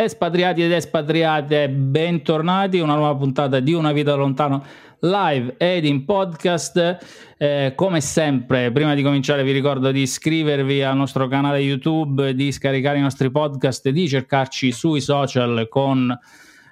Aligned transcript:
Espatriati 0.00 0.62
ed 0.62 0.70
espatriate, 0.70 1.68
bentornati 1.68 2.78
a 2.78 2.84
una 2.84 2.94
nuova 2.94 3.16
puntata 3.16 3.58
di 3.58 3.72
Una 3.72 3.90
vita 3.90 4.14
lontano 4.14 4.64
live 5.00 5.56
ed 5.56 5.84
in 5.84 6.04
podcast. 6.04 6.98
Eh, 7.36 7.72
come 7.74 8.00
sempre, 8.00 8.70
prima 8.70 8.94
di 8.94 9.02
cominciare, 9.02 9.42
vi 9.42 9.50
ricordo 9.50 9.90
di 9.90 10.02
iscrivervi 10.02 10.84
al 10.84 10.94
nostro 10.94 11.26
canale 11.26 11.58
YouTube, 11.58 12.32
di 12.32 12.52
scaricare 12.52 12.98
i 12.98 13.00
nostri 13.00 13.28
podcast, 13.28 13.88
di 13.88 14.08
cercarci 14.08 14.70
sui 14.70 15.00
social 15.00 15.66
con 15.68 16.16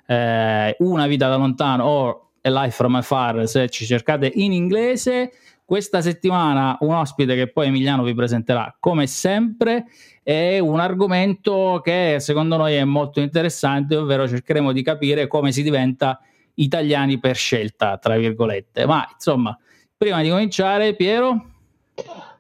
eh, 0.07 0.77
Una 0.79 1.07
vita 1.09 1.29
da 1.29 1.35
lontano 1.35 1.83
o 1.83 2.29
A 2.43 2.49
Life 2.63 2.77
from 2.77 2.95
Afar 2.95 3.49
se 3.49 3.69
ci 3.71 3.87
cercate 3.87 4.31
in 4.33 4.53
inglese. 4.53 5.33
Questa 5.67 6.01
settimana 6.01 6.77
un 6.83 6.95
ospite 6.95 7.35
che 7.35 7.51
poi 7.51 7.67
Emiliano 7.67 8.05
vi 8.05 8.15
presenterà 8.15 8.77
come 8.79 9.09
sempre 9.09 9.87
è 10.23 10.61
un 10.61 10.79
argomento 10.79 11.81
che 11.83 12.19
secondo 12.21 12.57
noi 12.57 12.75
è 12.75 12.85
molto 12.85 13.19
interessante, 13.19 13.97
ovvero 13.97 14.29
cercheremo 14.29 14.71
di 14.71 14.85
capire 14.85 15.27
come 15.27 15.51
si 15.51 15.65
diventa 15.65 16.21
italiani 16.55 17.19
per 17.19 17.35
scelta, 17.35 17.99
tra 17.99 18.17
virgolette. 18.17 18.87
Ma 18.87 19.09
insomma, 19.13 19.59
prima 19.97 20.23
di 20.23 20.29
cominciare, 20.31 20.95
Piero. 20.95 21.47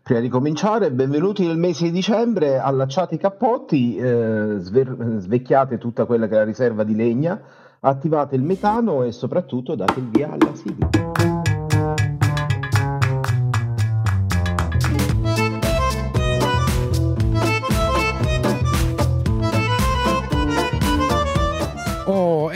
Prima 0.05 0.21
di 0.21 0.29
cominciare, 0.29 0.93
benvenuti 0.93 1.45
nel 1.45 1.59
mese 1.59 1.87
di 1.87 1.91
dicembre, 1.91 2.59
allacciate 2.59 3.17
i 3.17 3.19
cappotti, 3.19 3.97
eh, 3.97 4.55
sver- 4.59 5.19
svecchiate 5.19 5.79
tutta 5.79 6.05
quella 6.05 6.29
che 6.29 6.35
è 6.35 6.39
la 6.39 6.45
riserva 6.45 6.85
di 6.85 6.95
legna, 6.95 7.43
attivate 7.81 8.37
il 8.37 8.43
metano 8.43 9.03
e 9.03 9.11
soprattutto 9.11 9.75
date 9.75 9.99
il 9.99 10.11
via 10.11 10.31
alla 10.31 10.55
sigla. 10.55 11.36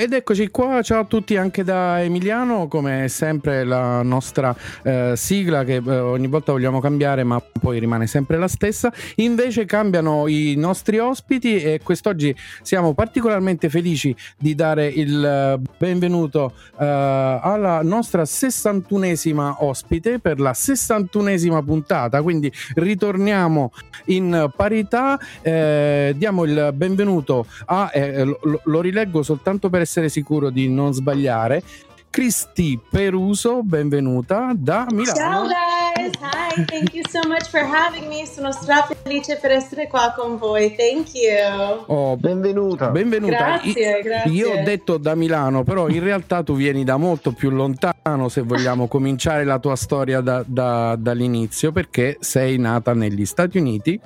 Ed 0.00 0.14
eccoci 0.14 0.48
qua, 0.48 0.80
ciao 0.80 1.00
a 1.00 1.04
tutti 1.04 1.36
anche 1.36 1.62
da 1.62 2.00
Emiliano, 2.00 2.68
come 2.68 3.08
sempre 3.08 3.64
la 3.64 4.00
nostra 4.00 4.56
eh, 4.82 5.12
sigla 5.14 5.62
che 5.62 5.74
eh, 5.74 5.98
ogni 5.98 6.26
volta 6.26 6.52
vogliamo 6.52 6.80
cambiare 6.80 7.22
ma 7.22 7.38
poi 7.38 7.78
rimane 7.78 8.06
sempre 8.06 8.38
la 8.38 8.48
stessa, 8.48 8.90
invece 9.16 9.66
cambiano 9.66 10.26
i 10.26 10.54
nostri 10.56 10.96
ospiti 10.96 11.60
e 11.60 11.80
quest'oggi 11.84 12.34
siamo 12.62 12.94
particolarmente 12.94 13.68
felici 13.68 14.16
di 14.38 14.54
dare 14.54 14.86
il 14.86 15.22
eh, 15.22 15.60
benvenuto 15.76 16.54
eh, 16.78 16.86
alla 16.86 17.82
nostra 17.82 18.22
61esima 18.22 19.56
ospite 19.58 20.18
per 20.18 20.40
la 20.40 20.52
61esima 20.52 21.62
puntata, 21.62 22.22
quindi 22.22 22.50
ritorniamo 22.76 23.70
in 24.06 24.50
parità, 24.56 25.20
eh, 25.42 26.14
diamo 26.16 26.44
il 26.44 26.70
benvenuto 26.72 27.44
a, 27.66 27.90
eh, 27.92 28.24
lo, 28.24 28.62
lo 28.64 28.80
rileggo 28.80 29.22
soltanto 29.22 29.68
per 29.68 29.82
essere 29.82 29.88
sicuro 30.08 30.50
di 30.50 30.68
non 30.68 30.92
sbagliare. 30.92 31.62
Cristi 32.10 32.76
Peruso, 32.90 33.62
benvenuta 33.62 34.50
da 34.56 34.84
Milano. 34.90 35.14
Ciao 35.14 35.42
guys, 35.44 36.12
hi, 36.20 36.64
thank 36.64 36.92
you 36.92 37.04
so 37.08 37.20
much 37.28 37.48
for 37.48 37.60
having 37.60 38.08
me. 38.08 38.26
Sono 38.26 38.50
felice 38.50 39.38
per 39.40 39.52
essere 39.52 39.86
qua 39.86 40.12
con 40.16 40.36
voi. 40.36 40.74
Thank 40.74 41.14
you. 41.14 41.84
Oh, 41.86 42.16
benvenuta. 42.16 42.88
Benvenuta. 42.88 43.60
Grazie, 43.60 44.00
grazie. 44.02 44.32
Io 44.32 44.50
ho 44.50 44.62
detto 44.64 44.96
da 44.96 45.14
Milano, 45.14 45.62
però 45.62 45.88
in 45.88 46.02
realtà 46.02 46.42
tu 46.42 46.56
vieni 46.56 46.82
da 46.82 46.96
molto 46.96 47.30
più 47.30 47.48
lontano 47.50 48.28
se 48.28 48.40
vogliamo 48.40 48.88
cominciare 48.88 49.44
la 49.44 49.60
tua 49.60 49.76
storia 49.76 50.20
da, 50.20 50.42
da, 50.44 50.96
dall'inizio, 50.96 51.70
perché 51.70 52.16
sei 52.18 52.58
nata 52.58 52.92
negli 52.92 53.24
Stati 53.24 53.56
Uniti 53.56 54.00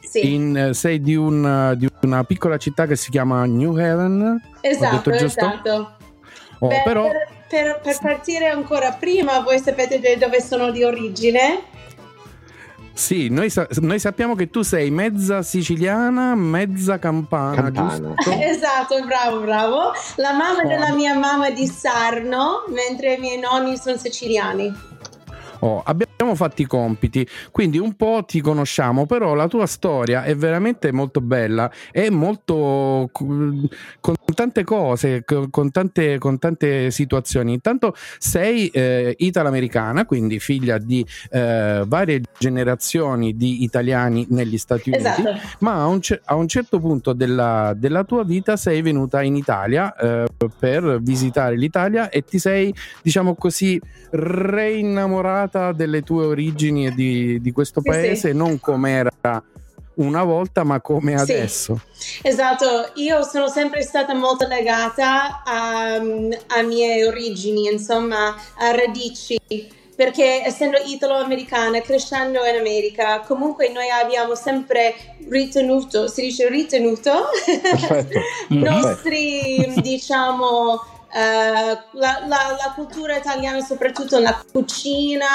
sì. 0.00 0.34
in, 0.34 0.56
eh, 0.56 0.74
sei 0.74 1.00
di, 1.00 1.14
un, 1.14 1.74
di, 1.76 1.88
una 2.02 2.24
piccola 2.24 2.56
città 2.56 2.86
che 2.86 2.96
si 2.96 3.10
chiama 3.10 3.44
New 3.44 3.72
Haven. 3.72 4.40
Esatto, 4.60 5.10
esatto. 5.10 5.96
Oh, 6.60 6.68
per, 6.68 6.82
però... 6.82 7.02
per, 7.08 7.28
per, 7.48 7.80
per 7.82 7.98
partire 8.00 8.46
ancora 8.48 8.92
prima, 8.92 9.40
voi 9.40 9.58
sapete 9.58 10.00
dove 10.18 10.40
sono 10.40 10.70
di 10.70 10.82
origine? 10.84 11.76
Sì, 12.98 13.28
noi, 13.28 13.48
sa- 13.48 13.68
noi, 13.78 14.00
sappiamo 14.00 14.34
che 14.34 14.50
tu 14.50 14.62
sei 14.62 14.90
mezza 14.90 15.42
siciliana, 15.42 16.34
mezza 16.34 16.98
campana, 16.98 17.70
campana. 17.70 18.14
esatto, 18.44 19.00
bravo, 19.06 19.38
bravo. 19.38 19.92
La 20.16 20.32
mamma 20.32 20.62
oh. 20.64 20.66
della 20.66 20.92
mia 20.92 21.14
mamma 21.16 21.46
è 21.46 21.52
di 21.52 21.68
Sarno, 21.68 22.64
mentre 22.66 23.14
i 23.14 23.20
miei 23.20 23.38
nonni 23.38 23.76
sono 23.76 23.96
siciliani. 23.96 24.74
Oh, 25.60 25.80
abbiamo 25.84 26.12
fatto 26.34 26.62
i 26.62 26.66
compiti, 26.66 27.26
quindi 27.50 27.78
un 27.78 27.94
po' 27.94 28.24
ti 28.26 28.40
conosciamo, 28.40 29.06
però 29.06 29.34
la 29.34 29.48
tua 29.48 29.66
storia 29.66 30.24
è 30.24 30.34
veramente 30.34 30.92
molto 30.92 31.20
bella, 31.20 31.70
è 31.90 32.08
molto 32.10 33.08
con 33.12 33.68
tante 34.34 34.64
cose, 34.64 35.24
con 35.24 35.70
tante, 35.70 36.18
con 36.18 36.38
tante 36.38 36.90
situazioni. 36.90 37.52
Intanto 37.52 37.94
sei 38.18 38.68
eh, 38.68 39.14
italo-americana, 39.18 40.04
quindi 40.04 40.38
figlia 40.38 40.78
di 40.78 41.04
eh, 41.30 41.82
varie 41.86 42.22
generazioni 42.38 43.36
di 43.36 43.62
italiani 43.62 44.26
negli 44.30 44.58
Stati 44.58 44.90
Uniti, 44.90 45.06
esatto. 45.06 45.40
ma 45.60 45.82
a 45.82 45.86
un, 45.86 46.00
a 46.24 46.34
un, 46.34 46.48
certo 46.48 46.78
punto 46.78 47.12
della, 47.12 47.74
della, 47.76 48.04
tua 48.04 48.24
vita 48.24 48.56
sei 48.56 48.80
venuta 48.80 49.22
in 49.22 49.36
Italia 49.36 49.94
eh, 49.96 50.26
per 50.58 51.00
visitare 51.00 51.56
l'Italia 51.56 52.08
e 52.10 52.22
ti 52.22 52.38
sei, 52.38 52.72
diciamo 53.02 53.34
così, 53.34 53.80
reinnamorata 54.10 55.28
innamorata 55.28 55.72
delle 55.72 56.02
tue 56.02 56.07
origini 56.16 56.86
e 56.86 56.92
di, 56.92 57.40
di 57.40 57.52
questo 57.52 57.80
paese, 57.80 58.30
sì. 58.30 58.36
non 58.36 58.58
come 58.60 58.90
era 58.90 59.42
una 59.94 60.24
volta, 60.24 60.64
ma 60.64 60.80
come 60.80 61.16
sì. 61.18 61.32
adesso. 61.32 61.80
Esatto, 62.22 62.92
io 62.94 63.22
sono 63.22 63.48
sempre 63.48 63.82
stata 63.82 64.14
molto 64.14 64.46
legata 64.46 65.42
a, 65.44 65.94
a 65.94 66.62
mie 66.62 67.06
origini, 67.06 67.70
insomma, 67.70 68.34
a 68.56 68.70
radici 68.74 69.76
perché 69.98 70.44
essendo 70.44 70.76
italo-americana, 70.86 71.80
crescendo 71.80 72.44
in 72.44 72.56
America, 72.56 73.18
comunque 73.26 73.68
noi 73.70 73.90
abbiamo 73.90 74.36
sempre 74.36 74.94
ritenuto, 75.28 76.06
si 76.06 76.20
dice 76.20 76.48
ritenuto, 76.48 77.10
i 78.50 78.58
nostri, 78.62 79.72
diciamo, 79.82 80.80
eh, 81.12 81.18
la, 81.18 81.82
la, 81.92 82.26
la, 82.28 82.72
cultura 82.76 83.16
italiana, 83.16 83.60
soprattutto 83.60 84.20
la 84.20 84.40
cucina, 84.52 85.26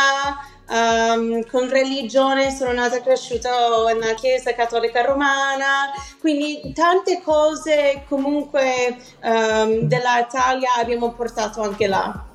um, 0.69 1.45
con 1.47 1.69
religione, 1.69 2.51
sono 2.51 2.71
nata 2.71 2.97
e 2.97 3.01
cresciuta 3.01 3.49
nella 3.93 4.13
Chiesa 4.13 4.53
Cattolica 4.53 5.03
Romana, 5.03 5.91
quindi 6.19 6.71
tante 6.73 7.21
cose 7.21 8.03
comunque 8.07 8.97
um, 9.23 9.81
dell'Italia 9.81 10.73
abbiamo 10.79 11.11
portato 11.13 11.61
anche 11.61 11.87
là. 11.87 12.31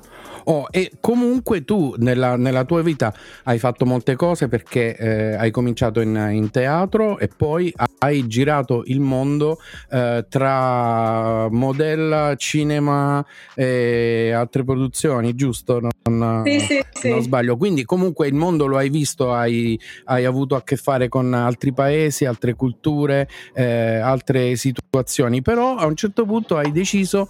Oh, 0.51 0.65
e 0.71 0.93
comunque 0.99 1.63
tu 1.63 1.93
nella, 1.99 2.35
nella, 2.35 2.63
tua 2.63 2.81
vita 2.81 3.13
hai 3.43 3.59
fatto 3.59 3.85
molte 3.85 4.15
cose 4.15 4.47
perché 4.47 4.95
eh, 4.97 5.35
hai 5.35 5.51
cominciato 5.51 6.01
in, 6.01 6.29
in, 6.31 6.49
teatro 6.49 7.19
e 7.19 7.27
poi 7.27 7.71
hai 7.99 8.25
girato 8.25 8.81
il 8.87 8.99
mondo 8.99 9.59
eh, 9.91 10.25
tra 10.27 11.47
modella, 11.51 12.33
cinema 12.35 13.23
e 13.53 14.31
altre 14.31 14.63
produzioni, 14.63 15.35
giusto? 15.35 15.87
Non, 16.05 16.41
sì, 16.43 16.59
sì, 16.61 16.83
sì. 16.93 17.09
non 17.11 17.21
sbaglio. 17.21 17.55
Quindi 17.55 17.85
comunque 17.85 18.25
il 18.25 18.33
mondo 18.33 18.65
lo 18.65 18.77
hai 18.77 18.89
visto, 18.89 19.31
hai, 19.31 19.79
hai 20.05 20.25
avuto 20.25 20.55
a 20.55 20.63
che 20.63 20.77
fare 20.77 21.09
con 21.09 21.31
altri 21.35 21.73
paesi, 21.73 22.25
altre 22.25 22.55
culture, 22.55 23.29
eh, 23.53 23.97
altre 23.97 24.55
situazioni, 24.55 25.43
però 25.43 25.75
a 25.75 25.85
un 25.85 25.95
certo 25.95 26.25
punto 26.25 26.57
hai 26.57 26.71
deciso 26.71 27.29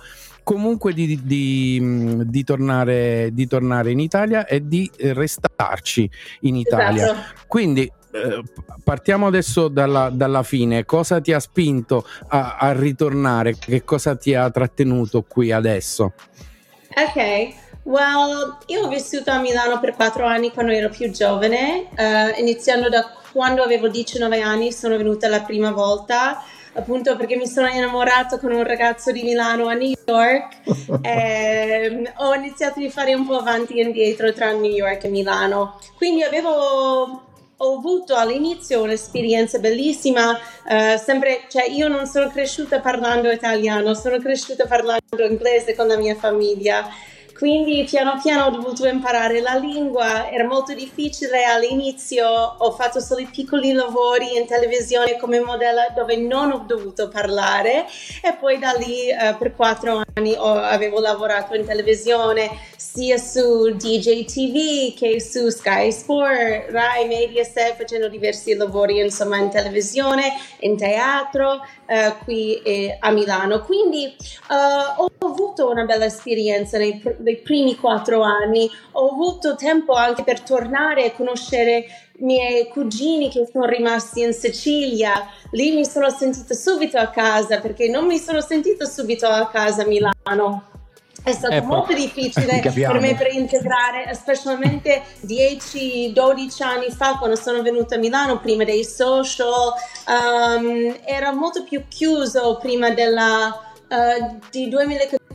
comunque 0.50 0.94
di, 0.94 1.22
di, 1.24 1.80
di, 2.26 2.44
tornare, 2.44 3.30
di, 3.34 3.46
tornare, 3.46 3.92
in 3.92 4.00
Italia 4.00 4.48
e 4.48 4.68
di 4.68 4.90
restarci 4.98 6.10
in 6.42 6.56
Italia. 6.56 7.04
Esatto. 7.04 7.42
Quindi 7.46 7.84
eh, 7.84 8.42
partiamo 8.84 9.28
adesso 9.28 9.68
dalla, 9.68 10.10
dalla, 10.10 10.42
fine. 10.42 10.86
Cosa 10.86 11.22
ti 11.22 11.34
ha 11.34 11.40
spinto 11.40 12.04
a, 12.30 12.58
a, 12.58 12.72
ritornare? 12.72 13.60
Che 13.60 13.84
cosa 13.84 14.16
ti 14.16 14.34
ha 14.34 14.50
trattenuto 14.50 15.22
qui 15.22 15.52
adesso? 15.52 16.14
Ok, 16.96 17.54
well, 17.84 18.58
io 18.66 18.86
ho 18.86 18.88
vissuto 18.88 19.30
a 19.30 19.40
Milano 19.40 19.80
per 19.80 19.94
quattro 19.94 20.26
anni 20.26 20.52
quando 20.52 20.72
ero 20.72 20.90
più 20.90 21.12
giovane, 21.12 21.90
uh, 21.96 22.40
iniziando 22.40 22.90
da 22.90 23.08
quando 23.32 23.62
avevo 23.62 23.88
19 23.88 24.42
anni 24.42 24.72
sono 24.72 24.98
venuta 24.98 25.28
la 25.28 25.42
prima 25.42 25.72
volta 25.72 26.42
appunto 26.80 27.16
perché 27.16 27.36
mi 27.36 27.48
sono 27.48 27.68
innamorato 27.68 28.40
con 28.40 28.52
un 28.52 28.64
ragazzo 28.64 29.12
di 29.12 29.24
Milano 29.24 29.68
a 29.68 29.74
New 29.74 29.94
York 30.06 30.58
e 31.02 31.10
ehm, 31.92 32.12
ho 32.18 32.34
iniziato 32.34 32.80
a 32.80 32.90
fare 32.90 33.14
un 33.14 33.26
po' 33.26 33.38
avanti 33.38 33.80
e 33.80 33.84
indietro 33.84 34.34
tra 34.34 34.52
New 34.52 34.72
York 34.72 35.04
e 35.04 35.10
Milano. 35.10 35.80
Quindi 35.96 36.24
avevo 36.24 37.28
ho 37.62 37.78
avuto 37.78 38.16
all'inizio 38.16 38.82
un'esperienza 38.82 39.60
bellissima, 39.60 40.32
uh, 40.32 40.98
sempre, 40.98 41.42
cioè 41.50 41.68
io 41.70 41.90
non 41.90 42.06
sono 42.06 42.30
cresciuta 42.30 42.80
parlando 42.80 43.30
italiano, 43.30 43.94
sono 43.96 44.18
cresciuta 44.18 44.66
parlando 44.66 45.26
inglese 45.30 45.76
con 45.76 45.88
la 45.88 45.98
mia 45.98 46.16
famiglia 46.16 46.88
Quindi 47.40 47.86
piano 47.86 48.20
piano 48.22 48.48
ho 48.48 48.50
dovuto 48.50 48.86
imparare 48.86 49.40
la 49.40 49.56
lingua, 49.56 50.30
era 50.30 50.44
molto 50.46 50.74
difficile. 50.74 51.46
All'inizio, 51.46 52.28
ho 52.28 52.72
fatto 52.72 53.00
solo 53.00 53.26
piccoli 53.32 53.72
lavori 53.72 54.36
in 54.36 54.46
televisione 54.46 55.16
come 55.16 55.40
modella 55.40 55.88
dove 55.96 56.18
non 56.18 56.52
ho 56.52 56.66
dovuto 56.68 57.08
parlare. 57.08 57.86
E 58.22 58.36
poi 58.38 58.60
da 58.60 58.74
lì 58.74 59.10
eh, 59.10 59.36
per 59.40 59.56
quattro 59.56 60.04
anni 60.16 60.36
ho, 60.38 60.52
avevo 60.52 61.00
lavorato 61.00 61.56
in 61.56 61.66
televisione 61.66 62.50
sia 62.76 63.18
su 63.18 63.70
DJ 63.74 64.26
TV 64.26 64.98
che 64.98 65.22
su 65.22 65.48
Sky 65.48 65.94
Sport, 65.94 66.70
Rai, 66.72 67.08
Mediaset, 67.08 67.78
facendo 67.78 68.10
diversi 68.10 68.54
lavori 68.56 69.00
insomma 69.00 69.38
in 69.38 69.50
televisione, 69.50 70.34
in 70.60 70.76
teatro, 70.76 71.66
eh, 71.86 72.16
qui 72.24 72.62
eh, 72.64 72.98
a 73.00 73.12
Milano. 73.12 73.62
Quindi 73.62 74.08
eh, 74.08 74.96
ho 74.98 75.08
avuto 75.20 75.70
una 75.70 75.86
bella 75.86 76.06
esperienza 76.06 76.78
nei, 76.78 77.02
nei 77.30 77.38
primi 77.38 77.76
quattro 77.76 78.24
anni, 78.24 78.70
ho 78.94 79.12
avuto 79.12 79.56
tempo 79.56 79.94
anche 79.94 80.24
per 80.24 80.42
tornare 80.42 81.06
a 81.06 81.12
conoscere 81.12 81.86
i 82.18 82.24
miei 82.24 82.68
cugini 82.68 83.30
che 83.30 83.48
sono 83.52 83.66
rimasti 83.66 84.22
in 84.22 84.34
Sicilia. 84.34 85.30
Lì 85.52 85.72
mi 85.72 85.86
sono 85.86 86.10
sentita 86.10 86.56
subito 86.56 86.98
a 86.98 87.08
casa 87.10 87.60
perché 87.60 87.88
non 87.88 88.08
mi 88.08 88.18
sono 88.18 88.42
sentita 88.42 88.86
subito 88.86 89.28
a 89.28 89.48
casa 89.48 89.84
a 89.84 89.86
Milano. 89.86 90.64
È 91.22 91.34
stato 91.34 91.54
eh, 91.54 91.62
molto 91.62 91.94
difficile 91.94 92.62
per 92.74 93.00
me 93.00 93.14
per 93.14 93.32
integrare, 93.32 94.12
specialmente 94.16 95.04
10-12 95.28 96.64
anni 96.64 96.90
fa 96.90 97.18
quando 97.18 97.36
sono 97.36 97.62
venuta 97.62 97.96
a 97.96 97.98
Milano, 98.00 98.40
prima 98.40 98.64
dei 98.64 98.86
social, 98.86 99.74
um, 100.08 100.96
era 101.06 101.32
molto 101.34 101.64
più 101.64 101.84
chiuso 101.88 102.58
prima 102.60 102.90
della... 102.90 103.64
Uh, 103.92 104.38
di 104.52 104.70
2014 104.70 105.29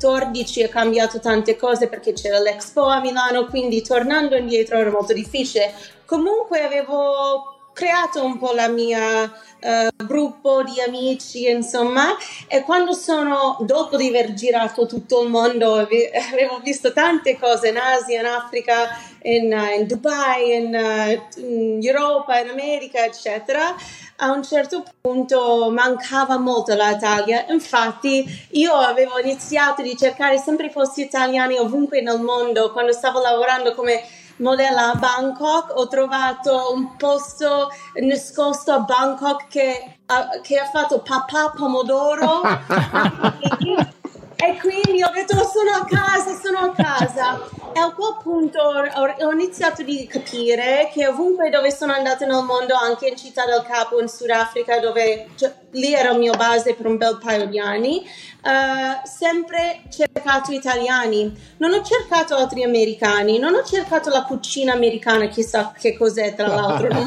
è 0.60 0.68
cambiato 0.68 1.20
tante 1.20 1.56
cose 1.56 1.88
perché 1.88 2.12
c'era 2.12 2.38
l'Expo 2.38 2.82
a 2.82 3.00
Milano, 3.00 3.46
quindi 3.46 3.82
tornando 3.82 4.36
indietro 4.36 4.78
era 4.78 4.90
molto 4.90 5.12
difficile. 5.12 5.72
Comunque 6.04 6.62
avevo 6.62 7.54
creato 7.72 8.24
un 8.24 8.38
po' 8.38 8.52
la 8.52 8.68
mia 8.68 9.30
uh, 9.64 10.04
gruppo 10.04 10.62
di 10.62 10.80
amici, 10.80 11.48
insomma, 11.48 12.16
e 12.46 12.62
quando 12.62 12.92
sono, 12.92 13.56
dopo 13.60 13.96
di 13.96 14.08
aver 14.08 14.34
girato 14.34 14.86
tutto 14.86 15.22
il 15.22 15.30
mondo, 15.30 15.74
avevo 16.30 16.60
visto 16.62 16.92
tante 16.92 17.38
cose 17.38 17.68
in 17.68 17.78
Asia, 17.78 18.20
in 18.20 18.26
Africa, 18.26 18.88
in, 19.22 19.52
uh, 19.52 19.80
in 19.80 19.86
Dubai, 19.86 20.54
in, 20.54 20.74
uh, 20.74 21.40
in, 21.40 21.80
Europa, 21.82 22.38
in 22.38 22.50
America, 22.50 23.04
eccetera, 23.04 23.74
a 24.16 24.30
un 24.30 24.44
certo 24.44 24.84
punto 25.00 25.70
mancava 25.70 26.38
molto 26.38 26.74
l'Italia. 26.74 27.46
Infatti, 27.48 28.24
io 28.52 28.72
avevo 28.74 29.18
iniziato 29.18 29.82
a 29.82 29.96
cercare 29.96 30.38
sempre 30.38 30.68
posti 30.70 31.00
italiani 31.00 31.56
ovunque 31.58 32.00
nel 32.00 32.20
mondo 32.20 32.70
quando 32.70 32.92
stavo 32.92 33.20
lavorando 33.20 33.74
come 33.74 34.02
modella 34.36 34.92
a 34.92 34.94
Bangkok, 34.96 35.72
ho 35.76 35.86
trovato 35.88 36.72
un 36.72 36.96
posto 36.96 37.68
nascosto 38.00 38.72
a 38.72 38.80
Bangkok 38.80 39.48
che, 39.48 39.98
uh, 40.06 40.40
che 40.40 40.58
ha 40.58 40.66
fatto 40.66 41.00
papà 41.00 41.52
pomodoro. 41.56 42.42
e 44.46 44.58
quindi 44.58 45.02
ho 45.02 45.10
detto 45.12 45.36
sono 45.36 45.70
a 45.70 45.84
casa, 45.84 46.38
sono 46.38 46.58
a 46.58 46.72
casa. 46.74 47.62
E 47.76 47.80
a 47.80 47.90
quel 47.92 48.16
punto 48.22 48.60
ho, 48.60 49.32
iniziato 49.32 49.82
a 49.82 50.06
capire 50.08 50.90
che 50.92 51.08
ovunque 51.08 51.50
dove 51.50 51.72
sono 51.72 51.92
andata 51.92 52.24
nel 52.24 52.44
mondo, 52.44 52.74
anche 52.74 53.08
in 53.08 53.16
Città 53.16 53.44
del 53.46 53.64
Capo, 53.66 54.00
in 54.00 54.06
Sudafrica, 54.06 54.78
dove 54.78 55.28
cioè, 55.34 55.52
lì 55.72 55.92
era 55.92 56.12
il 56.12 56.18
mio 56.18 56.34
base 56.34 56.74
per 56.74 56.86
un 56.86 56.96
bel 56.96 57.18
paio 57.20 57.46
di 57.46 57.58
anni, 57.58 58.06
uh, 58.42 59.06
sempre 59.06 59.82
cercato 59.90 60.52
italiani. 60.52 61.36
Non 61.56 61.72
ho 61.72 61.82
cercato 61.82 62.36
altri 62.36 62.62
americani, 62.62 63.38
non 63.38 63.54
ho 63.54 63.64
cercato 63.64 64.08
la 64.10 64.22
cucina 64.22 64.72
americana, 64.72 65.26
chissà 65.26 65.72
che 65.76 65.96
cos'è 65.96 66.34
tra 66.34 66.46
l'altro. 66.46 66.88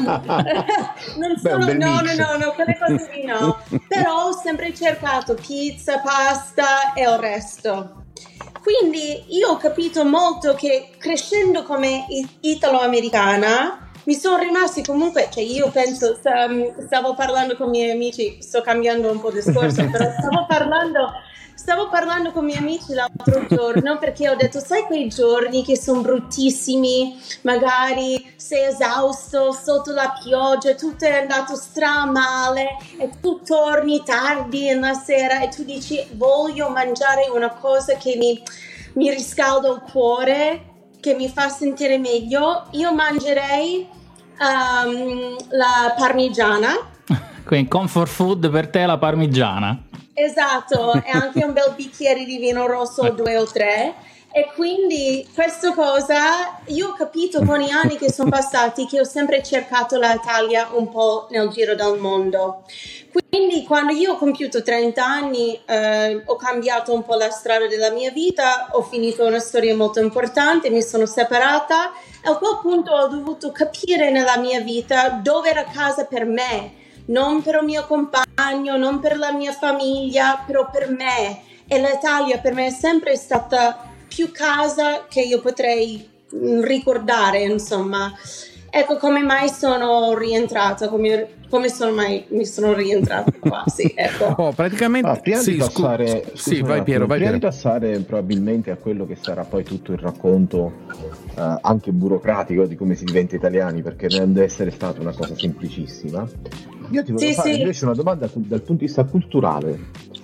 non, 1.16 1.38
sono, 1.40 1.64
Beh, 1.64 1.74
no, 1.74 2.00
no, 2.00 2.14
no, 2.14 2.36
no, 2.36 2.52
quelle 2.52 2.76
cose 2.78 3.08
lì 3.14 3.24
no. 3.24 3.58
Però 3.88 4.26
ho 4.26 4.32
sempre 4.32 4.74
cercato 4.74 5.34
pizza, 5.34 5.98
pasta 6.00 6.92
e 6.92 7.02
il 7.02 7.16
resto. 7.16 7.27
Quindi 8.62 9.24
io 9.36 9.50
ho 9.50 9.56
capito 9.56 10.04
molto 10.04 10.54
che 10.54 10.90
crescendo 10.98 11.62
come 11.62 12.06
italo-americana 12.40 13.87
mi 14.08 14.14
sono 14.14 14.38
rimasti 14.38 14.82
comunque, 14.82 15.28
cioè 15.30 15.42
io 15.42 15.68
penso, 15.70 16.18
stavo 16.18 17.14
parlando 17.14 17.56
con 17.56 17.66
i 17.66 17.70
miei 17.70 17.90
amici, 17.90 18.38
sto 18.40 18.62
cambiando 18.62 19.10
un 19.10 19.20
po' 19.20 19.30
discorso, 19.30 19.84
però 19.92 20.10
stavo 20.18 20.46
parlando 20.48 21.12
Stavo 21.54 21.88
parlando 21.88 22.30
con 22.30 22.44
i 22.44 22.46
miei 22.46 22.58
amici 22.58 22.94
l'altro 22.94 23.44
giorno 23.46 23.98
perché 23.98 24.30
ho 24.30 24.36
detto, 24.36 24.60
sai 24.60 24.84
quei 24.84 25.08
giorni 25.08 25.64
che 25.64 25.76
sono 25.76 26.00
bruttissimi, 26.00 27.20
magari 27.42 28.32
sei 28.36 28.68
esausto 28.68 29.52
sotto 29.52 29.90
la 29.90 30.16
pioggia, 30.22 30.74
tutto 30.74 31.04
è 31.04 31.18
andato 31.18 31.56
stramale 31.56 32.78
e 32.96 33.10
tu 33.20 33.42
torni 33.42 34.02
tardi 34.04 34.72
la 34.72 34.94
sera 34.94 35.42
e 35.42 35.48
tu 35.48 35.64
dici 35.64 36.06
voglio 36.12 36.70
mangiare 36.70 37.28
una 37.28 37.50
cosa 37.50 37.96
che 37.96 38.16
mi, 38.16 38.40
mi 38.94 39.10
riscalda 39.10 39.68
il 39.68 39.82
cuore, 39.90 40.77
che 41.00 41.14
mi 41.14 41.28
fa 41.28 41.48
sentire 41.48 41.98
meglio, 41.98 42.66
io 42.72 42.94
mangerei 42.94 43.86
um, 44.40 45.36
la 45.50 45.94
parmigiana. 45.96 46.74
Quindi 47.44 47.68
comfort 47.68 48.10
food 48.10 48.50
per 48.50 48.68
te 48.68 48.84
la 48.86 48.98
parmigiana. 48.98 49.84
Esatto, 50.12 50.94
e 50.94 51.10
anche 51.10 51.44
un 51.44 51.52
bel 51.52 51.74
bicchiere 51.76 52.24
di 52.24 52.38
vino 52.38 52.66
rosso, 52.66 53.08
due 53.10 53.36
o 53.36 53.46
tre. 53.46 53.94
E 54.38 54.52
quindi 54.54 55.28
questa 55.34 55.74
cosa 55.74 56.60
io 56.66 56.90
ho 56.90 56.92
capito 56.92 57.44
con 57.44 57.58
gli 57.58 57.70
anni 57.70 57.96
che 57.96 58.12
sono 58.12 58.30
passati 58.30 58.86
che 58.86 59.00
ho 59.00 59.04
sempre 59.04 59.42
cercato 59.42 59.98
l'Italia 59.98 60.68
un 60.74 60.88
po' 60.88 61.26
nel 61.30 61.48
giro 61.48 61.74
del 61.74 61.98
mondo. 61.98 62.62
Quindi 63.10 63.64
quando 63.64 63.90
io 63.90 64.12
ho 64.12 64.16
compiuto 64.16 64.62
30 64.62 65.04
anni 65.04 65.60
eh, 65.66 66.22
ho 66.24 66.36
cambiato 66.36 66.94
un 66.94 67.02
po' 67.02 67.16
la 67.16 67.30
strada 67.30 67.66
della 67.66 67.90
mia 67.90 68.12
vita, 68.12 68.68
ho 68.70 68.82
finito 68.82 69.26
una 69.26 69.40
storia 69.40 69.74
molto 69.74 69.98
importante, 69.98 70.70
mi 70.70 70.82
sono 70.82 71.04
separata 71.04 71.90
e 72.24 72.30
a 72.30 72.36
quel 72.36 72.60
punto 72.62 72.92
ho 72.92 73.08
dovuto 73.08 73.50
capire 73.50 74.12
nella 74.12 74.38
mia 74.38 74.60
vita 74.60 75.18
dove 75.20 75.50
era 75.50 75.64
casa 75.64 76.04
per 76.04 76.24
me 76.26 76.86
non 77.06 77.42
per 77.42 77.56
il 77.56 77.64
mio 77.64 77.86
compagno, 77.86 78.76
non 78.76 79.00
per 79.00 79.18
la 79.18 79.32
mia 79.32 79.52
famiglia, 79.52 80.44
però 80.46 80.70
per 80.70 80.90
me. 80.90 81.40
E 81.66 81.80
l'Italia 81.80 82.38
per 82.38 82.52
me 82.52 82.66
è 82.66 82.70
sempre 82.70 83.16
stata 83.16 83.88
più 84.18 84.32
casa 84.32 85.06
che 85.08 85.20
io 85.20 85.40
potrei 85.40 86.04
mm, 86.34 86.62
ricordare, 86.62 87.44
insomma. 87.44 88.12
Ecco 88.68 88.96
come 88.96 89.22
mai 89.22 89.48
sono 89.48 90.18
rientrata, 90.18 90.88
come, 90.88 91.28
come 91.48 91.68
sono 91.68 91.92
mai 91.92 92.24
mi 92.30 92.44
sono 92.44 92.74
rientrata 92.74 93.32
qua, 93.38 93.62
sì, 93.66 93.92
ecco. 93.94 94.34
Oh, 94.42 94.52
praticamente... 94.52 95.08
Ah, 95.08 95.14
prima 95.14 95.38
sì, 95.38 95.52
di 95.52 95.58
passare, 95.58 96.24
scu- 96.34 96.36
sì, 96.36 96.62
vai 96.62 96.82
Piero, 96.82 97.06
vai 97.06 97.18
prima 97.18 97.30
Piero. 97.30 97.34
di 97.34 97.38
passare 97.38 97.98
probabilmente 98.00 98.72
a 98.72 98.76
quello 98.76 99.06
che 99.06 99.14
sarà 99.14 99.44
poi 99.44 99.62
tutto 99.62 99.92
il 99.92 99.98
racconto 99.98 100.72
uh, 101.36 101.58
anche 101.60 101.92
burocratico 101.92 102.66
di 102.66 102.74
come 102.74 102.96
si 102.96 103.04
diventa 103.04 103.36
italiani, 103.36 103.82
perché 103.82 104.08
non 104.08 104.32
deve 104.32 104.46
essere 104.46 104.72
stata 104.72 105.00
una 105.00 105.14
cosa 105.14 105.36
semplicissima, 105.36 106.28
io 106.90 107.04
ti 107.04 107.12
voglio 107.12 107.28
sì, 107.28 107.34
fare 107.34 107.52
sì. 107.52 107.60
invece 107.60 107.84
una 107.84 107.94
domanda 107.94 108.28
dal 108.34 108.62
punto 108.62 108.72
di 108.72 108.86
vista 108.86 109.04
culturale. 109.04 110.16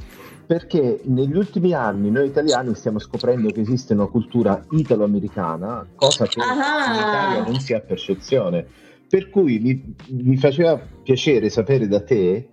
Perché 0.47 1.01
negli 1.05 1.37
ultimi 1.37 1.73
anni 1.73 2.11
noi 2.11 2.27
italiani 2.27 2.75
stiamo 2.75 2.99
scoprendo 2.99 3.51
che 3.51 3.61
esiste 3.61 3.95
una 3.95 4.07
cultura 4.07 4.63
italo-americana, 4.71 5.87
cosa 5.95 6.27
che 6.27 6.41
ah. 6.41 6.93
in 6.93 6.99
Italia 6.99 7.45
non 7.45 7.61
si 7.61 7.73
ha 7.73 7.81
percezione. 7.81 8.67
Per 9.09 9.31
cui 9.31 9.59
mi, 9.59 9.95
mi 10.09 10.37
faceva 10.37 10.79
piacere 11.03 11.49
sapere 11.49 11.87
da 11.87 12.03
te 12.03 12.49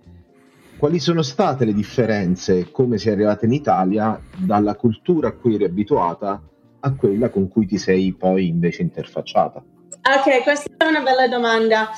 quali 0.82 0.98
sono 0.98 1.22
state 1.22 1.64
le 1.64 1.74
differenze, 1.74 2.72
come 2.72 2.98
sei 2.98 3.12
arrivata 3.12 3.46
in 3.46 3.52
Italia, 3.52 4.20
dalla 4.36 4.74
cultura 4.74 5.28
a 5.28 5.32
cui 5.32 5.54
eri 5.54 5.64
abituata 5.64 6.42
a 6.80 6.94
quella 6.94 7.28
con 7.28 7.48
cui 7.48 7.66
ti 7.66 7.78
sei 7.78 8.12
poi 8.14 8.48
invece 8.48 8.82
interfacciata? 8.82 9.62
Ok, 9.62 10.42
questa 10.42 10.68
è 10.76 10.84
una 10.84 11.00
bella 11.00 11.28
domanda. 11.28 11.88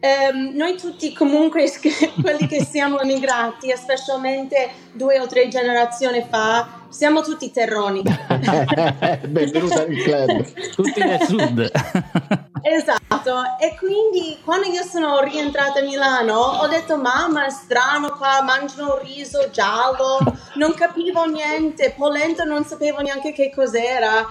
Um, 0.00 0.52
noi 0.54 0.76
tutti 0.76 1.12
comunque 1.12 1.64
quelli 2.22 2.46
che 2.46 2.64
siamo 2.64 3.00
emigrati, 3.00 3.74
specialmente 3.76 4.70
due 4.92 5.18
o 5.18 5.26
tre 5.26 5.48
generazioni 5.48 6.24
fa, 6.28 6.82
siamo 6.88 7.20
tutti 7.22 7.50
terroni. 7.50 8.02
Benvenuta 9.26 9.84
nel 9.86 10.02
club. 10.04 10.70
tutti 10.72 11.02
del 11.02 11.20
sud. 11.22 11.70
esatto, 12.62 13.42
e 13.60 13.76
quindi 13.76 14.38
quando 14.44 14.68
io 14.68 14.84
sono 14.84 15.20
rientrata 15.20 15.80
a 15.80 15.82
Milano 15.82 16.36
ho 16.36 16.68
detto 16.68 16.96
mamma 16.96 17.46
è 17.46 17.50
strano 17.50 18.10
qua, 18.10 18.40
mangiano 18.42 19.00
riso 19.02 19.50
giallo, 19.50 20.20
non 20.54 20.74
capivo 20.74 21.24
niente, 21.24 21.92
polenta 21.96 22.44
non 22.44 22.64
sapevo 22.64 23.00
neanche 23.00 23.32
che 23.32 23.50
cos'era 23.52 24.24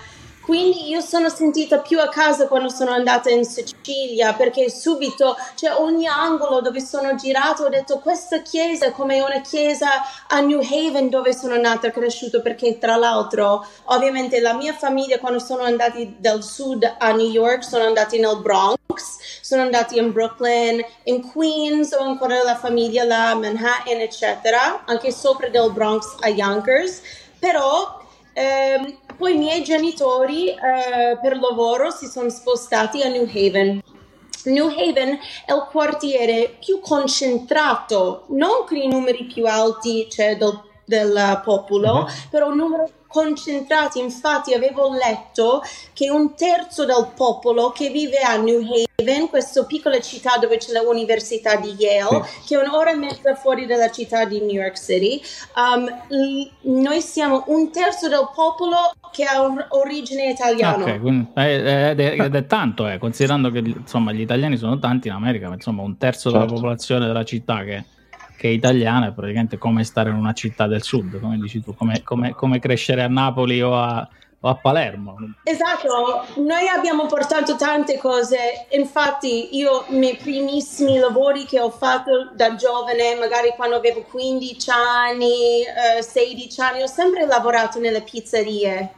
Quindi 0.48 0.88
io 0.88 1.01
sono 1.01 1.27
sentita 1.27 1.80
più 1.80 2.00
a 2.00 2.08
casa 2.08 2.48
quando 2.48 2.70
sono 2.70 2.92
andata 2.92 3.30
in 3.30 3.44
Sicilia 3.44 4.32
perché 4.32 4.70
subito, 4.70 5.36
cioè 5.56 5.74
ogni 5.74 6.08
angolo 6.08 6.62
dove 6.62 6.80
sono 6.80 7.16
girato 7.16 7.63
ho 7.63 7.70
detto 7.70 8.00
questa 8.00 8.42
chiesa 8.42 8.86
è 8.86 8.92
come 8.92 9.20
una 9.20 9.42
chiesa 9.42 9.89
a 10.30 10.39
New 10.39 10.62
Haven 10.62 11.10
dove 11.10 11.34
sono 11.34 11.58
nata 11.58 11.88
e 11.88 11.92
cresciuta 11.92 12.39
perché 12.39 12.77
tra 12.77 12.96
l'altro 12.96 13.68
ovviamente 13.88 14.39
la 14.39 14.54
mia 14.54 14.72
famiglia 14.72 15.20
quando 15.20 15.39
sono 15.39 15.63
andati 15.63 16.16
dal 16.18 16.42
sud 16.42 16.96
a 16.98 17.12
New 17.12 17.30
York 17.30 17.66
sono 17.66 17.84
andati 17.84 18.18
nel 18.18 18.39
Bronx, 18.39 18.77
sono 19.42 19.63
andati 19.63 19.98
in 19.98 20.13
Brooklyn, 20.13 20.82
in 21.04 21.30
Queens 21.30 21.92
ho 21.92 22.04
ancora 22.04 22.42
la 22.44 22.56
famiglia 22.56 23.04
là, 23.04 23.36
Manhattan 23.36 24.00
eccetera, 24.00 24.86
anche 24.86 25.12
sopra 25.12 25.50
del 25.50 25.74
Bronx 25.74 26.16
a 26.22 26.30
Yonkers, 26.30 27.01
però 27.38 28.00
ehm, 28.32 28.98
poi 29.18 29.36
i 29.36 29.38
miei 29.38 29.64
genitori 29.64 30.50
eh, 30.50 31.18
per 31.22 31.40
lavoro 31.40 31.90
si 31.90 32.06
sono 32.06 32.30
spostati 32.30 33.02
a 33.02 33.10
New 33.10 33.28
Haven. 33.28 33.82
New 34.46 34.68
Haven 34.68 35.20
è 35.46 35.54
il 35.54 35.68
quartiere 35.70 36.56
più 36.60 36.80
concentrato, 36.80 38.26
non 38.30 38.66
con 38.66 38.78
i 38.78 38.88
numeri 38.88 39.26
più 39.26 39.46
alti 39.46 40.08
cioè 40.10 40.38
del, 40.38 40.62
del 40.86 41.42
popolo, 41.44 41.94
uh-huh. 41.94 42.06
però 42.30 42.50
un 42.50 42.56
numero 42.56 42.90
concentrati. 43.08 44.00
Infatti 44.00 44.54
avevo 44.54 44.94
letto 44.94 45.62
che 45.94 46.10
un 46.10 46.36
terzo 46.36 46.86
del 46.86 47.12
popolo 47.16 47.72
che 47.72 47.90
vive 47.90 48.18
a 48.20 48.36
New 48.38 48.62
Haven, 48.96 49.30
questa 49.30 49.64
piccola 49.64 50.00
città 50.00 50.38
dove 50.38 50.58
c'è 50.58 50.72
l'università 50.82 51.56
di 51.56 51.76
Yale, 51.78 52.24
sì. 52.26 52.48
che 52.48 52.60
è 52.60 52.66
un'ora 52.66 52.92
e 52.92 52.96
mezza 52.96 53.36
fuori 53.36 53.66
dalla 53.66 53.90
città 53.90 54.26
di 54.26 54.40
New 54.40 54.62
York 54.62 54.78
City, 54.78 55.22
um, 55.56 55.90
noi 56.62 57.02
siamo 57.02 57.44
un 57.48 57.72
terzo 57.72 58.08
del 58.10 58.30
popolo 58.34 58.76
che 59.12 59.24
ha 59.24 59.68
origine 59.70 60.30
italiana. 60.30 60.84
Ok, 60.84 61.00
quindi, 61.00 61.28
ed, 61.36 62.00
è, 62.00 62.20
ed 62.20 62.36
è 62.36 62.46
tanto, 62.46 62.88
eh, 62.88 62.98
considerando 62.98 63.50
che 63.50 63.60
insomma, 63.60 64.12
gli 64.12 64.22
italiani 64.22 64.58
sono 64.58 64.78
tanti 64.80 65.08
in 65.08 65.14
America, 65.14 65.48
ma 65.48 65.56
insomma 65.56 65.82
un 65.82 65.98
terzo 65.98 66.30
certo. 66.30 66.46
della 66.46 66.54
popolazione 66.54 67.06
della 67.08 67.24
città 67.24 67.64
che 67.64 67.84
che 68.38 68.48
è 68.48 68.51
italiana, 68.51 69.08
è 69.08 69.12
praticamente 69.12 69.58
come 69.58 69.84
stare 69.84 70.10
in 70.12 70.15
una 70.15 70.34
città 70.34 70.67
del 70.67 70.84
sud, 70.84 71.20
come 71.20 71.38
dici 71.38 71.62
tu, 71.62 71.75
come, 71.75 72.03
come, 72.03 72.34
come 72.34 72.60
crescere 72.60 73.01
a 73.01 73.08
Napoli 73.08 73.62
o 73.62 73.75
a, 73.75 74.08
o 74.39 74.48
a 74.48 74.56
Palermo. 74.56 75.15
Esatto, 75.44 76.25
noi 76.41 76.67
abbiamo 76.67 77.08
portato 77.08 77.56
tante 77.56 77.98
cose, 77.98 78.67
infatti 78.70 79.58
io 79.58 79.86
i 79.89 79.98
miei 79.98 80.15
primissimi 80.15 81.00
lavori 81.00 81.46
che 81.46 81.60
ho 81.60 81.72
fatto 81.72 82.32
da 82.34 82.56
giovane, 82.56 83.15
magari 83.15 83.53
quando 83.56 83.75
avevo 83.75 84.03
15 84.03 84.70
anni, 84.70 85.63
eh, 85.63 86.01
16 86.01 86.62
anni, 86.62 86.82
ho 86.84 86.88
sempre 86.88 87.25
lavorato 87.25 87.79
nelle 87.79 88.03
pizzerie 88.03 88.91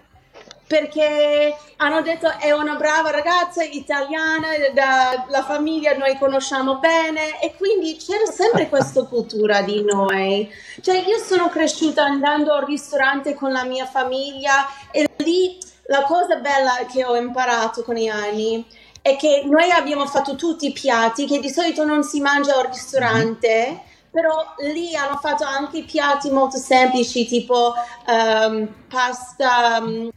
perché 0.69 1.57
hanno 1.77 2.03
detto 2.03 2.31
è 2.37 2.51
una 2.51 2.75
brava 2.75 3.09
ragazza 3.09 3.63
italiana, 3.63 4.49
da, 4.71 5.25
la 5.27 5.43
famiglia 5.43 5.97
noi 5.97 6.15
conosciamo 6.15 6.77
bene 6.77 7.41
e 7.41 7.55
quindi 7.57 7.97
c'era 7.97 8.27
sempre 8.27 8.69
questa 8.69 9.03
cultura 9.05 9.63
di 9.63 9.83
noi. 9.83 10.47
Cioè 10.79 10.97
io 10.97 11.17
sono 11.17 11.49
cresciuta 11.49 12.03
andando 12.03 12.53
al 12.53 12.65
ristorante 12.65 13.33
con 13.33 13.51
la 13.51 13.63
mia 13.63 13.87
famiglia 13.87 14.67
e 14.91 15.09
lì 15.17 15.57
la 15.87 16.03
cosa 16.03 16.35
bella 16.35 16.85
che 16.87 17.03
ho 17.03 17.15
imparato 17.15 17.81
con 17.81 17.95
gli 17.95 18.07
anni 18.07 18.63
è 19.01 19.15
che 19.15 19.45
noi 19.45 19.71
abbiamo 19.71 20.05
fatto 20.05 20.35
tutti 20.35 20.67
i 20.67 20.71
piatti 20.71 21.25
che 21.25 21.39
di 21.39 21.49
solito 21.49 21.83
non 21.83 22.03
si 22.03 22.21
mangia 22.21 22.55
al 22.55 22.67
ristorante. 22.67 23.85
Però 24.11 24.55
lì 24.71 24.95
hanno 24.95 25.17
fatto 25.17 25.43
anche 25.43 25.83
piatti 25.83 26.31
molto 26.31 26.57
semplici 26.57 27.27
tipo 27.27 27.73
um, 28.07 28.67
pasta 28.87 29.77
um, 29.81 30.09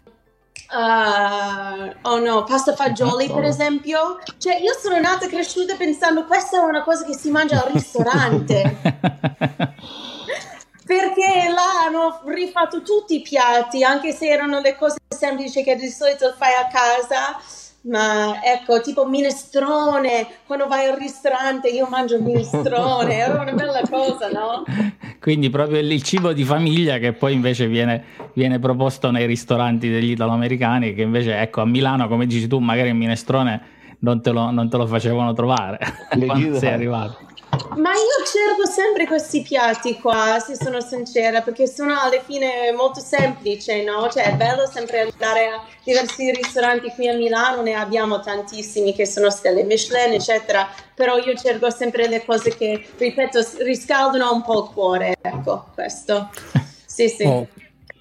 Uh, 0.73 1.93
oh 2.09 2.19
no, 2.19 2.45
pasta 2.45 2.75
fagioli 2.75 3.29
per 3.29 3.45
esempio. 3.45 4.19
Cioè, 4.39 4.57
io 4.57 4.73
sono 4.73 4.99
nata 4.99 5.27
e 5.27 5.29
cresciuta 5.29 5.77
pensando 5.77 6.25
questa 6.25 6.57
è 6.57 6.61
una 6.61 6.83
cosa 6.83 7.05
che 7.05 7.15
si 7.15 7.31
mangia 7.31 7.63
al 7.63 7.71
ristorante. 7.73 8.77
Perché 10.85 11.49
là 11.49 11.85
hanno 11.87 12.23
rifatto 12.27 12.83
tutti 12.83 13.17
i 13.17 13.23
piatti, 13.23 13.85
anche 13.85 14.13
se 14.13 14.29
erano 14.29 14.61
le 14.61 14.75
cose 14.77 14.97
semplici 15.09 15.63
che 15.63 15.77
di 15.77 15.89
solito 15.89 16.35
fai 16.37 16.55
a 16.55 16.67
casa 16.67 17.39
ma 17.83 18.43
ecco, 18.43 18.81
tipo 18.81 19.07
minestrone, 19.07 20.27
quando 20.47 20.67
vai 20.69 20.87
al 20.87 20.97
ristorante 20.97 21.69
io 21.69 21.87
mangio 21.89 22.21
minestrone, 22.21 23.17
era 23.17 23.41
una 23.41 23.53
bella 23.53 23.81
cosa, 23.89 24.29
no? 24.29 24.65
Quindi 25.21 25.51
proprio 25.51 25.79
il 25.79 26.03
cibo 26.03 26.33
di 26.33 26.45
famiglia 26.45 26.99
che 26.99 27.13
poi 27.13 27.33
invece 27.33 27.67
viene, 27.67 28.05
viene 28.35 28.59
proposto 28.59 29.11
nei 29.11 29.27
ristoranti 29.27 29.89
degli 29.89 30.11
italoamericani, 30.11 30.95
che 30.95 31.03
invece 31.03 31.39
ecco 31.39 31.61
a 31.61 31.67
Milano, 31.67 32.09
come 32.09 32.27
dici 32.27 32.47
tu, 32.47 32.59
magari 32.59 32.89
il 32.89 32.95
minestrone 32.95 33.81
non 34.01 34.21
te 34.21 34.31
lo, 34.31 34.51
non 34.51 34.69
te 34.69 34.77
lo 34.77 34.87
facevano 34.87 35.33
trovare 35.33 35.79
quando 36.27 36.59
sei 36.59 36.73
arrivato. 36.73 37.31
Ma 37.77 37.91
io 37.91 38.25
cerco 38.27 38.67
sempre 38.67 39.07
questi 39.07 39.43
piatti 39.43 39.99
qua, 39.99 40.39
se 40.41 40.57
sono 40.57 40.81
sincera, 40.81 41.43
perché 41.43 41.67
sono 41.67 41.99
alla 41.99 42.21
fine 42.21 42.73
molto 42.73 43.01
semplici, 43.01 43.83
no? 43.83 44.09
Cioè 44.11 44.25
è 44.25 44.33
bello 44.35 44.67
sempre 44.67 45.01
andare 45.01 45.49
a 45.49 45.63
diversi 45.83 46.31
ristoranti 46.33 46.91
qui 46.95 47.09
a 47.09 47.15
Milano, 47.15 47.61
ne 47.61 47.75
abbiamo 47.75 48.21
tantissimi 48.21 48.95
che 48.95 49.07
sono 49.07 49.31
stelle 49.31 49.65
Michelin, 49.65 50.15
eccetera, 50.15 50.67
però 50.95 51.19
io 51.19 51.35
cerco 51.35 51.71
sempre 51.71 52.09
le 52.09 52.25
cose 52.25 52.57
che, 52.57 52.87
ripeto, 52.97 53.41
riscaldano 53.59 54.33
un 54.33 54.43
po' 54.43 54.65
il 54.65 54.71
cuore, 54.73 55.17
ecco, 55.21 55.67
questo. 55.75 56.31
Sì, 56.87 57.09
sì. 57.09 57.25
Oh. 57.25 57.47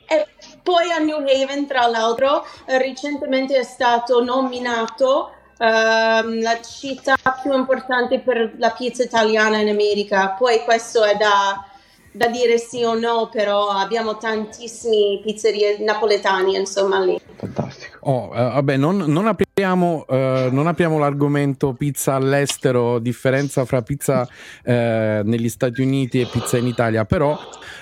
E 0.07 0.27
poi 0.61 0.91
a 0.91 0.97
New 0.99 1.17
Haven, 1.17 1.67
tra 1.67 1.87
l'altro, 1.87 2.45
recentemente 2.65 3.57
è 3.57 3.63
stato 3.63 4.23
nominato 4.23 5.31
uh, 5.61 6.41
la 6.41 6.59
città 6.61 7.15
più 7.41 7.53
importante 7.53 8.19
per 8.19 8.53
la 8.57 8.71
pizza 8.71 9.03
italiana 9.03 9.57
in 9.57 9.69
America. 9.69 10.35
Poi 10.37 10.61
questo 10.63 11.03
è 11.03 11.15
da, 11.15 11.63
da 12.11 12.27
dire 12.27 12.57
sì 12.57 12.83
o 12.83 12.95
no, 12.95 13.29
però 13.31 13.69
abbiamo 13.69 14.17
tantissime 14.17 15.19
pizzerie 15.21 15.77
napoletane, 15.79 16.57
insomma, 16.57 16.99
lì. 16.99 17.19
Fantastico. 17.35 17.99
Oh, 18.01 18.29
uh, 18.29 18.33
vabbè, 18.33 18.77
non, 18.77 18.97
non 18.97 19.27
apriamo, 19.61 20.05
uh, 20.07 20.53
non 20.53 20.67
apriamo 20.67 20.97
l'argomento 20.97 21.73
pizza 21.73 22.15
all'estero, 22.15 22.99
differenza 22.99 23.63
fra 23.65 23.81
pizza 23.83 24.21
uh, 24.21 24.71
negli 24.71 25.49
Stati 25.49 25.81
Uniti 25.81 26.19
e 26.19 26.27
pizza 26.31 26.57
in 26.57 26.65
Italia, 26.65 27.05
però 27.05 27.37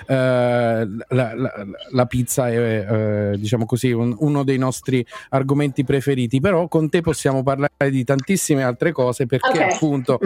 la, 0.06 0.84
la, 1.08 1.34
la, 1.90 2.06
pizza 2.06 2.48
è, 2.48 3.36
diciamo 3.36 3.64
così, 3.64 3.92
un, 3.92 4.14
uno 4.18 4.42
dei 4.42 4.58
nostri 4.58 5.06
argomenti 5.28 5.84
preferiti, 5.84 6.40
però 6.40 6.66
con 6.68 6.88
te 6.88 7.00
possiamo 7.00 7.42
parlare 7.42 7.90
di 7.90 8.02
tantissime 8.02 8.64
altre 8.64 8.90
cose 8.90 9.26
perché 9.26 9.58
okay. 9.58 9.72
appunto 9.72 10.18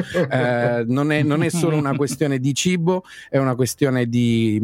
non 0.87 1.13
è, 1.13 1.23
non, 1.23 1.43
è, 1.43 1.51
solo 1.51 1.77
una 1.77 1.95
questione 1.97 2.39
di 2.39 2.55
cibo, 2.55 3.05
è 3.29 3.37
una 3.37 3.55
questione 3.55 4.07
di, 4.07 4.59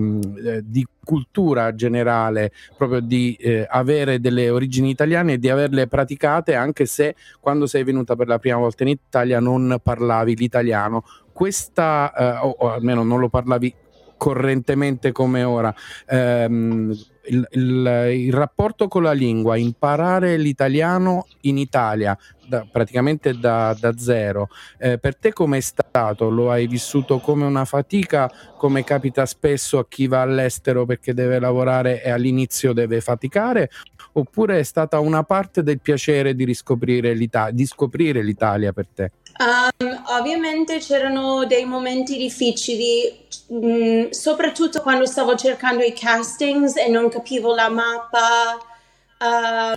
di 0.62 0.86
cultura 1.10 1.74
generale, 1.74 2.52
proprio 2.76 3.00
di 3.00 3.34
eh, 3.40 3.66
avere 3.68 4.20
delle 4.20 4.48
origini 4.48 4.90
italiane 4.90 5.32
e 5.32 5.38
di 5.38 5.48
averle 5.48 5.88
praticate 5.88 6.54
anche 6.54 6.86
se 6.86 7.16
quando 7.40 7.66
sei 7.66 7.82
venuta 7.82 8.14
per 8.14 8.28
la 8.28 8.38
prima 8.38 8.58
volta 8.58 8.84
in 8.84 8.90
Italia 8.90 9.40
non 9.40 9.80
parlavi 9.82 10.36
l'italiano. 10.36 11.02
Questa, 11.32 12.12
eh, 12.14 12.46
o, 12.46 12.54
o 12.58 12.70
almeno 12.70 13.02
non 13.02 13.18
lo 13.18 13.28
parlavi 13.28 13.74
correntemente 14.16 15.10
come 15.10 15.42
ora. 15.42 15.74
Um, 16.10 16.94
il, 17.26 17.46
il, 17.52 18.32
rapporto 18.32 18.88
con 18.88 19.02
la 19.02 19.12
lingua, 19.12 19.56
imparare 19.56 20.36
l'italiano 20.36 21.26
in 21.42 21.58
Italia 21.58 22.16
da, 22.46 22.66
praticamente 22.70 23.38
da, 23.38 23.76
da 23.78 23.96
zero, 23.96 24.48
eh, 24.78 24.98
per 24.98 25.16
te 25.16 25.32
com'è 25.32 25.60
stato? 25.60 26.30
Lo 26.30 26.50
hai 26.50 26.66
vissuto 26.66 27.18
come 27.18 27.44
una 27.44 27.64
fatica, 27.64 28.30
come 28.56 28.84
capita 28.84 29.26
spesso 29.26 29.78
a 29.78 29.86
chi 29.86 30.06
va 30.06 30.22
all'estero 30.22 30.84
perché 30.86 31.14
deve 31.14 31.38
lavorare 31.38 32.02
e 32.02 32.10
all'inizio 32.10 32.72
deve 32.72 33.00
faticare? 33.00 33.70
Oppure 34.12 34.58
è 34.58 34.64
stata 34.64 34.98
una 34.98 35.22
parte 35.22 35.62
del 35.62 35.80
piacere 35.80 36.34
di 36.34 36.44
riscoprire 36.44 37.14
l'Italia, 37.14 37.52
di 37.52 37.66
scoprire 37.66 38.22
l'Italia 38.22 38.72
per 38.72 38.86
te? 38.92 39.12
Um, 39.40 40.02
ovviamente 40.08 40.76
c'erano 40.80 41.46
dei 41.46 41.64
momenti 41.64 42.18
difficili, 42.18 43.26
mh, 43.46 43.56
mm, 43.56 44.10
soprattutto 44.10 44.82
quando 44.82 45.06
stavo 45.06 45.34
cercando 45.34 45.82
i 45.82 45.94
castings 45.94 46.76
e 46.76 46.88
non 46.88 47.08
capivo 47.08 47.54
la 47.54 47.70
mappa, 47.70 48.58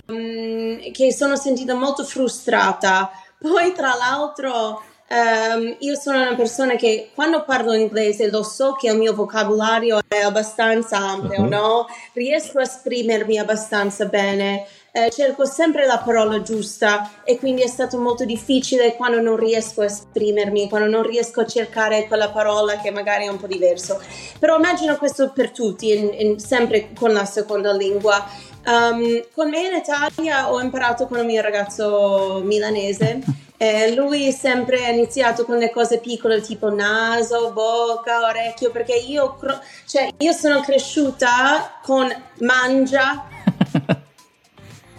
um, 0.06 0.92
che 0.92 1.12
sono 1.14 1.36
sentita 1.36 1.74
molto 1.74 2.04
frustrata. 2.04 3.10
Poi, 3.38 3.72
tra 3.72 3.94
l'altro, 3.94 4.82
um, 5.08 5.76
io 5.78 5.94
sono 5.94 6.20
una 6.20 6.34
persona 6.34 6.76
che 6.76 7.10
quando 7.14 7.44
parlo 7.44 7.72
inglese 7.72 8.30
lo 8.30 8.42
so 8.42 8.74
che 8.74 8.90
il 8.90 8.98
mio 8.98 9.14
vocabolario 9.14 9.98
è 10.06 10.20
abbastanza 10.20 10.98
ampio, 10.98 11.40
uh-huh. 11.40 11.48
no? 11.48 11.86
Riesco 12.12 12.58
a 12.58 12.62
esprimermi 12.62 13.38
abbastanza 13.38 14.04
bene 14.04 14.66
eh, 14.96 15.10
cerco 15.10 15.44
sempre 15.44 15.86
la 15.86 15.98
parola 15.98 16.40
giusta 16.40 17.10
e 17.24 17.36
quindi 17.36 17.62
è 17.62 17.66
stato 17.66 17.98
molto 17.98 18.24
difficile 18.24 18.94
quando 18.94 19.20
non 19.20 19.36
riesco 19.36 19.80
a 19.80 19.86
esprimermi, 19.86 20.68
quando 20.68 20.88
non 20.88 21.02
riesco 21.02 21.40
a 21.40 21.46
cercare 21.46 22.06
quella 22.06 22.30
parola 22.30 22.78
che 22.78 22.92
magari 22.92 23.24
è 23.24 23.28
un 23.28 23.38
po' 23.38 23.48
diverso. 23.48 24.00
Però 24.38 24.56
immagino 24.56 24.96
questo 24.96 25.32
per 25.32 25.50
tutti, 25.50 25.90
in, 25.98 26.14
in, 26.16 26.38
sempre 26.38 26.90
con 26.96 27.12
la 27.12 27.24
seconda 27.24 27.72
lingua. 27.72 28.24
Um, 28.66 29.24
con 29.34 29.50
me 29.50 29.66
in 29.66 29.74
Italia 29.74 30.52
ho 30.52 30.60
imparato 30.60 31.08
con 31.08 31.18
il 31.18 31.24
mio 31.24 31.42
ragazzo 31.42 32.40
milanese. 32.44 33.20
Eh, 33.56 33.94
lui 33.94 34.32
sempre 34.32 34.84
ha 34.84 34.90
iniziato 34.90 35.44
con 35.44 35.56
le 35.56 35.70
cose 35.70 35.98
piccole 35.98 36.40
tipo 36.40 36.74
naso, 36.74 37.52
bocca, 37.52 38.26
orecchio, 38.26 38.70
perché 38.72 38.94
io, 38.94 39.38
cioè, 39.86 40.08
io 40.18 40.32
sono 40.32 40.60
cresciuta 40.60 41.78
con 41.80 42.12
mangia, 42.40 43.24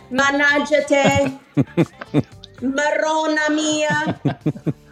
mannaggia 0.10 0.84
te, 0.84 1.40
marrona 2.62 3.50
mia. 3.50 4.20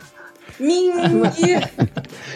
Minghi. 0.58 1.58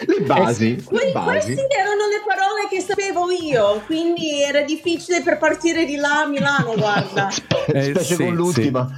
le 0.06 0.20
basi, 0.26 0.74
eh, 0.74 0.84
le 0.90 1.12
basi. 1.12 1.54
Queste 1.54 1.66
erano 1.68 2.06
le 2.08 2.20
parole 2.26 2.68
che 2.68 2.80
sapevo 2.80 3.30
io, 3.30 3.80
quindi 3.86 4.42
era 4.42 4.62
difficile 4.62 5.22
per 5.22 5.38
partire 5.38 5.84
di 5.84 5.96
là 5.96 6.22
a 6.22 6.26
Milano, 6.26 6.74
guarda. 6.74 7.28
Eh, 7.68 7.82
Specie 7.82 8.14
sì, 8.14 8.24
con 8.24 8.34
l'ultima. 8.34 8.88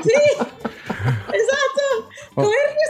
Sì, 0.00 0.08
sì 0.08 0.58
esatto. 1.30 2.08
Come 2.34 2.48
riesco 2.72 2.89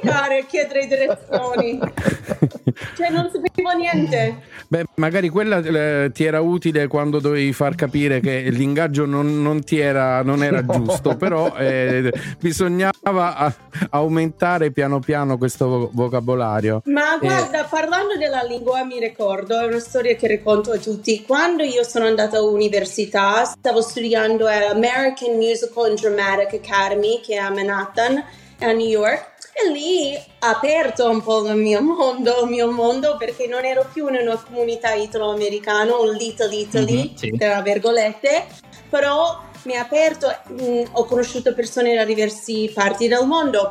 comunicare 0.00 0.38
e 0.38 0.46
chiedere 0.46 0.86
direzioni? 0.86 1.80
Cioè, 2.96 3.10
non 3.10 3.30
sapevo 3.32 3.70
niente. 3.72 4.42
Beh, 4.68 4.84
magari 4.96 5.28
quella 5.28 5.58
eh, 5.58 6.10
ti 6.12 6.24
era 6.24 6.40
utile 6.40 6.86
quando 6.88 7.20
dovevi 7.20 7.52
far 7.52 7.74
capire 7.74 8.20
che 8.20 8.48
l'ingaggio 8.50 9.04
non, 9.04 9.42
non 9.42 9.62
ti 9.62 9.78
era, 9.78 10.22
non 10.22 10.42
era 10.42 10.62
no. 10.62 10.72
giusto, 10.72 11.16
però 11.16 11.54
eh, 11.56 12.12
bisognava 12.38 13.36
a, 13.36 13.54
aumentare 13.90 14.70
piano 14.72 15.00
piano 15.00 15.38
questo 15.38 15.90
vocabolario. 15.92 16.82
Ma 16.86 17.18
guarda, 17.20 17.64
parlando 17.64 18.16
della 18.16 18.42
lingua, 18.42 18.84
mi 18.84 18.98
ricordo, 18.98 19.58
è 19.60 19.66
una 19.66 19.80
storia 19.80 20.14
che 20.14 20.28
racconto 20.28 20.72
a 20.72 20.78
tutti. 20.78 21.22
Quando 21.24 21.62
io 21.62 21.84
sono 21.84 22.06
andata 22.06 22.38
all'università, 22.38 23.44
stavo 23.44 23.80
studiando 23.80 24.46
all'American 24.46 25.36
Musical 25.36 25.90
and 25.90 26.00
Dramatic 26.00 26.60
Academy, 26.64 27.20
che 27.20 27.34
è 27.34 27.38
a 27.38 27.50
Manhattan, 27.50 28.22
a 28.60 28.72
New 28.72 28.86
York 28.86 29.31
e 29.52 29.70
lì 29.70 30.14
ha 30.14 30.48
aperto 30.48 31.08
un 31.08 31.22
po' 31.22 31.46
il 31.46 31.56
mio 31.56 31.82
mondo, 31.82 32.42
il 32.42 32.48
mio 32.48 32.70
mondo 32.70 33.16
perché 33.18 33.46
non 33.46 33.64
ero 33.64 33.86
più 33.92 34.08
in 34.08 34.16
una 34.16 34.42
comunità 34.42 34.94
italo-americana, 34.94 35.96
un 35.96 36.12
little 36.14 36.54
Italy, 36.54 36.94
mm-hmm, 36.94 37.14
sì. 37.14 37.30
tra 37.36 37.60
virgolette, 37.60 38.46
però 38.88 39.40
mi 39.64 39.76
ha 39.76 39.82
aperto, 39.82 40.34
mh, 40.48 40.64
mm, 40.64 40.84
ho 40.92 41.04
conosciuto 41.04 41.54
persone 41.54 41.94
da 41.94 42.04
diverse 42.04 42.70
parti 42.72 43.08
del 43.08 43.26
mondo 43.26 43.70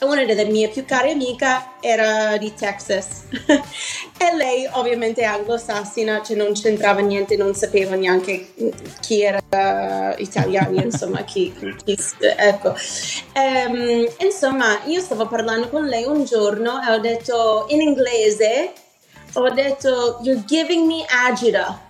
una 0.00 0.24
delle 0.24 0.44
mie 0.44 0.68
più 0.68 0.84
care 0.84 1.12
amiche 1.12 1.46
era 1.80 2.36
di 2.36 2.52
Texas 2.52 3.24
e 3.48 4.36
lei 4.36 4.68
ovviamente 4.72 5.22
è 5.22 5.24
anglosassina, 5.24 6.22
cioè 6.22 6.36
non 6.36 6.52
c'entrava 6.52 7.00
niente, 7.00 7.36
non 7.36 7.54
sapeva 7.54 7.94
neanche 7.94 8.52
chi 9.00 9.22
era 9.22 10.14
italiano, 10.18 10.80
insomma, 10.82 11.24
chi, 11.24 11.52
chi 11.82 11.98
ecco. 12.20 12.74
Um, 13.34 14.06
insomma, 14.20 14.84
io 14.84 15.00
stavo 15.00 15.26
parlando 15.26 15.68
con 15.68 15.86
lei 15.86 16.04
un 16.04 16.24
giorno 16.24 16.82
e 16.82 16.92
ho 16.92 16.98
detto 16.98 17.64
in 17.68 17.80
inglese, 17.80 18.72
ho 19.32 19.50
detto 19.50 20.18
you're 20.22 20.44
giving 20.44 20.86
me 20.86 21.04
agita 21.08 21.84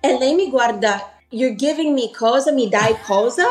e 0.00 0.18
lei 0.18 0.34
mi 0.34 0.48
guarda, 0.48 1.12
you're 1.30 1.54
giving 1.54 1.94
me 1.94 2.10
cosa, 2.10 2.50
mi 2.50 2.68
dai 2.68 2.96
cosa? 3.04 3.44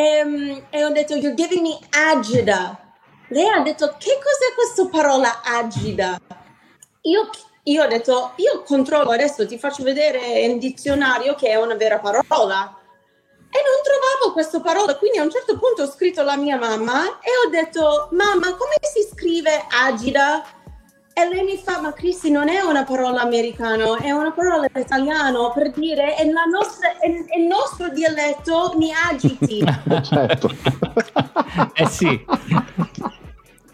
E, 0.00 0.22
um, 0.24 0.62
e, 0.70 0.82
ho 0.82 0.90
detto, 0.92 1.14
you're 1.14 1.34
giving 1.34 1.60
me 1.60 1.78
agida. 1.90 2.78
Lei 3.28 3.46
ha 3.46 3.60
detto, 3.60 3.96
che 3.98 4.14
cos'è 4.14 4.54
questa 4.54 4.86
parola 4.86 5.42
agida? 5.44 6.18
Io, 7.02 7.28
io 7.64 7.84
ho 7.84 7.86
detto, 7.86 8.32
io 8.36 8.62
controllo 8.62 9.10
adesso, 9.10 9.46
ti 9.46 9.58
faccio 9.58 9.82
vedere 9.82 10.40
in 10.40 10.58
dizionario 10.58 11.34
che 11.34 11.48
è 11.48 11.56
una 11.56 11.74
vera 11.74 11.98
parola. 11.98 12.74
E 13.52 13.58
non 13.60 13.82
trovavo 13.82 14.32
questa 14.32 14.60
parola, 14.60 14.96
quindi 14.96 15.18
a 15.18 15.22
un 15.22 15.30
certo 15.30 15.58
punto 15.58 15.82
ho 15.82 15.90
scritto 15.90 16.20
alla 16.22 16.36
mia 16.36 16.56
mamma 16.56 17.18
e 17.20 17.30
ho 17.44 17.50
detto, 17.50 18.08
mamma, 18.12 18.54
come 18.54 18.76
si 18.80 19.06
scrive 19.12 19.66
agida? 19.68 20.42
E 21.12 21.28
lei 21.28 21.44
mi 21.44 21.56
fa, 21.56 21.80
ma 21.80 21.92
Cristi 21.92 22.30
non 22.30 22.48
è 22.48 22.60
una 22.60 22.84
parola 22.84 23.20
americana, 23.20 23.96
è 23.96 24.10
una 24.10 24.30
parola 24.30 24.68
italiana 24.74 25.50
per 25.50 25.72
dire 25.72 26.14
è 26.14 26.24
nostra, 26.24 26.96
è, 26.98 27.24
è 27.26 27.38
il 27.38 27.46
nostro 27.46 27.88
dialetto 27.88 28.74
mi 28.76 28.92
agiti. 28.92 29.62
certo. 30.02 30.50
eh 31.74 31.86
sì. 31.88 32.24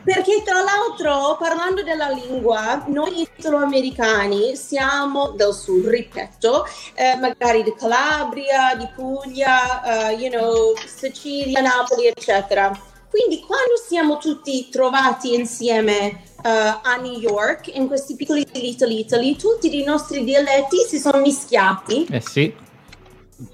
Perché 0.07 0.43
tra 0.45 0.62
l'altro, 0.62 1.37
parlando 1.37 1.83
della 1.83 2.09
lingua, 2.11 2.85
noi 2.87 3.23
italo-americani 3.23 4.55
siamo 4.55 5.31
del 5.31 5.52
sud, 5.52 5.85
ripeto, 5.87 6.64
eh, 6.95 7.17
magari 7.17 7.65
di 7.65 7.75
Calabria, 7.75 8.76
di 8.76 8.89
Puglia, 8.95 9.82
uh, 9.84 10.17
you 10.17 10.30
know, 10.30 10.75
Sicilia, 10.87 11.60
Napoli, 11.60 12.06
eccetera. 12.06 12.71
Quindi 13.10 13.41
quando 13.45 13.75
siamo 13.84 14.19
tutti 14.19 14.69
trovati 14.69 15.34
insieme 15.34 16.23
a 16.49 16.97
New 16.97 17.19
York, 17.19 17.75
in 17.75 17.87
questi 17.87 18.15
piccoli 18.15 18.47
Little 18.52 18.93
Italy, 18.93 19.37
tutti 19.37 19.80
i 19.80 19.85
nostri 19.85 20.25
dialetti 20.25 20.78
si 20.87 20.99
sono 20.99 21.21
mischiati. 21.21 22.06
Eh 22.11 22.21
sì. 22.21 22.54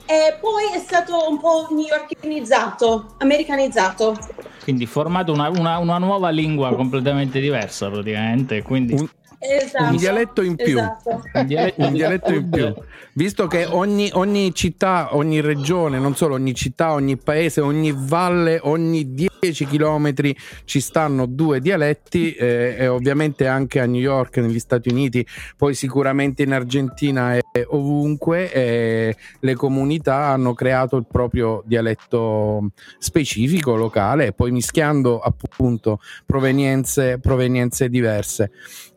E 0.07 0.37
poi 0.40 0.72
è 0.74 0.78
stato 0.78 1.28
un 1.28 1.40
po' 1.40 1.66
newyorkinizzato, 1.70 3.14
americanizzato. 3.18 4.16
Quindi 4.62 4.87
formato 4.87 5.33
una, 5.33 5.48
una, 5.48 5.78
una 5.78 5.98
nuova 5.98 6.31
lingua 6.31 6.74
completamente 6.74 7.40
diversa 7.40 7.90
praticamente. 7.90 8.62
Quindi... 8.62 8.94
Un, 8.94 9.09
Esatto, 9.44 9.90
un 9.90 9.96
dialetto 9.96 10.42
in 10.42 10.55
più. 10.55 10.78
Esatto. 10.78 11.22
Un, 11.33 11.46
dialetto, 11.46 11.83
un 11.83 11.92
dialetto 11.92 12.33
in 12.33 12.48
più. 12.48 12.74
Visto 13.14 13.48
che 13.48 13.64
ogni, 13.64 14.09
ogni, 14.12 14.55
città, 14.55 15.16
ogni 15.16 15.40
regione, 15.40 15.98
non 15.98 16.14
solo 16.14 16.35
ogni 16.35 16.55
città, 16.55 16.92
ogni 16.92 17.16
paese, 17.16 17.61
ogni 17.61 17.92
valle, 17.94 18.61
ogni 18.62 19.12
10 19.12 19.66
chilometri 19.66 20.37
ci 20.64 20.81
stanno 20.81 21.26
due 21.26 21.61
dialetti 21.61 22.33
eh, 22.35 22.76
e 22.78 22.87
ovviamente 22.87 23.48
anche 23.48 23.81
a 23.81 23.87
New 23.87 24.00
York, 24.00 24.37
negli 24.37 24.61
Stati 24.61 24.88
Uniti, 24.90 25.26
poi 25.57 25.74
sicuramente 25.74 26.44
in 26.44 26.52
Argentina 26.52 27.35
e 27.35 27.42
ovunque 27.66 28.52
eh, 28.52 29.16
le 29.40 29.55
comunità 29.55 30.26
hanno 30.26 30.55
creato 30.55 30.96
il 30.96 31.07
proprio 31.11 31.64
dialetto 31.66 32.70
specifico, 32.98 33.74
locale, 33.74 34.26
e 34.26 34.33
poi 34.33 34.52
mischiando 34.52 35.18
appunto 35.18 35.98
provenienze, 36.24 37.18
provenienze 37.18 37.88
diverse. 37.88 38.52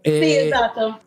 E... 0.06 0.22
Sì, 0.22 0.38
esatto. 0.38 1.00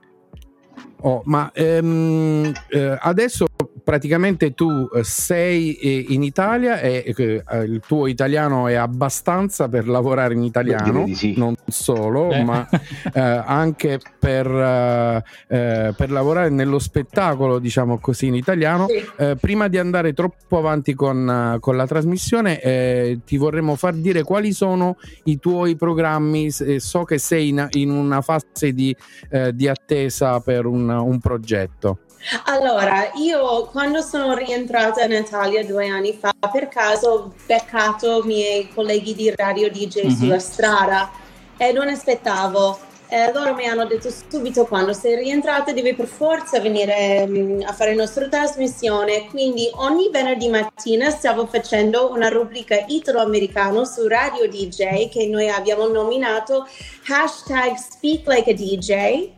Oh, 1.03 1.23
ma 1.25 1.53
ehm, 1.55 2.53
eh, 2.71 2.99
adesso 3.01 3.47
praticamente 3.89 4.53
tu 4.53 4.87
eh, 4.93 5.03
sei 5.03 5.73
eh, 5.77 6.05
in 6.11 6.23
Italia 6.23 6.79
e 6.79 7.15
eh, 7.17 7.43
il 7.63 7.81
tuo 7.87 8.07
italiano 8.07 8.67
è 8.67 8.75
abbastanza 8.75 9.67
per 9.71 9.89
lavorare 9.89 10.35
in 10.35 10.43
italiano, 10.43 11.07
sì. 11.15 11.33
non 11.39 11.55
solo, 11.67 12.31
eh. 12.31 12.45
ma 12.45 12.69
eh, 13.15 13.19
anche 13.19 13.99
per, 14.19 14.47
eh, 14.47 15.95
per, 15.97 16.11
lavorare 16.11 16.51
nello 16.51 16.79
spettacolo, 16.79 17.59
diciamo 17.59 17.99
così, 17.99 18.27
in 18.27 18.35
italiano. 18.35 18.89
Sì. 18.89 19.37
prima 19.41 19.69
di 19.69 19.79
andare 19.79 20.13
troppo 20.13 20.59
avanti 20.59 20.93
con, 20.93 21.57
con 21.59 21.75
la 21.75 21.87
trasmissione, 21.87 23.21
ti 23.25 23.39
vorremmo 23.39 23.75
far 23.75 23.95
dire 23.95 24.23
quali 24.23 24.53
sono 24.53 24.99
i 25.25 25.39
tuoi 25.39 25.77
programmi. 25.77 26.51
so 26.51 27.05
che 27.05 27.17
sei 27.17 27.49
in, 27.49 27.67
in 27.71 27.91
una 27.91 28.21
fase 28.21 28.75
di, 28.75 28.95
di 29.55 29.67
attesa 29.67 30.41
per 30.41 30.67
un, 30.67 30.91
un 30.91 31.19
progetto. 31.21 32.01
Allora, 32.45 33.11
io 33.15 33.67
quando 33.67 34.01
sono 34.01 34.35
rientrata 34.35 35.05
in 35.05 35.13
Italia 35.13 35.65
due 35.65 35.89
anni 35.89 36.13
fa, 36.13 36.33
per 36.51 36.69
caso 36.69 37.09
ho 37.09 37.33
beccato 37.47 38.23
i 38.23 38.27
miei 38.27 38.69
colleghi 38.75 39.15
di 39.15 39.33
radio 39.35 39.71
DJ 39.71 40.07
mm-hmm. 40.07 40.17
sulla 40.17 40.39
strada 40.39 41.11
e 41.57 41.73
non 41.73 41.89
aspettavo. 41.89 42.87
E 43.11 43.33
loro 43.33 43.55
mi 43.55 43.67
hanno 43.67 43.87
detto 43.87 44.11
subito 44.11 44.67
quando 44.67 44.93
sei 44.93 45.17
rientrata 45.17 45.73
devi 45.73 45.95
per 45.95 46.07
forza 46.07 46.61
venire 46.61 47.25
um, 47.27 47.65
a 47.65 47.73
fare 47.73 47.95
la 47.95 48.03
nostra 48.03 48.29
trasmissione. 48.29 49.29
Quindi 49.31 49.67
ogni 49.77 50.11
venerdì 50.13 50.51
mattina 50.51 51.09
stavo 51.09 51.47
facendo 51.47 52.11
una 52.11 52.29
rubrica 52.29 52.85
italo-americano 52.87 53.87
su 53.87 54.07
Radio 54.07 54.47
DJ 54.47 55.09
che 55.09 55.27
noi 55.27 55.49
abbiamo 55.49 55.89
nominato 55.89 56.69
hashtag 57.07 57.77
Speak 57.77 58.27
Like 58.27 58.51
a 58.51 58.55
DJ. 58.55 59.31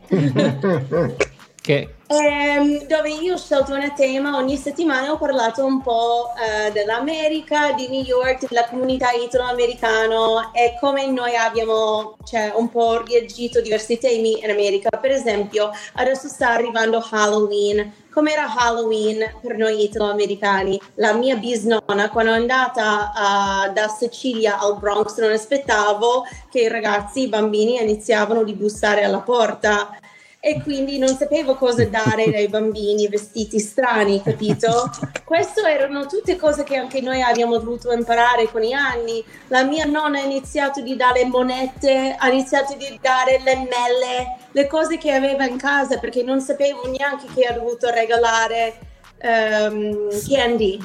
che 1.71 1.95
ehm, 2.09 2.87
dove 2.87 3.11
io 3.11 3.35
ho 3.35 3.39
scelto 3.39 3.73
un 3.73 3.93
tema 3.95 4.37
ogni 4.37 4.57
settimana 4.57 5.13
ho 5.13 5.17
parlato 5.17 5.65
un 5.65 5.81
po' 5.81 6.33
eh, 6.35 6.73
dell'America, 6.73 7.73
di 7.73 7.89
New 7.89 8.03
York, 8.03 8.49
della 8.49 8.67
comunità 8.69 9.13
italo-americana 9.13 10.51
e 10.53 10.77
come 10.81 11.07
noi 11.07 11.37
abbiamo 11.37 12.17
cioè, 12.25 12.53
un 12.57 12.69
po' 12.69 13.05
reagito 13.05 13.59
a 13.59 13.63
diversi 13.63 13.99
temi 13.99 14.43
in 14.43 14.51
America. 14.51 14.91
Per 14.91 15.13
esempio, 15.13 15.71
adesso 15.95 16.27
sta 16.27 16.51
arrivando 16.51 17.07
Halloween. 17.09 17.93
Com'era 18.11 18.53
Halloween 18.57 19.37
per 19.41 19.57
noi 19.57 19.85
italo-americani? 19.85 20.81
La 20.97 21.13
mia 21.13 21.37
bisnonna, 21.37 22.11
quando 22.11 22.33
è 22.33 22.35
andata 22.35 23.13
uh, 23.15 23.73
da 23.73 23.87
Sicilia 23.87 24.59
al 24.59 24.79
Bronx, 24.79 25.17
non 25.19 25.31
aspettavo 25.31 26.25
che 26.51 26.63
i 26.63 26.69
ragazzi, 26.69 27.23
i 27.23 27.29
bambini 27.29 27.81
iniziavano 27.81 28.41
a 28.41 28.45
bussare 28.45 29.05
alla 29.05 29.21
porta 29.21 29.97
e 30.43 30.63
quindi 30.63 30.97
non 30.97 31.15
sapevo 31.15 31.55
cosa 31.55 31.85
dare 31.85 32.25
ai 32.25 32.49
bambini 32.49 33.09
vestiti 33.09 33.59
strani, 33.59 34.23
capito? 34.23 34.91
Queste 35.23 35.61
erano 35.61 36.07
tutte 36.07 36.37
cose 36.37 36.65
che 36.65 36.77
anche 36.77 37.03
noi 37.03 37.21
abbiamo 37.21 37.59
dovuto 37.59 37.93
imparare 37.93 38.51
con 38.51 38.63
gli 38.63 38.73
anni. 38.73 39.23
La 39.49 39.65
mia 39.65 39.85
nonna 39.85 40.19
ha 40.19 40.25
iniziato 40.25 40.81
a 40.81 40.97
dare 40.97 41.27
monete, 41.27 42.17
ha 42.19 42.31
iniziato 42.31 42.73
a 42.73 42.77
dare 43.03 43.43
le 43.45 43.55
mele, 43.57 44.39
le 44.53 44.67
cose 44.67 44.97
che 44.97 45.13
aveva 45.13 45.45
in 45.45 45.59
casa 45.59 45.99
perché 45.99 46.23
non 46.23 46.41
sapevo 46.41 46.89
neanche 46.91 47.27
che 47.35 47.45
ha 47.45 47.53
dovuto 47.53 47.91
regalare 47.91 48.79
um, 49.23 50.09
candy. 50.27 50.79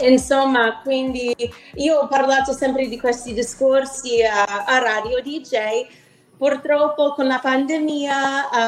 Insomma, 0.00 0.80
quindi 0.84 1.34
io 1.74 1.98
ho 1.98 2.06
parlato 2.06 2.52
sempre 2.52 2.86
di 2.86 3.00
questi 3.00 3.34
discorsi 3.34 4.22
a, 4.22 4.64
a 4.64 4.78
Radio 4.78 5.20
DJ 5.20 6.06
Purtroppo 6.38 7.14
con 7.14 7.26
la 7.26 7.40
pandemia, 7.42 8.14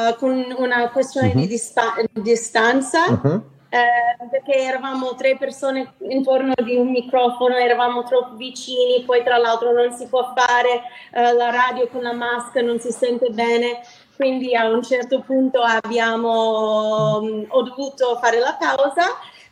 uh, 0.09 0.15
con 0.17 0.55
una 0.57 0.89
questione 0.89 1.29
uh-huh. 1.29 1.39
di 1.39 1.47
dispa- 1.47 1.95
distanza, 2.11 3.05
uh-huh. 3.07 3.43
eh, 3.69 4.27
perché 4.29 4.57
eravamo 4.57 5.15
tre 5.15 5.37
persone 5.37 5.93
intorno 6.09 6.53
di 6.61 6.75
un 6.75 6.89
microfono, 6.89 7.55
eravamo 7.55 8.03
troppo 8.03 8.35
vicini, 8.35 9.03
poi 9.05 9.23
tra 9.23 9.37
l'altro 9.37 9.71
non 9.71 9.93
si 9.93 10.07
può 10.07 10.33
fare 10.35 10.81
uh, 11.13 11.37
la 11.37 11.49
radio 11.49 11.87
con 11.87 12.01
la 12.01 12.13
maschera, 12.13 12.67
non 12.67 12.79
si 12.79 12.91
sente 12.91 13.29
bene, 13.29 13.79
quindi 14.17 14.53
a 14.53 14.67
un 14.67 14.83
certo 14.83 15.21
punto 15.21 15.61
abbiamo, 15.61 17.19
um, 17.21 17.45
ho 17.47 17.61
dovuto 17.63 18.17
fare 18.21 18.39
la 18.39 18.57
pausa, 18.59 19.05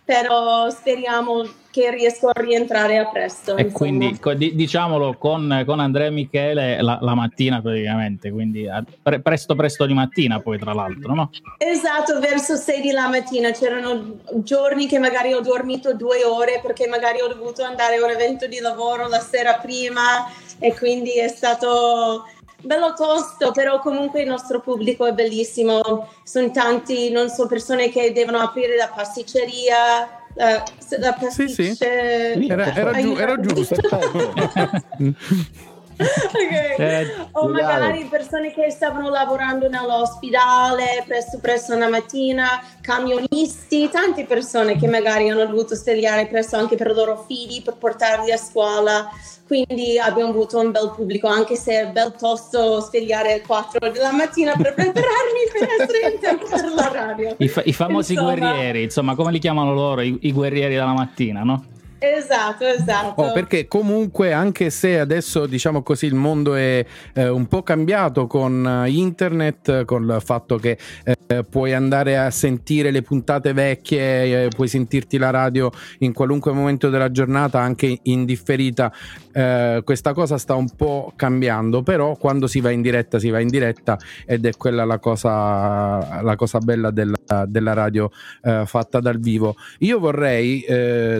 però 0.09 0.67
speriamo 0.71 1.47
che 1.69 1.91
riesco 1.91 2.29
a 2.29 2.41
rientrare 2.41 2.97
a 2.97 3.05
presto. 3.11 3.55
E 3.55 3.65
insomma. 3.65 4.17
quindi 4.19 4.55
diciamolo 4.55 5.17
con, 5.19 5.61
con 5.67 5.79
Andrea 5.79 6.07
e 6.07 6.09
Michele 6.09 6.81
la, 6.81 6.97
la, 6.99 7.13
mattina 7.13 7.61
praticamente, 7.61 8.31
quindi 8.31 8.67
pre, 9.03 9.21
presto 9.21 9.53
presto 9.53 9.85
di 9.85 9.93
mattina 9.93 10.39
poi 10.39 10.57
tra 10.57 10.73
l'altro, 10.73 11.13
no? 11.13 11.29
Esatto, 11.59 12.19
verso 12.19 12.55
6 12.55 12.81
di 12.81 12.89
la 12.89 13.07
mattina 13.07 13.51
c'erano 13.51 14.17
giorni 14.37 14.87
che 14.87 14.97
magari 14.97 15.31
ho 15.31 15.41
dormito 15.41 15.93
due 15.93 16.23
ore 16.23 16.59
perché 16.59 16.87
magari 16.87 17.21
ho 17.21 17.27
dovuto 17.27 17.61
andare 17.61 17.97
a 17.97 18.03
un 18.03 18.09
evento 18.09 18.47
di 18.47 18.57
lavoro 18.57 19.07
la 19.07 19.19
sera 19.19 19.59
prima 19.61 20.25
e 20.57 20.75
quindi 20.75 21.19
è 21.19 21.27
stato 21.27 22.25
bello 22.61 22.93
tosto, 22.93 23.51
però 23.51 23.79
comunque 23.79 24.21
il 24.21 24.27
nostro 24.27 24.59
pubblico 24.59 25.05
è 25.05 25.13
bellissimo. 25.13 26.09
Sono 26.23 26.51
tanti, 26.51 27.09
non 27.11 27.29
so, 27.29 27.47
persone 27.47 27.89
che 27.89 28.11
devono 28.11 28.39
aprire 28.39 28.75
la 28.75 28.91
pasticceria, 28.93 30.09
la, 30.35 30.63
la 30.99 31.17
sì, 31.29 31.47
sì. 31.47 31.75
Era, 31.79 32.73
era, 32.73 32.99
giu- 32.99 33.19
era 33.19 33.39
giusto. 33.39 33.75
okay. 35.99 36.75
eh, 36.77 37.07
o 37.31 37.47
magari 37.49 38.05
persone 38.05 38.53
che 38.53 38.69
stavano 38.71 39.09
lavorando 39.09 39.67
nell'ospedale 39.67 41.03
presto 41.05 41.39
presto 41.39 41.75
una 41.75 41.89
mattina, 41.89 42.61
camionisti, 42.81 43.89
tante 43.89 44.25
persone 44.25 44.77
che 44.77 44.87
magari 44.87 45.29
hanno 45.29 45.45
dovuto 45.45 45.75
svegliare 45.75 46.27
presto 46.27 46.55
anche 46.55 46.75
per 46.75 46.91
i 46.91 46.93
loro 46.93 47.25
figli 47.27 47.61
per 47.61 47.75
portarli 47.75 48.31
a 48.31 48.37
scuola. 48.37 49.09
Quindi 49.45 49.97
abbiamo 49.97 50.29
avuto 50.29 50.59
un 50.59 50.71
bel 50.71 50.93
pubblico, 50.95 51.27
anche 51.27 51.55
se 51.55 51.81
è 51.81 51.87
bel 51.87 52.13
tosto 52.15 52.81
svegliare 52.81 53.31
alle 53.31 53.41
4 53.41 53.89
della 53.89 54.11
mattina 54.11 54.53
per 54.55 54.75
prepararmi 54.75 55.39
per 55.51 55.67
essere 55.79 56.13
in 56.13 56.19
tempo 56.19 56.45
per 56.45 56.71
la 56.71 56.89
radio. 56.93 57.35
I, 57.39 57.47
fa- 57.47 57.63
i 57.65 57.73
famosi 57.73 58.13
insomma, 58.13 58.35
guerrieri, 58.35 58.83
insomma, 58.83 59.15
come 59.15 59.31
li 59.31 59.39
chiamano 59.39 59.73
loro, 59.73 60.01
i, 60.01 60.15
i 60.21 60.31
guerrieri 60.31 60.75
della 60.75 60.93
mattina, 60.93 61.41
no? 61.41 61.77
Esatto, 61.99 62.65
esatto. 62.65 63.21
Oh, 63.21 63.31
perché 63.33 63.67
comunque 63.67 64.31
anche 64.31 64.69
se 64.69 64.99
adesso 64.99 65.45
diciamo 65.45 65.83
così 65.83 66.05
il 66.05 66.15
mondo 66.15 66.55
è 66.55 66.85
eh, 67.13 67.27
un 67.27 67.45
po' 67.47 67.61
cambiato 67.61 68.25
con 68.25 68.85
eh, 68.85 68.89
internet, 68.89 69.83
con 69.83 70.03
il 70.03 70.21
fatto 70.23 70.57
che 70.57 70.77
eh, 71.03 71.43
puoi 71.43 71.73
andare 71.73 72.17
a 72.17 72.31
sentire 72.31 72.89
le 72.91 73.01
puntate 73.01 73.51
vecchie, 73.51 74.45
eh, 74.45 74.47
puoi 74.47 74.69
sentirti 74.69 75.17
la 75.17 75.29
radio 75.29 75.69
in 75.99 76.13
qualunque 76.13 76.53
momento 76.53 76.89
della 76.89 77.11
giornata, 77.11 77.59
anche 77.59 77.99
in 78.03 78.23
differita, 78.23 78.93
eh, 79.31 79.81
questa 79.83 80.13
cosa 80.13 80.37
sta 80.37 80.55
un 80.55 80.69
po' 80.75 81.13
cambiando, 81.15 81.83
però 81.83 82.15
quando 82.15 82.47
si 82.47 82.61
va 82.61 82.71
in 82.71 82.81
diretta 82.81 83.19
si 83.19 83.29
va 83.29 83.39
in 83.39 83.47
diretta 83.47 83.97
ed 84.25 84.45
è 84.45 84.51
quella 84.57 84.85
la 84.85 84.99
cosa, 84.99 86.21
la 86.21 86.35
cosa 86.35 86.59
bella 86.59 86.91
della, 86.91 87.45
della 87.45 87.73
radio 87.73 88.09
eh, 88.41 88.63
fatta 88.65 88.99
dal 88.99 89.19
vivo. 89.19 89.55
Io 89.79 89.99
vorrei, 89.99 90.65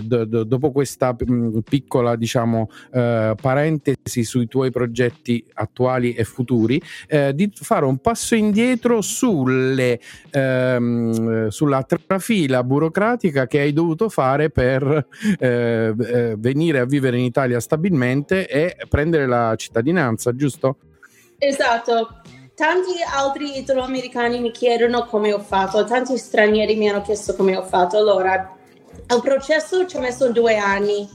do, 0.01 0.25
do, 0.25 0.43
dopo 0.43 0.71
questa 0.71 1.15
mh, 1.17 1.33
mm, 1.33 1.57
piccola 1.59 2.15
diciamo 2.15 2.69
eh, 2.93 3.35
parentesi 3.39 4.23
sui 4.23 4.47
tuoi 4.47 4.71
progetti 4.71 5.45
attuali 5.53 6.13
e 6.13 6.23
futuri 6.23 6.81
eh, 7.07 7.33
di 7.35 7.51
fare 7.53 7.85
un 7.85 7.97
passo 7.97 8.35
indietro 8.35 9.01
sulle, 9.01 9.99
ehm, 10.31 11.49
sulla 11.49 11.83
trafila 11.83 12.63
burocratica 12.63 13.45
che 13.47 13.59
hai 13.59 13.73
dovuto 13.73 14.09
fare 14.09 14.49
per 14.49 15.07
eh, 15.37 15.93
eh, 15.97 16.35
venire 16.37 16.79
a 16.79 16.85
vivere 16.85 17.17
in 17.17 17.23
Italia 17.23 17.59
stabilmente 17.59 17.97
e 18.07 18.75
prendere 18.87 19.27
la 19.27 19.55
cittadinanza 19.55 20.35
giusto? 20.35 20.77
Esatto 21.37 22.21
tanti 22.59 22.91
altri 23.09 23.57
italo-americani 23.57 24.41
mi 24.41 24.51
chiedono 24.51 25.05
come 25.05 25.31
ho 25.31 25.39
fatto, 25.39 25.85
tanti 25.85 26.17
stranieri 26.17 26.75
mi 26.75 26.89
hanno 26.89 27.01
chiesto 27.01 27.33
come 27.33 27.55
ho 27.55 27.63
fatto. 27.63 27.95
Allora, 27.95 28.53
il 29.15 29.21
processo 29.21 29.87
ci 29.87 29.95
ha 29.95 30.01
messo 30.01 30.29
due 30.33 30.57
anni. 30.57 31.07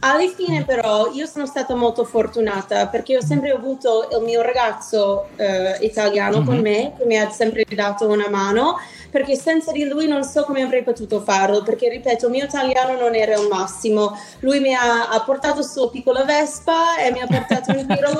Alla 0.00 0.28
fine 0.28 0.64
però 0.64 1.10
io 1.12 1.26
sono 1.26 1.44
stata 1.44 1.74
molto 1.74 2.04
fortunata 2.04 2.86
perché 2.86 3.16
ho 3.16 3.20
sempre 3.20 3.50
avuto 3.50 4.08
il 4.12 4.22
mio 4.22 4.42
ragazzo 4.42 5.26
eh, 5.34 5.76
italiano 5.80 6.36
mm-hmm. 6.36 6.46
con 6.46 6.54
mhm. 6.54 6.62
me 6.62 6.92
che 6.96 7.04
mi 7.04 7.18
ha 7.18 7.28
sempre 7.30 7.64
dato 7.68 8.06
una 8.06 8.28
mano 8.28 8.76
perché 9.10 9.34
senza 9.34 9.72
di 9.72 9.88
lui 9.88 10.06
non 10.06 10.22
so 10.22 10.44
come 10.44 10.62
avrei 10.62 10.84
potuto 10.84 11.20
farlo 11.20 11.64
perché 11.64 11.88
ripeto 11.88 12.26
il 12.26 12.30
mio 12.30 12.44
italiano 12.44 12.96
non 12.96 13.16
era 13.16 13.34
il 13.40 13.48
massimo 13.48 14.16
lui 14.40 14.60
mi 14.60 14.72
ha, 14.72 15.08
ha 15.08 15.20
portato 15.22 15.62
su 15.62 15.90
piccola 15.90 16.22
Vespa 16.22 16.98
e 16.98 17.10
mi 17.10 17.20
ha 17.20 17.26
portato 17.26 17.72
in 17.72 17.86
giro 17.88 18.10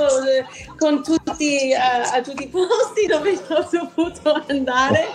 con 0.76 1.04
tutti 1.04 1.70
uh, 1.72 2.16
a 2.16 2.20
tutti 2.22 2.42
i 2.42 2.48
posti 2.48 3.06
dove 3.06 3.38
ho 3.48 3.68
dovuto 3.70 4.42
andare 4.48 5.06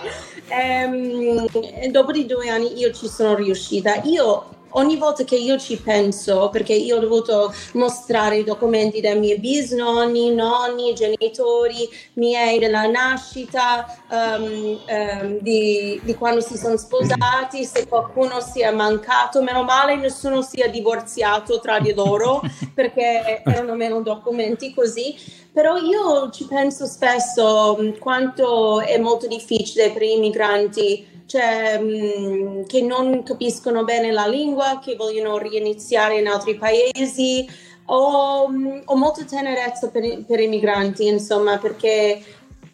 ehm, 0.48 1.46
e 1.80 1.88
dopo 1.90 2.10
di 2.10 2.24
due 2.24 2.48
anni 2.48 2.78
io 2.78 2.90
ci 2.90 3.06
sono 3.06 3.34
riuscita 3.34 3.96
io 4.04 4.53
ogni 4.76 4.96
volta 4.96 5.24
che 5.24 5.36
io 5.36 5.58
ci 5.58 5.76
penso, 5.80 6.48
perché 6.50 6.72
io 6.72 6.96
ho 6.96 7.00
dovuto 7.00 7.52
mostrare 7.74 8.38
i 8.38 8.44
documenti 8.44 9.00
dei 9.00 9.18
miei 9.18 9.38
bisnonni, 9.38 10.34
nonni, 10.34 10.94
genitori, 10.94 11.88
miei 12.14 12.58
della 12.58 12.86
nascita, 12.86 13.86
um, 14.10 14.78
um, 14.88 15.38
di, 15.40 16.00
di, 16.02 16.14
quando 16.14 16.40
si 16.40 16.56
sono 16.56 16.76
sposati, 16.76 17.64
se 17.64 17.86
qualcuno 17.86 18.40
si 18.40 18.60
è 18.60 18.70
mancato, 18.70 19.42
meno 19.42 19.62
male 19.62 19.96
nessuno 19.96 20.42
si 20.42 20.60
è 20.60 20.70
divorziato 20.70 21.60
tra 21.60 21.78
di 21.78 21.92
loro, 21.92 22.40
perché 22.74 23.42
erano 23.44 23.74
meno 23.74 24.00
documenti 24.00 24.74
così. 24.74 25.42
Però 25.54 25.76
io 25.76 26.30
ci 26.30 26.46
penso 26.46 26.84
spesso 26.84 27.76
um, 27.78 27.96
quanto 27.98 28.80
è 28.80 28.98
molto 28.98 29.28
difficile 29.28 29.92
per 29.92 30.02
i 30.02 30.18
migranti 30.18 31.22
cioè, 31.26 31.78
mm, 31.80 32.64
che 32.64 32.82
non 32.82 33.22
capiscono 33.22 33.84
bene 33.84 34.10
la 34.10 34.26
lingua, 34.26 34.80
che 34.82 34.96
vogliono 34.96 35.38
riiniziare 35.38 36.18
in 36.18 36.26
altri 36.26 36.56
paesi. 36.56 37.48
Ho, 37.86 38.48
mm, 38.48 38.80
ho 38.86 38.96
molta 38.96 39.24
tenerezza 39.24 39.90
per, 39.90 40.24
per, 40.24 40.40
i 40.40 40.48
migranti, 40.48 41.06
insomma, 41.06 41.56
perché 41.58 42.20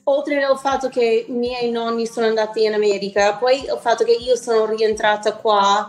oltre 0.05 0.43
al 0.43 0.59
fatto 0.59 0.89
che 0.89 1.27
i 1.29 1.33
miei 1.33 1.71
nonni 1.71 2.07
sono 2.07 2.29
andati 2.29 2.65
in 2.65 2.73
America, 2.73 3.35
poi 3.35 3.59
il 3.59 3.79
fatto 3.79 4.05
che 4.05 4.13
io 4.13 4.37
sono 4.37 4.65
rientrata 4.65 5.35
qua, 5.35 5.87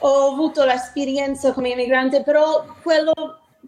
ho 0.00 0.32
avuto 0.32 0.66
l'esperienza 0.66 1.54
come 1.54 1.70
immigrante, 1.70 2.22
però 2.22 2.62
quello 2.82 3.12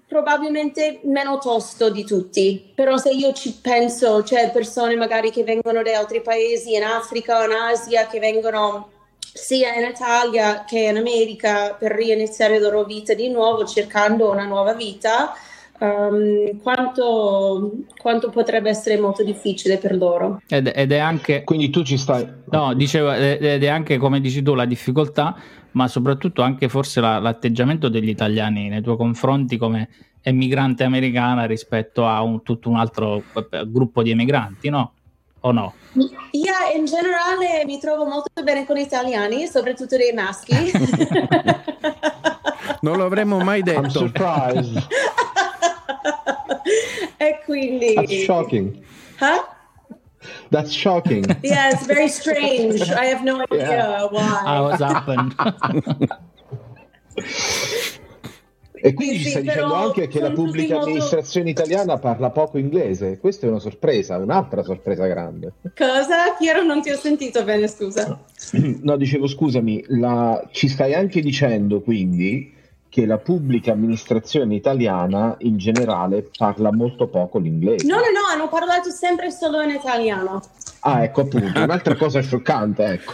probabilmente 0.09 1.01
meno 1.05 1.39
tosto 1.39 1.91
di 1.91 2.03
tutti, 2.03 2.73
però 2.75 2.97
se 2.97 3.11
io 3.11 3.33
ci 3.35 3.59
penso, 3.61 4.23
c'è 4.23 4.41
cioè 4.43 4.51
persone 4.51 4.97
magari 4.97 5.31
che 5.31 5.45
vengono 5.45 5.83
da 5.83 5.99
altri 5.99 6.23
paesi, 6.23 6.75
in 6.75 6.83
Africa 6.83 7.41
o 7.41 7.45
in 7.45 7.53
Asia, 7.53 8.07
che 8.07 8.19
vengono 8.19 8.89
sia 9.19 9.75
in 9.75 9.87
Italia 9.87 10.65
che 10.65 10.81
in 10.81 10.97
America 10.97 11.77
per 11.79 11.93
riiniziare 11.93 12.59
la 12.59 12.69
loro 12.69 12.85
vita 12.85 13.13
di 13.13 13.29
nuovo, 13.29 13.65
cercando 13.67 14.31
una 14.31 14.45
nuova 14.45 14.73
vita, 14.73 15.35
um, 15.79 16.61
quanto, 16.61 17.73
quanto, 17.99 18.31
potrebbe 18.31 18.71
essere 18.71 18.99
molto 18.99 19.23
difficile 19.23 19.77
per 19.77 19.95
loro. 19.97 20.41
Ed, 20.49 20.73
ed, 20.75 20.91
è 20.91 20.99
anche... 20.99 21.45
Quindi 21.45 21.71
tu 21.71 21.83
ci 21.83 21.99
stai... 21.99 22.27
No, 22.51 22.75
dicevo, 22.75 23.13
ed 23.13 23.63
è 23.63 23.69
anche, 23.69 23.99
come 23.99 24.21
dici 24.21 24.43
tu, 24.43 24.55
la 24.55 24.65
difficoltà 24.65 25.37
ma 25.73 25.89
soprattutto 25.89 26.43
anche 26.43 26.69
forse 26.69 27.01
la, 27.01 27.19
l'atteggiamento 27.19 27.89
degli 27.89 28.09
italiani 28.09 28.69
nei 28.69 28.83
tuoi 28.83 28.97
confronti 28.97 29.57
come 29.57 29.89
emigrante 30.23 30.85
americana 30.85 31.45
rispetto 31.45 32.07
a 32.07 32.23
un, 32.23 32.43
tutto 32.43 32.69
un 32.69 32.77
altro 32.77 33.23
eh, 33.51 33.65
gruppo 33.67 34.03
di 34.03 34.11
emigranti, 34.11 34.69
no? 34.69 34.93
O 35.41 35.53
no? 35.53 35.75
Yeah, 36.33 36.73
in 36.77 36.85
generale 36.85 37.65
mi 37.65 37.79
trovo 37.79 38.05
molto 38.05 38.43
bene 38.43 38.67
con 38.67 38.77
gli 38.77 38.81
italiani, 38.81 39.47
soprattutto 39.47 39.97
dei 39.97 40.13
maschi. 40.13 40.53
non 42.83 42.99
l'avremmo 42.99 43.39
mai 43.39 43.63
detto. 43.63 43.81
I'm 43.81 43.89
surprised. 43.89 44.87
e 47.17 47.41
quindi... 47.45 47.95
That's 47.95 48.25
shocking. 48.25 48.85
Huh? 49.21 49.57
That's 50.51 50.73
shocking. 50.73 51.25
Yeah, 51.43 51.71
it's 51.73 51.87
very 51.87 52.09
strange. 52.09 52.81
I 52.91 53.07
have 53.07 53.23
no 53.25 53.43
idea 53.51 53.67
Yeah. 53.69 54.05
why. 54.11 54.43
Ah, 54.45 54.63
what's 54.63 54.81
happened? 54.83 55.35
E 58.81 58.95
quindi 58.95 59.17
Sì, 59.17 59.23
ci 59.25 59.29
stai 59.31 59.43
dicendo 59.43 59.75
anche 59.75 60.07
che 60.07 60.21
la 60.21 60.31
pubblica 60.31 60.81
amministrazione 60.81 61.51
italiana 61.51 61.99
parla 61.99 62.31
poco 62.31 62.59
inglese. 62.59 63.19
Questa 63.19 63.45
è 63.47 63.49
una 63.51 63.59
sorpresa, 63.59 64.17
un'altra 64.19 64.63
sorpresa 64.63 65.05
grande. 65.09 65.55
Cosa? 65.77 66.35
Piero, 66.39 66.63
non 66.63 66.81
ti 66.81 66.91
ho 66.91 66.97
sentito 66.97 67.43
bene, 67.43 67.67
scusa. 67.67 68.21
No, 68.83 68.97
dicevo, 68.97 69.27
scusami, 69.27 69.83
la- 69.89 70.49
ci 70.53 70.69
stai 70.69 70.95
anche 70.95 71.21
dicendo 71.21 71.81
quindi 71.81 72.55
che 72.89 73.07
la 73.07 73.19
pubblica 73.19 73.73
amministrazione 73.73 74.55
italiana 74.55 75.37
in 75.41 75.59
generale 75.59 76.31
parla 76.37 76.73
molto 76.73 77.07
poco 77.07 77.39
l'inglese. 77.39 77.87
No, 77.87 77.97
no, 77.97 78.01
no, 78.01 78.27
hanno 78.33 78.49
parlato 78.49 78.91
sempre 78.91 79.31
solo 79.31 79.61
in 79.61 79.71
italiano. 79.71 80.41
Ah, 80.81 81.03
ecco 81.03 81.23
appunto, 81.23 81.61
un'altra 81.61 81.97
cosa 81.97 82.21
scioccante, 82.21 82.85
ecco. 82.85 83.13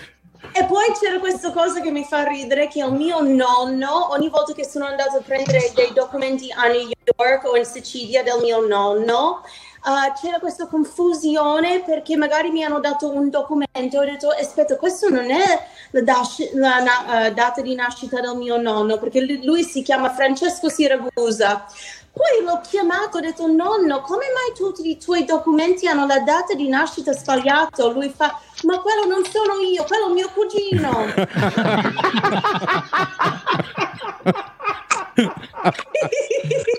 E 0.52 0.64
poi 0.66 0.84
c'era 1.00 1.18
questa 1.18 1.52
cosa 1.52 1.80
che 1.80 1.90
mi 1.90 2.04
fa 2.04 2.24
ridere, 2.24 2.68
che 2.68 2.84
il 2.84 2.92
mio 2.92 3.20
nonno, 3.22 4.12
ogni 4.12 4.28
volta 4.28 4.52
che 4.52 4.64
sono 4.64 4.84
andato 4.84 5.16
a 5.16 5.22
prendere 5.22 5.72
dei 5.74 5.92
documenti 5.92 6.52
a 6.52 6.68
New 6.68 6.90
York 7.16 7.44
o 7.44 7.56
in 7.56 7.64
Sicilia 7.64 8.22
del 8.22 8.40
mio 8.40 8.66
nonno, 8.66 9.40
uh, 9.84 10.12
c'era 10.20 10.38
questa 10.38 10.66
confusione 10.66 11.82
perché 11.84 12.16
magari 12.16 12.50
mi 12.50 12.64
hanno 12.64 12.80
dato 12.80 13.10
un 13.10 13.30
documento 13.30 13.72
e 13.76 13.98
ho 13.98 14.04
detto, 14.04 14.28
aspetta, 14.30 14.76
questo 14.76 15.08
non 15.08 15.30
è 15.30 15.66
la, 15.90 16.02
das- 16.02 16.52
la 16.54 16.82
na- 16.82 17.28
uh, 17.28 17.32
data 17.32 17.60
di 17.60 17.74
nascita 17.74 18.20
del 18.20 18.36
mio 18.36 18.60
nonno, 18.60 18.98
perché 18.98 19.20
lui, 19.20 19.44
lui 19.44 19.62
si 19.62 19.82
chiama 19.82 20.12
Francesco 20.12 20.68
Siragusa. 20.68 21.64
Poi 22.12 22.44
l'ho 22.44 22.60
chiamato, 22.62 23.18
ho 23.18 23.20
detto, 23.20 23.46
nonno, 23.48 24.00
come 24.00 24.26
mai 24.32 24.54
tutti 24.54 24.88
i 24.88 24.98
tuoi 24.98 25.24
documenti 25.24 25.88
hanno 25.88 26.06
la 26.06 26.20
data 26.20 26.54
di 26.54 26.68
nascita 26.68 27.12
sbagliata? 27.12 27.86
Lui 27.86 28.08
fa, 28.08 28.38
ma 28.62 28.78
quello 28.78 29.04
non 29.06 29.24
sono 29.24 29.58
io, 29.58 29.84
quello 29.84 30.08
è 30.08 30.12
mio 30.12 30.30
cugino. 30.32 31.06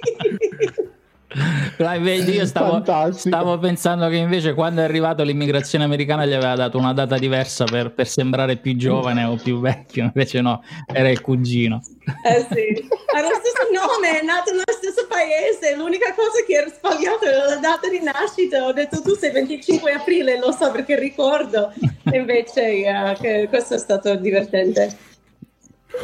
Vedi, 1.99 2.33
io 2.33 2.45
stavo, 2.45 2.83
stavo 3.11 3.57
pensando 3.57 4.07
che 4.07 4.15
invece 4.15 4.53
quando 4.53 4.81
è 4.81 4.83
arrivato 4.83 5.23
l'immigrazione 5.23 5.83
americana 5.83 6.25
gli 6.25 6.33
aveva 6.33 6.55
dato 6.55 6.77
una 6.77 6.93
data 6.93 7.17
diversa 7.17 7.65
per, 7.65 7.91
per 7.93 8.07
sembrare 8.07 8.57
più 8.57 8.75
giovane 8.75 9.23
o 9.23 9.35
più 9.35 9.59
vecchio, 9.59 10.03
invece 10.03 10.41
no, 10.41 10.63
era 10.91 11.09
il 11.09 11.21
cugino. 11.21 11.81
Eh 12.23 12.45
sì, 12.51 12.87
ha 13.15 13.21
lo 13.21 13.29
stesso 13.33 13.67
nome, 13.73 14.19
è 14.19 14.23
nato 14.23 14.51
nello 14.51 14.63
stesso 14.67 15.07
paese, 15.07 15.75
l'unica 15.75 16.13
cosa 16.13 16.43
che 16.45 16.53
era 16.53 16.69
sbagliata 16.69 17.25
era 17.25 17.45
la 17.45 17.57
data 17.57 17.89
di 17.89 18.01
nascita, 18.01 18.65
ho 18.65 18.73
detto 18.73 19.01
tu 19.01 19.15
sei 19.15 19.31
25 19.31 19.91
aprile, 19.91 20.39
lo 20.39 20.51
so 20.51 20.71
perché 20.71 20.97
ricordo, 20.97 21.73
e 22.03 22.17
invece 22.17 22.85
eh, 22.85 23.15
che 23.19 23.47
questo 23.49 23.75
è 23.75 23.79
stato 23.79 24.15
divertente. 24.15 25.13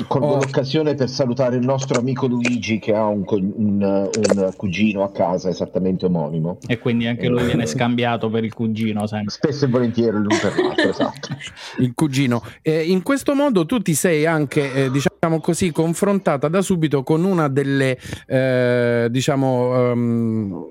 Colgo 0.08 0.28
Oh. 0.28 0.36
l'occasione 0.38 0.96
per 0.96 1.10
salutare 1.10 1.58
il 1.58 1.66
nostro 1.66 2.00
amico 2.00 2.26
Luigi 2.26 2.80
che 2.80 2.94
ha 2.94 3.06
un, 3.08 3.24
un- 3.28 4.10
un 4.34 4.54
cugino 4.56 5.04
a 5.04 5.12
casa 5.12 5.50
esattamente 5.50 6.06
omonimo. 6.06 6.60
E 6.66 6.80
quindi 6.80 7.08
anche 7.08 7.28
lui 7.28 7.44
viene 7.44 7.66
scambiato 7.66 8.30
per 8.30 8.46
il 8.46 8.54
cugino 8.54 9.06
sempre. 9.06 9.32
Spesso 9.32 9.66
e 9.66 9.68
volentieri 9.68 10.16
l'un 10.18 10.28
per 10.42 10.56
l'altro, 10.58 10.90
esatto. 10.90 11.28
il 11.80 11.92
cugino. 11.94 12.42
Eh, 12.62 12.84
in 12.84 13.04
questo 13.04 13.36
modo 13.36 13.66
tu 13.66 13.80
ti 13.80 13.94
sei 13.94 14.26
anche, 14.26 14.74
eh, 14.86 14.92
diciamo 14.92 15.40
così, 15.42 15.72
confrontata 15.72 16.48
da 16.48 16.62
subito 16.62 17.04
con 17.04 17.26
una 17.26 17.50
delle, 17.50 17.98
eh, 18.28 19.08
diciamo, 19.12 19.92
ehm, 19.92 20.66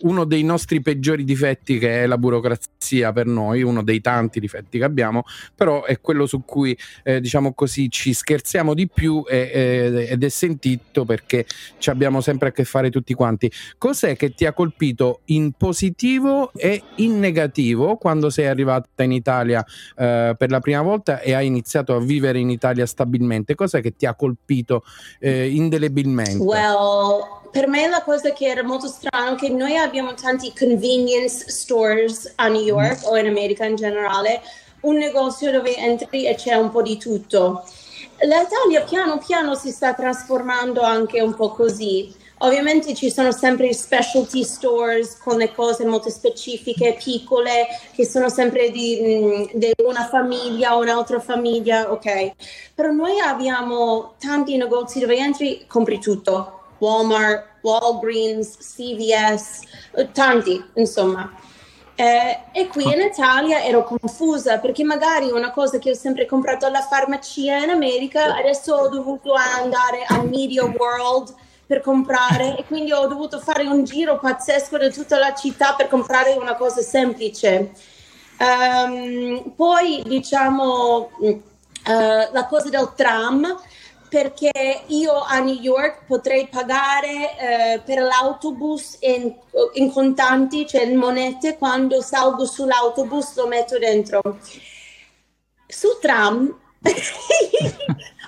uno 0.00 0.24
dei 0.24 0.42
nostri 0.42 0.80
peggiori 0.80 1.24
difetti 1.24 1.78
che 1.78 2.02
è 2.02 2.06
la 2.06 2.18
burocrazia 2.18 3.12
per 3.12 3.26
noi, 3.26 3.62
uno 3.62 3.82
dei 3.82 4.00
tanti 4.00 4.40
difetti 4.40 4.78
che 4.78 4.84
abbiamo, 4.84 5.24
però 5.54 5.84
è 5.84 6.00
quello 6.00 6.26
su 6.26 6.44
cui, 6.44 6.76
eh, 7.02 7.20
diciamo 7.20 7.52
così, 7.54 7.90
ci 7.90 8.12
scherziamo 8.12 8.74
di 8.74 8.88
più 8.88 9.24
e- 9.28 9.50
e- 9.52 10.06
ed 10.10 10.24
è 10.24 10.28
sentito 10.28 11.04
perché 11.04 11.46
ci 11.78 11.90
abbiamo 11.90 12.20
sempre 12.20 12.48
a 12.48 12.52
che 12.52 12.64
fare 12.64 12.90
tutti 12.90 13.14
quanti. 13.14 13.50
Cos'è 13.78 14.16
che 14.16 14.34
ti 14.34 14.46
ha 14.46 14.52
colpito 14.52 15.20
in 15.26 15.52
positivo 15.52 16.52
e 16.54 16.82
in 16.96 17.18
negativo 17.18 17.96
quando 17.96 18.30
sei 18.30 18.46
arrivata 18.46 19.02
in 19.02 19.12
Italia 19.12 19.64
eh, 19.96 20.34
per 20.36 20.50
la 20.50 20.60
prima 20.60 20.82
volta 20.82 21.20
e 21.20 21.34
hai 21.34 21.46
iniziato 21.46 21.94
a 21.94 22.00
vivere 22.00 22.38
in 22.38 22.50
Italia 22.50 22.86
stabilmente? 22.86 23.54
Cos'è 23.54 23.80
che 23.80 23.94
ti 23.96 24.06
ha 24.06 24.14
colpito 24.14 24.82
eh, 25.20 25.48
indelebilmente? 25.48 26.42
Well, 26.42 27.45
per 27.50 27.68
me 27.68 27.88
la 27.88 28.02
cosa 28.02 28.32
che 28.32 28.46
era 28.46 28.62
molto 28.62 28.86
strano 28.86 29.34
è 29.34 29.38
che 29.38 29.48
noi 29.48 29.76
abbiamo 29.76 30.14
tanti 30.14 30.52
convenience 30.56 31.48
stores 31.50 32.32
a 32.36 32.48
New 32.48 32.62
York 32.62 33.00
o 33.04 33.16
in 33.16 33.26
America 33.26 33.64
in 33.64 33.76
generale, 33.76 34.42
un 34.80 34.96
negozio 34.96 35.50
dove 35.50 35.76
entri 35.76 36.26
e 36.26 36.34
c'è 36.34 36.54
un 36.54 36.70
po' 36.70 36.82
di 36.82 36.96
tutto. 36.96 37.64
L'Italia 38.20 38.82
piano 38.82 39.18
piano 39.18 39.54
si 39.54 39.70
sta 39.70 39.92
trasformando 39.92 40.80
anche 40.80 41.20
un 41.20 41.34
po' 41.34 41.50
così. 41.50 42.14
Ovviamente 42.40 42.94
ci 42.94 43.10
sono 43.10 43.32
sempre 43.32 43.72
specialty 43.72 44.44
stores 44.44 45.18
con 45.18 45.38
le 45.38 45.52
cose 45.54 45.86
molto 45.86 46.10
specifiche, 46.10 46.96
piccole, 47.02 47.66
che 47.94 48.04
sono 48.04 48.28
sempre 48.28 48.70
di, 48.70 49.00
mm, 49.02 49.58
di 49.58 49.72
una 49.82 50.06
famiglia 50.06 50.76
o 50.76 50.80
un'altra 50.80 51.18
famiglia, 51.18 51.90
ok. 51.90 52.32
Però 52.74 52.90
noi 52.90 53.18
abbiamo 53.20 54.14
tanti 54.18 54.56
negozi 54.56 54.98
dove 55.00 55.16
entri, 55.16 55.64
compri 55.66 55.98
tutto. 55.98 56.65
Walmart, 56.78 57.44
Walgreens, 57.62 58.56
CVS, 58.56 59.60
eh, 59.96 60.10
tanti, 60.12 60.62
insomma. 60.74 61.32
Eh, 61.98 62.40
e 62.52 62.66
qui 62.66 62.84
in 62.84 63.00
Italia 63.00 63.64
ero 63.64 63.82
confusa 63.82 64.58
perché 64.58 64.84
magari 64.84 65.30
una 65.30 65.50
cosa 65.50 65.78
che 65.78 65.90
ho 65.90 65.94
sempre 65.94 66.26
comprato 66.26 66.66
alla 66.66 66.82
farmacia 66.82 67.56
in 67.56 67.70
America, 67.70 68.36
adesso 68.36 68.74
ho 68.74 68.88
dovuto 68.88 69.32
andare 69.32 70.04
al 70.06 70.28
Media 70.28 70.62
World 70.64 71.34
per 71.66 71.80
comprare 71.80 72.58
e 72.58 72.64
quindi 72.64 72.92
ho 72.92 73.06
dovuto 73.06 73.40
fare 73.40 73.66
un 73.66 73.84
giro 73.84 74.18
pazzesco 74.18 74.76
da 74.76 74.90
tutta 74.90 75.18
la 75.18 75.34
città 75.34 75.74
per 75.74 75.88
comprare 75.88 76.34
una 76.34 76.54
cosa 76.54 76.82
semplice. 76.82 77.72
Ehm, 78.38 79.52
poi 79.56 80.02
diciamo 80.04 81.10
eh, 81.22 82.28
la 82.30 82.46
cosa 82.46 82.68
del 82.68 82.92
tram 82.94 83.58
perché 84.16 84.80
io 84.86 85.12
a 85.12 85.40
New 85.40 85.60
York 85.60 86.06
potrei 86.06 86.48
pagare 86.48 87.36
eh, 87.36 87.80
per 87.84 88.00
l'autobus 88.00 88.96
in, 89.00 89.30
in 89.74 89.92
contanti, 89.92 90.66
cioè 90.66 90.86
in 90.86 90.96
monete, 90.96 91.58
quando 91.58 92.00
salgo 92.00 92.46
sull'autobus 92.46 93.36
lo 93.36 93.46
metto 93.46 93.78
dentro. 93.78 94.22
Su 95.66 95.98
tram, 96.00 96.46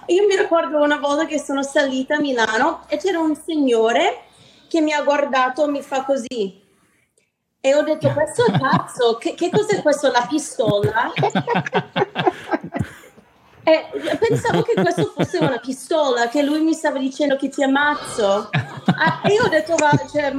io 0.09 0.27
mi 0.27 0.37
ricordo 0.37 0.83
una 0.83 0.99
volta 0.99 1.25
che 1.25 1.41
sono 1.41 1.63
salita 1.63 2.17
a 2.17 2.21
Milano 2.21 2.85
e 2.89 2.99
c'era 2.99 3.21
un 3.21 3.35
signore 3.35 4.25
che 4.69 4.83
mi 4.83 4.93
ha 4.93 5.03
guardato 5.03 5.65
e 5.65 5.71
mi 5.71 5.81
fa 5.81 6.05
così. 6.05 6.67
E 7.61 7.75
ho 7.75 7.81
detto, 7.81 8.13
questo 8.13 8.45
è 8.45 8.59
pazzo, 8.59 9.17
che, 9.17 9.33
che 9.33 9.49
cos'è 9.49 9.81
questo, 9.81 10.11
la 10.11 10.27
pistola? 10.29 11.11
E 13.69 14.17
pensavo 14.19 14.63
che 14.63 14.73
questo 14.81 15.13
fosse 15.15 15.39
una 15.39 15.59
pistola, 15.59 16.29
che 16.29 16.43
lui 16.43 16.61
mi 16.61 16.73
stava 16.73 16.99
dicendo 16.99 17.37
che 17.37 17.49
ti 17.51 17.63
ammazzo. 17.63 18.49
Ah, 18.51 19.21
e 19.25 19.33
io 19.35 19.45
ho 19.45 19.49
detto, 19.49 19.75
va, 19.77 19.91
cioè, 20.11 20.35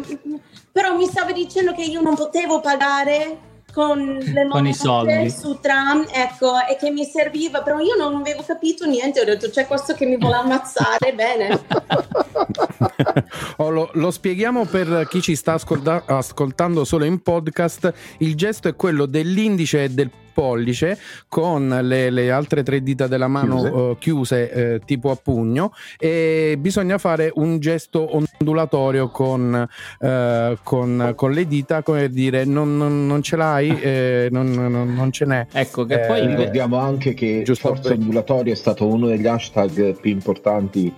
però 0.71 0.95
mi 0.95 1.05
stava 1.05 1.31
dicendo 1.31 1.73
che 1.73 1.83
io 1.83 2.01
non 2.01 2.15
potevo 2.15 2.59
pagare 2.59 3.47
con 3.71 3.99
le 3.99 4.33
Con 4.33 4.41
i 4.43 4.47
monete 4.47 4.77
soldi. 4.77 5.29
su 5.29 5.59
tram, 5.61 6.07
ecco, 6.11 6.53
e 6.67 6.75
che 6.75 6.89
mi 6.89 7.05
serviva, 7.05 7.61
però 7.61 7.77
io 7.79 7.95
non 7.95 8.15
avevo 8.15 8.43
capito 8.45 8.87
niente, 8.87 9.21
ho 9.21 9.25
detto 9.25 9.49
c'è 9.51 9.67
questo 9.67 9.93
che 9.93 10.07
mi 10.07 10.17
vuole 10.17 10.35
ammazzare, 10.37 11.13
bene. 11.13 11.61
Oh, 13.57 13.69
lo, 13.69 13.89
lo 13.93 14.11
spieghiamo 14.11 14.65
per 14.65 15.07
chi 15.09 15.21
ci 15.21 15.35
sta 15.35 15.53
ascolta- 15.53 16.03
ascoltando 16.05 16.85
solo 16.85 17.03
in 17.05 17.21
podcast. 17.21 17.93
Il 18.19 18.35
gesto 18.35 18.67
è 18.69 18.75
quello 18.75 19.05
dell'indice 19.05 19.83
e 19.83 19.89
del 19.89 20.09
pollice 20.39 20.97
con 21.27 21.79
le, 21.83 22.09
le 22.09 22.31
altre 22.31 22.63
tre 22.63 22.81
dita 22.81 23.07
della 23.07 23.27
mano 23.27 23.55
Chiuse. 23.57 23.67
eh, 23.89 23.95
chiuse 23.99 24.51
eh, 24.51 24.79
tipo 24.85 25.11
a 25.11 25.15
pugno 25.21 25.73
e 25.97 26.55
bisogna 26.57 26.97
fare 26.97 27.29
un 27.35 27.59
gesto 27.59 28.15
ondulatorio 28.15 29.09
con, 29.09 29.67
eh, 29.99 30.57
con, 30.63 31.13
con 31.15 31.31
le 31.31 31.45
dita 31.47 31.83
come 31.83 32.09
dire 32.09 32.45
non, 32.45 32.77
non- 32.77 33.05
non 33.05 33.21
ce 33.21 33.35
l'hai 33.35 33.77
eh, 33.81 34.27
non, 34.31 34.49
non- 34.51 34.93
non 34.93 35.11
ce 35.11 35.25
n'è 35.25 35.45
Ecco 35.51 35.83
che 35.85 36.03
Eh, 36.03 36.07
poi 36.07 36.25
Ricordiamo 36.27 36.77
anche 36.77 37.13
che 37.13 37.41
Giusto 37.43 37.67
Forza 37.69 37.89
per- 37.89 37.97
Ondulatorio 37.97 38.53
è 38.53 38.55
stato 38.55 38.85
uno 38.87 39.07
degli 39.07 39.27
hashtag 39.27 39.99
più 39.99 40.11
importanti 40.11 40.93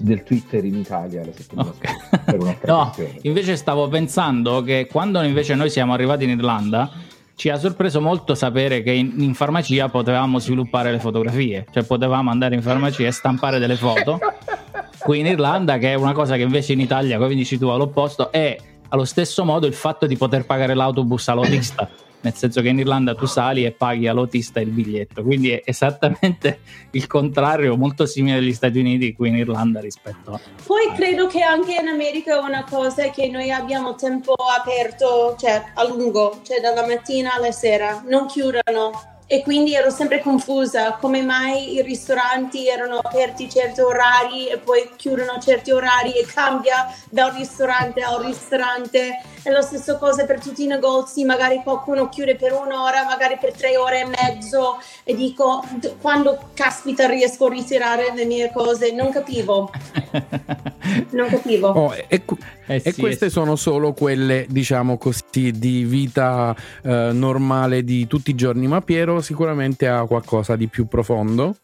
del 0.00 0.22
Twitter 0.22 0.64
in 0.64 0.76
Italia 0.76 1.24
la 1.24 1.32
settimana 1.34 1.68
Ok. 1.70 1.88
scorsa, 2.30 2.58
No, 2.66 2.90
questione. 2.94 3.18
invece 3.22 3.56
stavo 3.56 3.88
pensando 3.88 4.62
che 4.62 4.88
quando 4.90 5.20
invece 5.22 5.54
noi 5.54 5.70
siamo 5.70 5.92
arrivati 5.92 6.24
in 6.24 6.30
Irlanda 6.30 6.90
ci 7.34 7.48
ha 7.48 7.56
sorpreso 7.56 8.00
molto 8.00 8.34
sapere 8.34 8.82
che 8.82 8.92
in, 8.92 9.14
in 9.18 9.34
farmacia 9.34 9.88
potevamo 9.88 10.38
sviluppare 10.38 10.90
le 10.90 10.98
fotografie, 10.98 11.66
cioè 11.72 11.82
potevamo 11.84 12.30
andare 12.30 12.54
in 12.54 12.62
farmacia 12.62 13.06
e 13.06 13.10
stampare 13.10 13.58
delle 13.58 13.76
foto. 13.76 14.18
Qui 14.98 15.18
in 15.18 15.26
Irlanda, 15.26 15.76
che 15.78 15.92
è 15.92 15.94
una 15.94 16.12
cosa 16.12 16.36
che 16.36 16.42
invece 16.42 16.72
in 16.72 16.80
Italia, 16.80 17.18
come 17.18 17.34
dici 17.34 17.58
tu, 17.58 17.68
all'opposto, 17.68 18.30
è 18.30 18.56
allo 18.88 19.04
stesso 19.04 19.44
modo 19.44 19.66
il 19.66 19.74
fatto 19.74 20.06
di 20.06 20.16
poter 20.16 20.46
pagare 20.46 20.74
l'autobus 20.74 21.28
all'autista 21.28 21.90
nel 22.24 22.34
senso 22.34 22.62
che 22.62 22.68
in 22.68 22.78
Irlanda 22.78 23.14
tu 23.14 23.26
sali 23.26 23.64
e 23.64 23.72
paghi 23.72 24.08
all'autista 24.08 24.58
il 24.58 24.70
biglietto, 24.70 25.22
quindi 25.22 25.50
è 25.50 25.62
esattamente 25.64 26.60
il 26.92 27.06
contrario, 27.06 27.76
molto 27.76 28.06
simile 28.06 28.38
agli 28.38 28.54
Stati 28.54 28.78
Uniti 28.78 29.12
qui 29.12 29.28
in 29.28 29.36
Irlanda 29.36 29.80
rispetto 29.80 30.32
a... 30.32 30.40
Poi 30.64 30.90
credo 30.96 31.26
che 31.26 31.42
anche 31.42 31.76
in 31.78 31.86
America 31.86 32.40
una 32.40 32.64
cosa 32.64 33.02
è 33.02 33.10
che 33.10 33.28
noi 33.28 33.50
abbiamo 33.50 33.94
tempo 33.94 34.32
aperto, 34.32 35.36
cioè 35.38 35.62
a 35.74 35.86
lungo, 35.86 36.40
cioè 36.42 36.60
dalla 36.60 36.86
mattina 36.86 37.34
alla 37.34 37.52
sera, 37.52 38.02
non 38.06 38.26
chiudono. 38.26 39.12
E 39.26 39.42
quindi 39.42 39.74
ero 39.74 39.88
sempre 39.88 40.20
confusa 40.20 40.92
come 41.00 41.22
mai 41.22 41.74
i 41.74 41.82
ristoranti 41.82 42.68
erano 42.68 42.98
aperti 42.98 43.48
certi 43.48 43.80
orari 43.80 44.48
e 44.48 44.58
poi 44.58 44.90
chiudono 44.96 45.38
certi 45.40 45.70
orari 45.70 46.12
e 46.12 46.26
cambia 46.26 46.94
da 47.08 47.26
un 47.26 47.36
ristorante 47.38 48.02
a 48.02 48.16
un 48.16 48.26
ristorante 48.26 49.18
è 49.44 49.50
la 49.50 49.60
stessa 49.60 49.96
cosa 49.98 50.24
per 50.24 50.40
tutti 50.40 50.64
i 50.64 50.66
negozi 50.66 51.24
magari 51.24 51.60
qualcuno 51.62 52.08
chiude 52.08 52.36
per 52.36 52.52
un'ora 52.52 53.04
magari 53.04 53.36
per 53.40 53.52
tre 53.52 53.76
ore 53.76 54.00
e 54.00 54.06
mezzo 54.06 54.78
e 55.04 55.14
dico 55.14 55.62
quando 56.00 56.50
caspita 56.54 57.06
riesco 57.06 57.46
a 57.46 57.50
ritirare 57.50 58.12
le 58.14 58.24
mie 58.24 58.50
cose 58.52 58.92
non 58.92 59.10
capivo 59.10 59.70
non 61.10 61.28
capivo 61.28 61.68
oh, 61.68 61.94
e, 61.94 62.22
eh 62.66 62.80
sì, 62.80 62.88
e, 62.88 62.94
queste 62.94 63.26
eh 63.26 63.28
sì. 63.28 63.34
sono 63.34 63.56
solo 63.56 63.92
quelle 63.92 64.46
diciamo 64.48 64.96
così 64.96 65.52
di 65.52 65.84
vita 65.84 66.54
eh, 66.82 67.10
normale 67.12 67.84
di 67.84 68.06
tutti 68.06 68.30
i 68.30 68.34
giorni 68.34 68.66
ma 68.66 68.80
Piero 68.80 69.20
sicuramente 69.20 69.88
ha 69.88 70.04
qualcosa 70.06 70.56
di 70.56 70.68
più 70.68 70.86
profondo. 70.86 71.56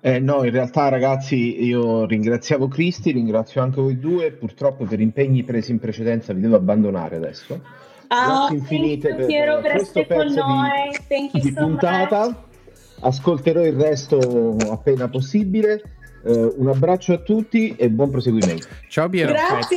Eh, 0.00 0.20
no, 0.20 0.44
in 0.44 0.52
realtà 0.52 0.88
ragazzi 0.88 1.64
io 1.64 2.06
ringraziavo 2.06 2.68
Cristi, 2.68 3.10
ringrazio 3.10 3.62
anche 3.62 3.80
voi 3.80 3.98
due, 3.98 4.30
purtroppo 4.30 4.84
per 4.84 5.00
impegni 5.00 5.42
presi 5.42 5.72
in 5.72 5.80
precedenza 5.80 6.32
vi 6.32 6.40
devo 6.40 6.56
abbandonare 6.56 7.16
adesso. 7.16 7.60
Oh, 8.08 8.26
Grazie 8.26 8.56
infinite 8.56 9.14
per, 9.14 9.26
Piero, 9.26 9.60
per 9.60 9.72
questo 9.72 10.04
pezzo 10.06 10.44
di, 11.08 11.40
di 11.40 11.52
so 11.52 11.60
puntata. 11.60 12.26
Much. 12.26 12.36
Ascolterò 13.00 13.64
il 13.64 13.74
resto 13.74 14.56
appena 14.70 15.08
possibile. 15.08 15.82
Uh, 16.20 16.54
un 16.56 16.68
abbraccio 16.68 17.12
a 17.12 17.18
tutti 17.18 17.76
e 17.76 17.88
buon 17.90 18.10
proseguimento. 18.10 18.66
Ciao 18.88 19.08
Piero. 19.08 19.32
Grazie, 19.32 19.76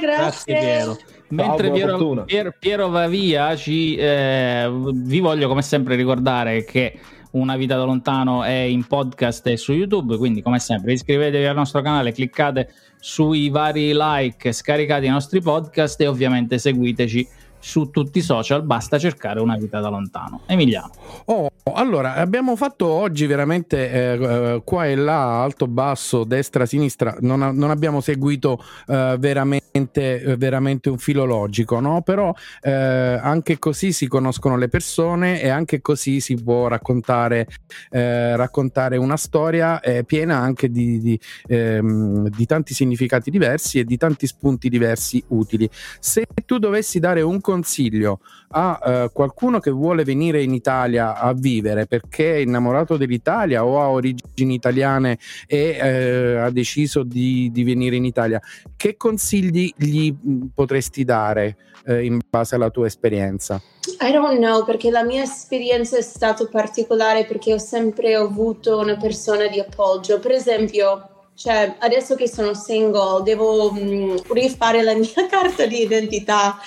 grazie. 0.00 0.54
grazie 0.54 0.54
Piero. 0.54 0.98
Mentre 1.28 1.70
Piero, 1.70 2.24
Piero, 2.24 2.54
Piero, 2.58 2.88
va 2.88 3.06
via, 3.06 3.54
ci, 3.56 3.94
eh, 3.96 4.68
vi 4.92 5.20
voglio 5.20 5.46
come 5.46 5.62
sempre 5.62 5.94
ricordare 5.94 6.64
che 6.64 6.98
Una 7.32 7.56
vita 7.56 7.76
da 7.76 7.84
lontano 7.84 8.42
è 8.42 8.50
in 8.50 8.86
podcast 8.86 9.46
e 9.46 9.56
su 9.56 9.72
YouTube, 9.72 10.16
quindi 10.16 10.42
come 10.42 10.58
sempre 10.58 10.94
iscrivetevi 10.94 11.44
al 11.44 11.54
nostro 11.54 11.80
canale, 11.80 12.12
cliccate 12.12 12.72
sui 12.98 13.50
vari 13.50 13.92
like, 13.94 14.52
scaricate 14.52 15.06
i 15.06 15.10
nostri 15.10 15.40
podcast 15.40 16.00
e 16.00 16.06
ovviamente 16.08 16.58
seguiteci 16.58 17.28
su 17.60 17.90
tutti 17.90 18.18
i 18.18 18.22
social, 18.22 18.62
basta 18.62 18.98
cercare 18.98 19.40
una 19.40 19.56
vita 19.56 19.80
da 19.80 19.88
lontano. 19.88 20.40
Emiliano. 20.46 20.90
Oh, 21.26 21.50
allora, 21.74 22.14
abbiamo 22.14 22.56
fatto 22.56 22.86
oggi 22.86 23.26
veramente 23.26 23.90
eh, 23.90 24.24
eh 24.54 24.62
qua 24.64 24.86
e 24.86 24.96
là, 24.96 25.42
alto, 25.42 25.66
basso, 25.66 26.24
destra, 26.24 26.66
sinistra, 26.66 27.16
non, 27.20 27.54
non 27.54 27.70
abbiamo 27.70 28.00
seguito 28.00 28.62
eh, 28.88 29.16
veramente, 29.18 30.20
eh, 30.22 30.36
veramente, 30.36 30.88
un 30.88 30.98
filo 30.98 31.24
logico, 31.24 31.78
no? 31.80 32.02
Però 32.02 32.34
eh, 32.62 32.70
anche 32.70 33.58
così 33.58 33.92
si 33.92 34.08
conoscono 34.08 34.56
le 34.56 34.68
persone 34.68 35.40
e 35.40 35.48
anche 35.48 35.80
così 35.80 36.20
si 36.20 36.34
può 36.34 36.66
raccontare, 36.66 37.46
eh, 37.90 38.36
raccontare 38.36 38.96
una 38.96 39.16
storia 39.16 39.80
piena 40.06 40.38
anche 40.38 40.70
di, 40.70 41.00
di, 41.00 41.20
ehm, 41.46 42.28
di 42.28 42.46
tanti 42.46 42.74
significati 42.74 43.30
diversi 43.30 43.78
e 43.78 43.84
di 43.84 43.96
tanti 43.96 44.26
spunti 44.26 44.68
diversi 44.68 45.22
utili. 45.28 45.68
Se 45.98 46.26
tu 46.46 46.58
dovessi 46.58 46.98
dare 46.98 47.22
un 47.22 47.40
consiglio 47.50 48.20
a 48.50 48.80
eh, 48.82 49.10
qualcuno 49.12 49.58
che 49.58 49.70
vuole 49.72 50.04
venire 50.04 50.40
in 50.42 50.54
Italia 50.54 51.18
a 51.18 51.32
vivere 51.32 51.86
perché 51.86 52.34
è 52.34 52.38
innamorato 52.38 52.96
dell'Italia 52.96 53.64
o 53.64 53.80
ha 53.80 53.90
origini 53.90 54.54
italiane 54.54 55.18
e 55.46 55.78
eh, 55.80 56.36
ha 56.36 56.50
deciso 56.50 57.02
di, 57.02 57.50
di, 57.52 57.64
venire 57.64 57.96
in 57.96 58.04
Italia, 58.04 58.40
che 58.76 58.96
consigli 58.96 59.72
gli 59.76 60.12
mm, 60.12 60.42
potresti 60.54 61.04
dare 61.04 61.56
eh, 61.86 62.04
in 62.04 62.20
base 62.28 62.54
alla 62.54 62.70
tua 62.70 62.86
esperienza? 62.86 63.60
I 64.00 64.12
don't 64.12 64.38
know 64.38 64.64
perché 64.64 64.90
la 64.90 65.02
mia 65.02 65.22
esperienza 65.22 65.96
è 65.96 66.02
stata 66.02 66.46
particolare 66.46 67.24
perché 67.24 67.54
ho 67.54 67.58
sempre 67.58 68.14
avuto 68.14 68.78
una 68.78 68.96
persona 68.96 69.48
di 69.48 69.58
appoggio. 69.58 70.20
Per 70.20 70.30
esempio, 70.30 71.09
cioè, 71.40 71.74
adesso 71.78 72.16
che 72.16 72.28
sono 72.28 72.52
single, 72.52 73.22
devo 73.22 73.70
mh, 73.72 73.80
mm, 73.80 74.16
rifare 74.32 74.82
la 74.82 74.92
mia 74.92 75.08
carta 75.26 75.64
di 75.64 75.80
identità. 75.80 76.58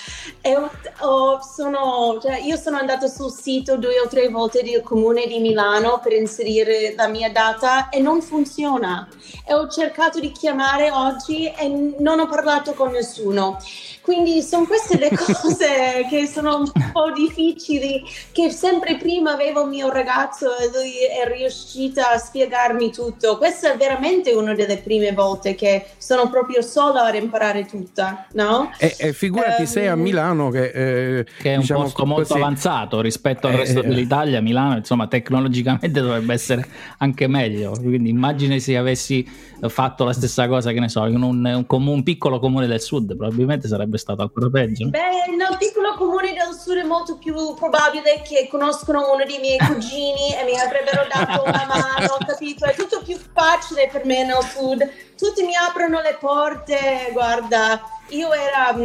E 0.42 0.58
ho, 1.02 1.40
sono, 1.44 2.18
cioè, 2.20 2.40
io 2.40 2.58
sono 2.58 2.78
andata 2.78 3.06
sul 3.06 3.32
sito 3.32 3.78
due 3.78 4.00
o 4.00 4.08
tre 4.08 4.30
volte 4.30 4.64
del 4.64 4.82
comune 4.82 5.28
di 5.28 5.38
Milano 5.38 6.00
per 6.02 6.14
inserire 6.14 6.96
la 6.96 7.08
mia 7.08 7.30
data 7.30 7.90
e 7.90 8.00
non 8.00 8.24
funziona. 8.24 9.08
E 9.48 9.54
ho 9.54 9.68
cercato 9.68 10.20
di 10.20 10.32
chiamare 10.32 10.90
oggi 10.90 11.46
e 11.46 11.96
non 12.00 12.20
ho 12.20 12.26
parlato 12.26 12.74
con 12.74 12.94
nessuno. 12.94 13.60
Quindi 14.04 14.42
sono 14.42 14.66
queste 14.66 15.00
le 15.00 15.10
cose 15.16 16.06
che 16.12 16.28
sono 16.28 16.58
un 16.58 16.72
po' 16.92 17.12
difficili, 17.14 18.04
che 18.34 18.50
sempre 18.50 18.98
prima 18.98 19.32
avevo 19.32 19.62
il 19.64 19.70
mio 19.70 19.90
ragazzo 19.90 20.58
e 20.58 20.70
lui 20.74 20.92
è 21.06 21.26
riuscito 21.34 22.02
a 22.02 22.18
spiegarmi 22.18 22.92
tutto. 22.92 23.38
Questa 23.38 23.74
è 23.74 23.78
veramente 23.78 24.34
una 24.34 24.54
delle 24.54 24.78
prime 24.80 25.14
volte 25.14 25.56
che 25.56 25.86
sono 25.98 26.30
proprio 26.30 26.62
sola 26.62 27.06
ad 27.06 27.16
imparare 27.16 27.66
tutta, 27.66 28.28
no? 28.34 28.72
E, 28.78 28.94
e 28.98 29.14
figurati 29.14 29.62
um, 29.62 29.68
sei 29.68 29.88
a 29.88 29.96
Milano 29.96 30.50
che, 30.50 31.20
eh, 31.20 31.26
che 31.40 31.54
è 31.54 31.58
diciamo 31.58 31.80
un 31.80 31.86
posto 31.86 32.06
molto 32.06 32.28
così. 32.28 32.40
avanzato 32.42 33.00
rispetto 33.00 33.48
al 33.48 33.54
eh, 33.54 33.58
resto 33.58 33.80
eh, 33.80 33.88
dell'Italia, 33.88 34.42
Milano 34.42 34.76
insomma 34.76 35.08
tecnologicamente 35.08 35.92
dovrebbe 36.02 36.34
essere 36.34 36.68
anche 36.98 37.28
meglio, 37.28 37.72
quindi 37.72 38.10
immagine 38.10 38.60
se 38.60 38.76
avessi 38.76 39.26
fatto 39.70 40.04
la 40.04 40.14
stessa 40.14 40.48
cosa 40.48 40.72
che 40.72 40.80
ne 40.80 40.90
so 40.90 41.06
in 41.06 41.22
un, 41.22 41.66
un, 41.68 41.88
un 41.88 42.04
piccolo 42.04 42.40
comune 42.40 42.68
del 42.68 42.82
sud, 42.82 43.16
probabilmente 43.16 43.68
sarebbe 43.68 43.93
sarebbe 43.94 43.98
stato 43.98 44.22
ancora 44.22 44.50
peggio. 44.50 44.90
Beh, 44.90 45.36
nel 45.36 45.58
piccolo 45.58 45.96
comune 45.96 46.34
del 46.34 46.54
sud 46.58 46.78
è 46.78 46.84
molto 46.84 47.18
più 47.18 47.54
probabile 47.56 48.22
che 48.24 48.48
conoscono 48.50 49.14
uno 49.14 49.24
dei 49.26 49.40
miei 49.40 49.58
cugini 49.60 50.36
e 50.36 50.44
mi 50.44 50.60
avrebbero 50.60 51.06
dato 51.12 51.44
una 51.44 51.66
mano, 51.70 52.18
capito? 52.26 52.66
È 52.66 52.76
tutto 52.76 53.02
più 53.04 53.18
facile 53.34 53.90
per 53.92 54.06
me 54.06 54.26
nel 54.26 54.42
sud. 54.42 54.90
Tutti 55.16 55.44
mi 55.44 55.56
aprono 55.56 56.02
le 56.02 56.18
porte, 56.20 57.10
guarda, 57.12 57.82
io 58.10 58.34
era 58.34 58.76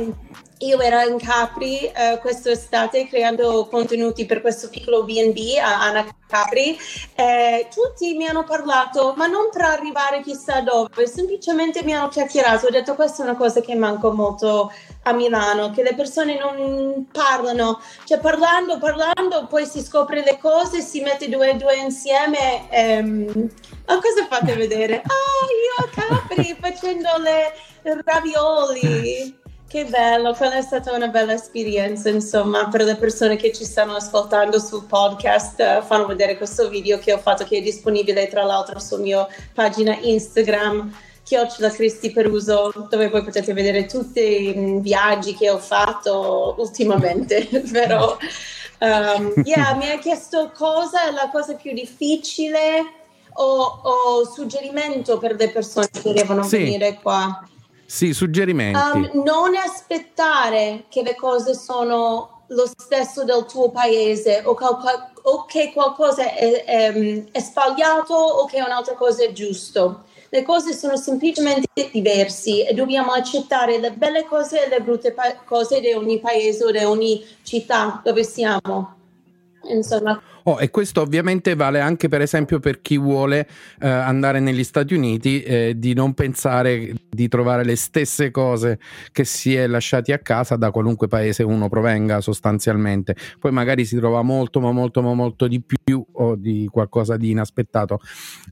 io 0.59 0.81
ero 0.81 1.01
in 1.09 1.19
Capri 1.19 1.91
uh, 1.95 2.19
quest'estate 2.19 3.07
creando 3.07 3.67
contenuti 3.69 4.27
per 4.27 4.41
questo 4.41 4.69
piccolo 4.69 5.05
BB 5.05 5.59
a 5.61 5.83
Anna 5.83 6.07
Capri 6.27 6.77
e 7.15 7.69
tutti 7.73 8.15
mi 8.15 8.27
hanno 8.27 8.45
parlato, 8.45 9.15
ma 9.17 9.27
non 9.27 9.49
per 9.51 9.63
arrivare 9.63 10.21
chissà 10.23 10.61
dove, 10.61 11.07
semplicemente 11.07 11.83
mi 11.83 11.95
hanno 11.95 12.09
chiacchierato. 12.09 12.67
Ho 12.67 12.71
detto 12.71 12.95
questa 12.95 13.23
è 13.23 13.27
una 13.27 13.37
cosa 13.37 13.61
che 13.61 13.75
manco 13.75 14.13
molto 14.13 14.73
a 15.05 15.13
Milano, 15.13 15.71
che 15.71 15.83
le 15.83 15.95
persone 15.95 16.39
non 16.39 17.07
parlano, 17.11 17.81
cioè 18.05 18.19
parlando, 18.19 18.79
parlando, 18.79 19.47
poi 19.47 19.65
si 19.65 19.81
scopre 19.81 20.23
le 20.23 20.39
cose, 20.39 20.81
si 20.81 21.01
mette 21.01 21.29
due 21.29 21.51
e 21.51 21.57
due 21.57 21.77
insieme. 21.77 22.69
E, 22.71 22.99
um, 22.99 23.51
ma 23.87 23.99
cosa 24.01 24.27
fate 24.29 24.55
vedere? 24.55 25.03
Ah, 25.19 25.47
io 25.51 25.85
a 25.85 26.19
Capri 26.19 26.57
facendo 26.61 27.09
le 27.19 28.03
ravioli. 28.05 29.47
Che 29.69 29.85
bello, 29.85 30.33
quella 30.33 30.57
è 30.57 30.63
stata 30.63 30.95
una 30.95 31.09
bella 31.09 31.35
esperienza, 31.35 32.09
insomma, 32.09 32.69
per 32.69 32.85
le 32.85 32.97
persone 32.97 33.37
che 33.37 33.53
ci 33.53 33.67
stanno 33.67 33.97
ascoltando 33.97 34.59
sul 34.59 34.87
podcast, 34.87 35.59
uh, 35.61 35.85
fanno 35.85 36.07
vedere 36.07 36.39
questo 36.39 36.71
video 36.71 36.99
che 36.99 37.13
ho 37.13 37.19
fatto, 37.19 37.45
che 37.45 37.59
è 37.59 37.61
disponibile 37.61 38.29
tra 38.29 38.45
l'altro 38.45 38.79
sulla 38.79 39.03
mia 39.03 39.27
pagina 39.53 39.95
Instagram, 40.01 40.91
Chiocciola 41.23 41.69
Cristi 41.69 42.11
Peruso, 42.11 42.73
dove 42.89 43.11
voi 43.11 43.23
potete 43.23 43.53
vedere 43.53 43.85
tutti 43.85 44.21
i 44.21 44.79
viaggi 44.81 45.35
che 45.35 45.51
ho 45.51 45.59
fatto 45.59 46.55
ultimamente, 46.57 47.47
però... 47.71 48.17
Um, 48.81 49.35
yeah, 49.45 49.75
mi 49.75 49.91
ha 49.91 49.99
chiesto 49.99 50.51
cosa 50.57 51.09
è 51.09 51.11
la 51.11 51.29
cosa 51.31 51.55
più 51.57 51.75
difficile 51.75 52.87
o, 53.35 53.81
o 53.83 54.25
suggerimento 54.25 55.19
per 55.19 55.35
le 55.35 55.51
persone 55.51 55.89
che 55.91 56.15
devono 56.15 56.43
sì. 56.45 56.57
venire 56.57 56.99
qua. 57.03 57.43
Sì, 57.91 58.13
suggerimenti. 58.13 58.79
Um, 58.99 59.23
non 59.25 59.57
aspettare 59.57 60.85
che 60.91 61.03
le 61.03 61.15
cose 61.15 61.55
sono 61.55 62.43
lo 62.49 62.67
stesso 62.67 63.25
del 63.25 63.47
tuo 63.47 63.71
paese 63.71 64.43
o, 64.45 64.53
cal- 64.53 65.11
o 65.23 65.47
che 65.47 65.73
qualcosa 65.73 66.35
è, 66.35 66.65
è, 66.65 67.25
è, 67.31 67.41
sbagliato 67.41 68.13
o 68.13 68.45
che 68.45 68.61
un'altra 68.61 68.93
cosa 68.93 69.25
è 69.25 69.33
giusto. 69.33 70.05
Le 70.29 70.43
cose 70.43 70.75
sono 70.75 70.99
semplicemente 70.99 71.89
diverse 71.91 72.69
e 72.69 72.75
dobbiamo 72.75 73.13
accettare 73.13 73.79
le 73.79 73.93
belle 73.93 74.27
cose 74.27 74.67
e 74.67 74.69
le 74.69 74.83
brutte 74.83 75.13
pa- 75.13 75.39
cose 75.47 75.81
di 75.81 75.91
ogni 75.93 76.21
paese 76.21 76.65
o 76.65 76.71
di 76.71 76.85
ogni 76.85 77.25
città 77.43 78.03
dove 78.05 78.23
siamo. 78.23 78.97
Insomma. 79.63 80.21
Oh, 80.45 80.59
e 80.61 80.71
questo 80.71 81.01
ovviamente 81.03 81.55
vale 81.55 81.81
anche 81.81 82.09
per 82.09 82.21
esempio 82.21 82.59
per 82.61 82.81
chi 82.81 82.99
vuole 82.99 83.47
eh, 83.81 83.89
andare 83.89 84.41
negli 84.41 84.65
Stati 84.65 84.95
Uniti 84.95 85.43
eh, 85.43 85.75
di 85.77 85.95
non 85.95 86.15
pensare 86.15 86.93
di 87.09 87.29
trovare 87.29 87.65
le 87.65 87.77
stesse 87.77 88.31
cose 88.31 88.79
che 89.13 89.25
si 89.25 89.55
è 89.55 89.67
lasciati 89.67 90.13
a 90.13 90.19
casa 90.19 90.57
da 90.57 90.71
qualunque 90.71 91.09
paese 91.09 91.43
uno 91.43 91.69
provenga 91.69 92.21
sostanzialmente. 92.21 93.17
Poi 93.39 93.51
magari 93.51 93.85
si 93.85 93.97
trova 93.97 94.23
molto 94.23 94.61
ma 94.61 94.73
molto 94.73 95.03
ma 95.03 95.15
molto 95.15 95.47
di 95.49 95.61
più 95.61 96.05
o 96.13 96.37
di 96.37 96.69
qualcosa 96.71 97.17
di 97.17 97.31
inaspettato. 97.31 98.01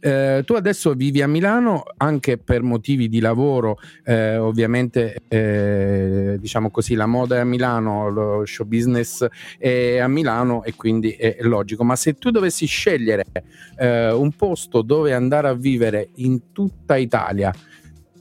Eh, 0.00 0.42
tu 0.44 0.54
adesso 0.54 0.94
vivi 0.94 1.22
a 1.22 1.28
Milano 1.28 1.84
anche 1.96 2.38
per 2.38 2.62
motivi 2.62 3.08
di 3.08 3.20
lavoro, 3.20 3.78
eh, 4.04 4.36
ovviamente 4.36 5.22
eh, 5.28 6.36
diciamo 6.38 6.70
così 6.70 6.94
la 6.94 7.06
moda 7.06 7.36
è 7.36 7.40
a 7.40 7.44
Milano, 7.44 8.08
lo 8.08 8.44
show 8.44 8.66
business 8.66 9.26
è 9.58 9.98
a 9.98 10.08
Milano 10.08 10.62
e 10.64 10.74
quindi 10.74 11.10
è 11.12 11.36
logico 11.40 11.84
ma 11.86 11.96
se 11.96 12.14
tu 12.14 12.30
dovessi 12.30 12.66
scegliere 12.66 13.24
eh, 13.78 14.12
un 14.12 14.32
posto 14.32 14.82
dove 14.82 15.14
andare 15.14 15.48
a 15.48 15.54
vivere 15.54 16.10
in 16.16 16.52
tutta 16.52 16.96
Italia, 16.96 17.52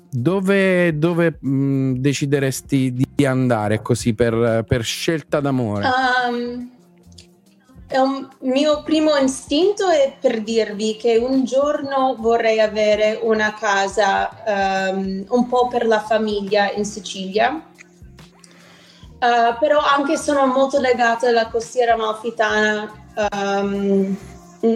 dove, 0.09 0.97
dove 0.97 1.37
mh, 1.39 1.93
decideresti 1.95 2.93
di 2.93 3.25
andare 3.25 3.81
così 3.81 4.13
per, 4.13 4.63
per 4.67 4.83
scelta 4.83 5.39
d'amore? 5.39 5.85
Um, 6.29 6.71
un 7.87 8.27
mio 8.41 8.81
primo 8.83 9.15
istinto 9.17 9.89
è 9.89 10.15
per 10.19 10.41
dirvi 10.41 10.95
che 10.95 11.17
un 11.17 11.43
giorno 11.43 12.15
vorrei 12.17 12.59
avere 12.59 13.19
una 13.21 13.53
casa 13.53 14.91
um, 14.91 15.25
un 15.27 15.47
po' 15.47 15.67
per 15.67 15.85
la 15.85 15.99
famiglia 15.99 16.71
in 16.71 16.85
Sicilia. 16.85 17.73
Uh, 19.15 19.57
però 19.59 19.79
anche 19.79 20.17
sono 20.17 20.45
molto 20.45 20.79
legata 20.79 21.29
alla 21.29 21.47
costiera 21.47 21.93
amalfitana 21.93 23.04
um, 23.31 24.17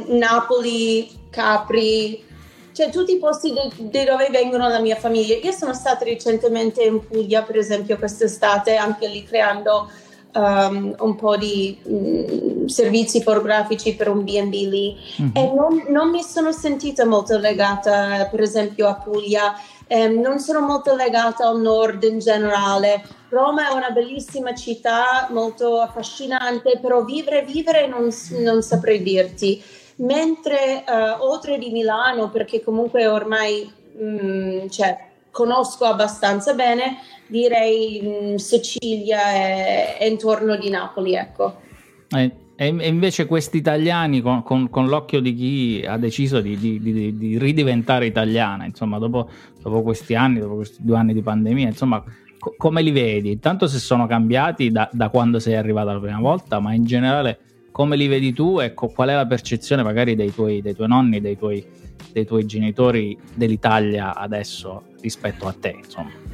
Napoli, 0.07 1.09
Capri, 1.29 2.23
cioè 2.71 2.89
tutti 2.89 3.13
i 3.13 3.17
posti 3.17 3.53
da 3.53 4.03
dove 4.05 4.29
vengono 4.29 4.67
la 4.67 4.79
mia 4.79 4.95
famiglia. 4.95 5.35
Io 5.35 5.51
sono 5.51 5.73
stata 5.73 6.05
recentemente 6.05 6.83
in 6.83 7.05
Puglia, 7.05 7.43
per 7.43 7.57
esempio, 7.57 7.97
quest'estate, 7.97 8.75
anche 8.75 9.07
lì 9.07 9.23
creando 9.23 9.89
um, 10.33 10.95
un 10.99 11.15
po' 11.15 11.37
di 11.37 11.77
um, 11.83 12.67
servizi 12.67 13.21
fotografici 13.21 13.95
per 13.95 14.09
un 14.09 14.23
B&B 14.23 14.53
lì 14.53 14.95
mm-hmm. 15.21 15.31
e 15.33 15.53
non, 15.53 15.85
non, 15.89 16.09
mi 16.09 16.21
sono 16.21 16.51
sentita 16.51 17.05
molto 17.05 17.37
legata, 17.37 18.27
per 18.29 18.41
esempio, 18.41 18.87
a 18.87 18.95
Puglia. 18.95 19.53
Um, 19.89 20.19
non 20.19 20.39
sono 20.39 20.59
molto 20.61 20.95
legata 20.95 21.47
al 21.47 21.59
nord 21.59 22.03
in 22.03 22.19
generale. 22.19 23.03
Roma 23.29 23.69
è 23.69 23.73
una 23.73 23.89
bellissima 23.89 24.53
città, 24.53 25.27
molto 25.31 25.81
affascinante, 25.81 26.79
però 26.79 27.03
vivere, 27.03 27.43
vivere 27.43 27.87
non, 27.87 28.09
non 28.43 28.61
saprei 28.61 29.01
dirti. 29.01 29.61
Mentre 29.97 30.83
uh, 30.87 31.23
oltre 31.23 31.57
di 31.57 31.71
Milano, 31.71 32.29
perché 32.29 32.63
comunque 32.63 33.07
ormai 33.07 33.71
mh, 33.97 34.03
mm, 34.03 34.67
cioè, 34.67 34.97
conosco 35.31 35.85
abbastanza 35.85 36.53
bene, 36.53 36.99
direi 37.27 38.01
mh, 38.01 38.31
mm, 38.31 38.35
Sicilia 38.35 39.31
e, 39.33 39.97
e, 39.99 40.07
intorno 40.07 40.55
di 40.55 40.69
Napoli, 40.69 41.15
ecco. 41.15 41.61
Eh, 42.09 42.31
e, 42.61 42.67
invece 42.67 43.25
questi 43.25 43.55
italiani, 43.55 44.19
con, 44.19 44.43
con, 44.43 44.69
con, 44.69 44.87
l'occhio 44.87 45.21
di 45.21 45.33
chi 45.33 45.85
ha 45.87 45.95
deciso 45.95 46.41
di, 46.41 46.57
di, 46.57 46.81
di, 46.81 47.17
di 47.17 47.37
ridiventare 47.37 48.05
italiana, 48.05 48.65
insomma, 48.65 48.97
dopo, 48.97 49.29
dopo, 49.61 49.81
questi 49.81 50.13
anni, 50.13 50.39
dopo 50.39 50.55
questi 50.55 50.79
due 50.81 50.97
anni 50.97 51.13
di 51.13 51.21
pandemia, 51.21 51.67
insomma, 51.67 52.03
co- 52.37 52.55
come 52.57 52.81
li 52.81 52.91
vedi? 52.91 53.39
Tanto 53.39 53.65
se 53.65 53.79
sono 53.79 54.07
cambiati 54.07 54.71
da, 54.71 54.89
da, 54.91 55.07
quando 55.07 55.39
sei 55.39 55.55
arrivata 55.55 55.93
la 55.93 56.01
prima 56.01 56.19
volta, 56.19 56.59
ma 56.59 56.73
in 56.73 56.83
generale 56.83 57.39
come 57.71 57.95
li 57.95 58.07
vedi 58.07 58.33
tu 58.33 58.59
e 58.59 58.73
co- 58.73 58.89
qual 58.89 59.07
è 59.07 59.13
la 59.13 59.25
percezione 59.25 59.81
magari 59.81 60.15
dei 60.15 60.33
tuoi, 60.33 60.61
dei 60.61 60.75
tuoi 60.75 60.89
nonni, 60.89 61.21
dei 61.21 61.37
tuoi, 61.37 61.65
dei 62.11 62.25
tuoi 62.25 62.45
genitori 62.45 63.17
dell'Italia 63.35 64.13
adesso 64.13 64.83
rispetto 64.99 65.47
a 65.47 65.55
te? 65.57 65.77
Insomma. 65.81 66.28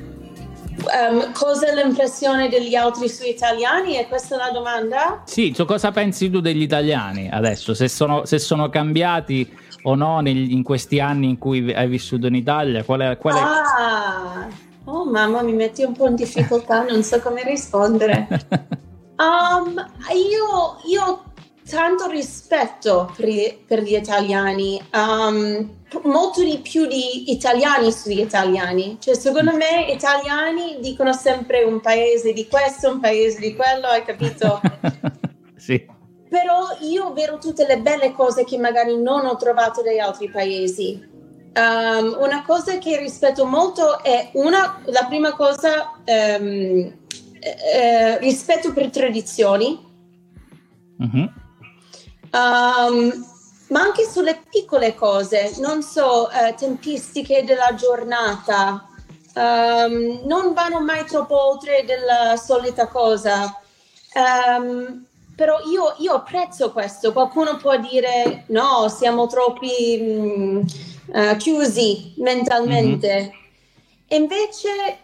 Um, 0.77 1.31
cosa 1.33 1.67
è 1.67 1.73
l'impressione 1.73 2.49
degli 2.49 2.75
altri 2.75 3.09
sui 3.09 3.29
italiani? 3.29 3.93
È 3.93 4.07
questa 4.07 4.35
la 4.35 4.51
domanda? 4.51 5.21
Sì, 5.25 5.53
cioè 5.53 5.65
cosa 5.65 5.91
pensi 5.91 6.29
tu 6.29 6.41
degli 6.41 6.61
italiani 6.61 7.29
adesso? 7.31 7.73
Se 7.73 7.87
sono, 7.87 8.25
se 8.25 8.39
sono 8.39 8.69
cambiati 8.69 9.49
o 9.83 9.95
no 9.95 10.19
negli, 10.19 10.51
in 10.51 10.63
questi 10.63 10.99
anni 10.99 11.29
in 11.29 11.37
cui 11.37 11.73
hai 11.73 11.87
vissuto 11.87 12.27
in 12.27 12.35
Italia? 12.35 12.83
Qual 12.83 12.99
è, 12.99 13.17
qual 13.17 13.35
è... 13.35 13.39
Ah, 13.39 14.47
oh 14.85 15.05
mamma, 15.05 15.41
mi 15.41 15.53
metti 15.53 15.83
un 15.83 15.93
po' 15.93 16.07
in 16.07 16.15
difficoltà, 16.15 16.83
non 16.83 17.03
so 17.03 17.19
come 17.21 17.43
rispondere. 17.43 18.27
Um, 19.17 19.73
io, 20.13 20.77
io 20.87 21.23
tanto 21.69 22.07
rispetto 22.09 23.11
per, 23.15 23.29
per 23.65 23.81
gli 23.81 23.95
italiani, 23.95 24.81
um, 24.93 25.83
molto 26.03 26.43
di 26.43 26.59
più 26.59 26.85
di 26.85 27.31
italiani 27.31 27.91
sugli 27.91 28.19
italiani. 28.19 28.97
Cioè, 28.99 29.15
secondo 29.15 29.55
me, 29.55 29.85
italiani 29.89 30.77
dicono 30.79 31.13
sempre 31.13 31.63
un 31.63 31.79
paese 31.79 32.33
di 32.33 32.47
questo, 32.47 32.91
un 32.91 32.99
paese 32.99 33.39
di 33.39 33.55
quello, 33.55 33.87
hai 33.87 34.03
capito? 34.03 34.61
sì. 35.57 35.85
Però 36.29 36.77
io 36.81 37.13
vedo 37.13 37.37
tutte 37.37 37.65
le 37.65 37.79
belle 37.79 38.11
cose 38.11 38.43
che 38.43 38.57
magari 38.57 39.01
non 39.01 39.25
ho 39.25 39.35
trovato 39.37 39.81
negli 39.81 39.99
altri 39.99 40.29
paesi. 40.29 41.13
Um, 41.55 42.17
una 42.19 42.43
cosa 42.45 42.77
che 42.79 42.97
rispetto 42.97 43.45
molto 43.45 44.03
è 44.03 44.31
una, 44.33 44.81
la 44.85 45.05
prima 45.05 45.33
cosa, 45.33 45.93
um, 46.05 46.93
eh, 47.39 48.17
rispetto 48.19 48.73
per 48.73 48.89
tradizioni. 48.89 49.79
Mm-hmm. 51.01 51.27
Um, 52.31 53.33
ma 53.67 53.81
anche 53.81 54.05
sulle 54.05 54.41
piccole 54.49 54.93
cose, 54.95 55.55
non 55.59 55.81
so, 55.81 56.29
eh, 56.29 56.53
tempistiche 56.55 57.43
della 57.43 57.73
giornata, 57.75 58.87
um, 59.35 60.21
non 60.25 60.53
vanno 60.53 60.81
mai 60.81 61.05
troppo 61.05 61.51
oltre 61.51 61.83
della 61.85 62.35
solita 62.37 62.87
cosa. 62.87 63.59
Um, 64.13 65.05
però 65.35 65.59
io, 65.65 65.95
io, 65.97 66.13
apprezzo 66.13 66.71
questo. 66.71 67.11
Qualcuno 67.11 67.57
può 67.57 67.77
dire 67.77 68.45
no, 68.47 68.87
siamo 68.87 69.27
troppi 69.27 69.97
mh, 69.99 70.07
mm, 70.07 70.61
uh, 71.07 71.35
chiusi 71.37 72.13
mentalmente. 72.17 73.19
Mm-hmm. 73.19 74.21
Invece 74.21 74.97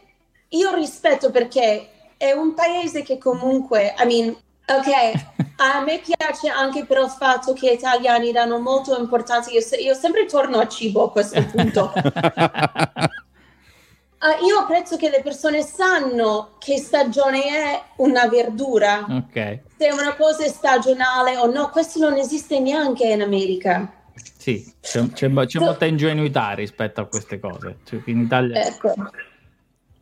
io 0.49 0.74
rispetto 0.74 1.32
perché 1.32 1.89
è 2.18 2.32
un 2.32 2.53
paese 2.53 3.01
che 3.03 3.18
comunque, 3.18 3.93
I 3.97 4.05
mean, 4.05 4.36
ok, 4.68 5.49
a 5.62 5.84
me 5.84 5.99
piace 5.99 6.47
anche 6.49 6.86
per 6.86 6.99
il 6.99 7.09
fatto 7.09 7.53
che 7.53 7.72
gli 7.72 7.76
italiani 7.76 8.32
danno 8.32 8.59
molto 8.59 8.97
importanza. 8.97 9.51
Io, 9.51 9.62
io 9.80 9.93
sempre 9.93 10.26
torno 10.26 10.57
a 10.57 10.68
cibo 10.68 11.03
a 11.05 11.12
questo 11.12 11.43
punto. 11.51 11.93
uh, 11.95 12.01
io 14.45 14.57
apprezzo 14.59 14.97
che 14.97 15.09
le 15.09 15.22
persone 15.22 15.62
sanno 15.62 16.55
che 16.57 16.78
stagione 16.78 17.43
è 17.43 17.82
una 17.97 18.28
verdura. 18.28 19.05
Okay. 19.07 19.62
Se 19.78 19.91
una 19.91 20.16
cosa 20.16 20.43
è 20.43 20.49
stagionale 20.49 21.38
o 21.38 21.45
no, 21.45 21.70
questo 21.70 21.99
non 21.99 22.18
esiste 22.18 22.59
neanche 22.59 23.07
in 23.07 23.22
America. 23.22 23.99
Sì, 24.38 24.74
c'è, 24.82 25.07
c'è, 25.12 25.32
c'è 25.45 25.59
molta 25.59 25.86
ingenuità 25.86 26.53
rispetto 26.53 27.01
a 27.01 27.05
queste 27.05 27.39
cose. 27.39 27.78
Cioè, 27.84 28.01
in 28.05 28.22
Italia... 28.22 28.66
Ecco 28.66 28.95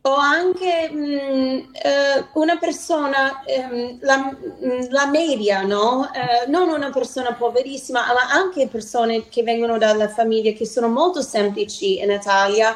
o 0.01 0.15
anche 0.15 0.89
mh, 0.89 0.97
mm, 0.97 1.59
eh, 1.73 2.25
una 2.33 2.57
persona, 2.57 3.43
ehm, 3.43 3.97
la, 4.01 4.17
mm, 4.17 4.79
la, 4.89 5.07
media, 5.07 5.61
no? 5.63 6.09
Eh, 6.13 6.49
non 6.49 6.69
una 6.69 6.89
persona 6.89 7.33
poverissima, 7.33 8.05
ma 8.13 8.31
anche 8.31 8.67
persone 8.67 9.27
che 9.27 9.43
vengono 9.43 9.77
dalle 9.77 10.07
famiglie 10.07 10.53
che 10.53 10.65
sono 10.65 10.87
molto 10.87 11.21
semplici 11.21 11.99
in 11.99 12.11
Italia. 12.11 12.73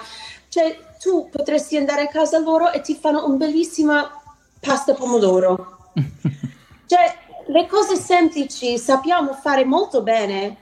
Cioè, 0.49 0.78
tu 0.99 1.30
potresti 1.30 1.78
andare 1.78 2.03
a 2.03 2.07
casa 2.07 2.39
loro 2.39 2.71
e 2.71 2.82
ti 2.82 2.95
fanno 2.95 3.26
un 3.26 3.38
bellissima 3.38 4.21
pasta 4.59 4.93
pomodoro. 4.93 5.91
cioè, 6.86 7.17
le 7.47 7.67
cose 7.67 7.95
semplici 7.95 8.78
sappiamo 8.78 9.34
fare 9.34 9.63
molto 9.65 10.01
bene. 10.01 10.57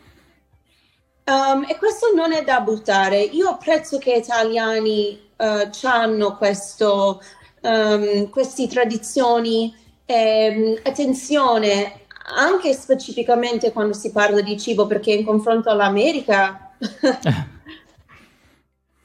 Um, 1.23 1.65
e 1.67 1.77
questo 1.77 2.13
non 2.13 2.33
è 2.33 2.43
da 2.43 2.61
buttare. 2.61 3.19
Io 3.21 3.49
apprezzo 3.49 3.97
che 3.97 4.13
italiani 4.13 5.30
uh, 5.41 5.69
hanno 5.87 6.37
questo, 6.37 7.21
um, 7.61 8.29
queste 8.29 8.67
tradizioni 8.67 9.73
e 10.05 10.53
um, 10.55 10.79
attenzione 10.83 11.99
anche 12.35 12.73
specificamente 12.73 13.71
quando 13.71 13.93
si 13.93 14.11
parla 14.11 14.41
di 14.41 14.57
cibo 14.59 14.85
perché 14.85 15.11
in 15.11 15.25
confronto 15.25 15.69
all'America 15.69 16.71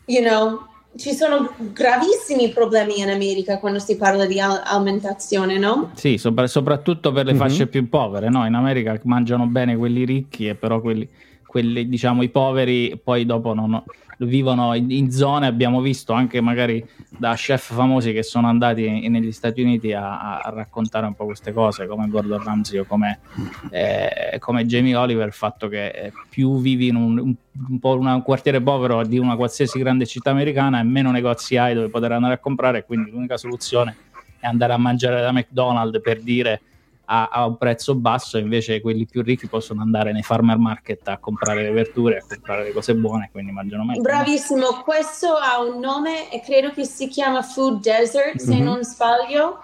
you 0.05 0.23
know 0.23 0.75
ci 0.97 1.13
sono 1.13 1.51
gravissimi 1.73 2.49
problemi 2.51 3.01
in 3.01 3.11
America 3.11 3.59
quando 3.59 3.79
si 3.79 3.97
parla 3.97 4.25
di 4.27 4.41
al- 4.41 4.63
alimentazione, 4.65 5.59
no? 5.59 5.91
Sì, 5.95 6.17
sopra- 6.17 6.47
soprattutto 6.47 7.13
per 7.13 7.27
le 7.27 7.33
mm-hmm. 7.33 7.41
fasce 7.41 7.67
più 7.67 7.89
povere, 7.89 8.29
no? 8.29 8.47
In 8.47 8.55
America 8.55 8.99
mangiano 9.05 9.47
bene 9.47 9.77
quelli 9.77 10.05
ricchi 10.05 10.49
e 10.49 10.55
però 10.55 10.81
quelli, 10.81 11.07
quelli, 11.47 11.89
diciamo, 11.89 12.23
i 12.23 12.31
poveri 12.31 12.99
poi 13.03 13.27
dopo 13.27 13.53
non, 13.53 13.83
vivono 14.19 14.75
in, 14.75 14.91
in, 14.91 15.11
zone, 15.11 15.47
abbiamo 15.47 15.81
visto 15.81 16.13
anche 16.13 16.41
magari 16.41 16.85
da 17.09 17.35
chef 17.35 17.75
famosi 17.75 18.13
che 18.13 18.23
sono 18.23 18.49
andati 18.49 19.09
negli 19.09 19.33
Stati 19.33 19.61
Uniti 19.61 19.93
a, 19.93 20.41
a, 20.41 20.51
raccontare 20.51 21.07
un 21.07 21.15
po' 21.15 21.27
queste 21.27 21.53
cose, 21.53 21.87
come 21.87 22.09
Gordon 22.09 22.43
Ramsay 22.43 22.79
o 22.79 22.85
come, 22.85 23.21
eh, 23.71 24.37
come 24.39 24.65
Jamie 24.65 24.97
Oliver, 24.97 25.27
il 25.27 25.33
fatto 25.33 25.69
che 25.69 25.89
eh, 25.89 26.13
più 26.29 26.61
vivi 26.61 26.89
in 26.89 26.97
un, 26.97 27.19
un, 27.19 27.35
un 27.81 28.07
un 28.07 28.23
quartiere 28.23 28.61
povero 28.61 29.05
di 29.05 29.19
una 29.19 29.37
qualsiasi 29.37 29.79
grande 29.79 30.07
città 30.07 30.31
americana 30.31 30.81
e 30.81 30.83
meno 30.83 31.11
negozi 31.11 31.57
hai 31.57 31.75
dove 31.75 31.89
poter 31.89 32.13
andare 32.13 32.35
a 32.35 32.39
comprare, 32.39 32.85
quindi 32.85 33.11
l'unica 33.11 33.37
soluzione 33.37 33.97
è 34.39 34.47
andare 34.47 34.73
a 34.73 34.79
mangiare 34.79 35.21
da 35.21 35.33
McDonald's 35.33 36.01
per 36.01 36.21
dire 36.21 36.61
a, 37.07 37.29
a, 37.29 37.47
un 37.47 37.57
prezzo 37.57 37.95
basso, 37.95 38.39
invece 38.39 38.81
quelli 38.81 39.07
più 39.07 39.23
ricchi 39.23 39.47
possono 39.47 39.83
andare 39.83 40.13
nei 40.13 40.23
farmer 40.23 40.59
market 40.59 41.07
a 41.09 41.19
comprare 41.19 41.63
le 41.63 41.71
verdure, 41.71 42.19
a 42.19 42.25
comprare 42.27 42.65
le 42.65 42.73
cose 42.73 42.95
buone, 42.95 43.29
quindi 43.33 43.53
mangiano 43.53 43.85
meglio. 43.85 44.03
Bravissimo, 44.03 44.83
questo 44.83 45.35
ha 45.35 45.61
un 45.63 45.79
nome 45.79 46.31
e 46.31 46.41
credo 46.41 46.71
che 46.71 46.85
si 46.85 47.09
chiama 47.09 47.43
Food 47.43 47.81
Desert, 47.81 48.39
se 48.39 48.55
mm-hmm. 48.55 48.65
non 48.65 48.83
sbaglio. 48.83 49.63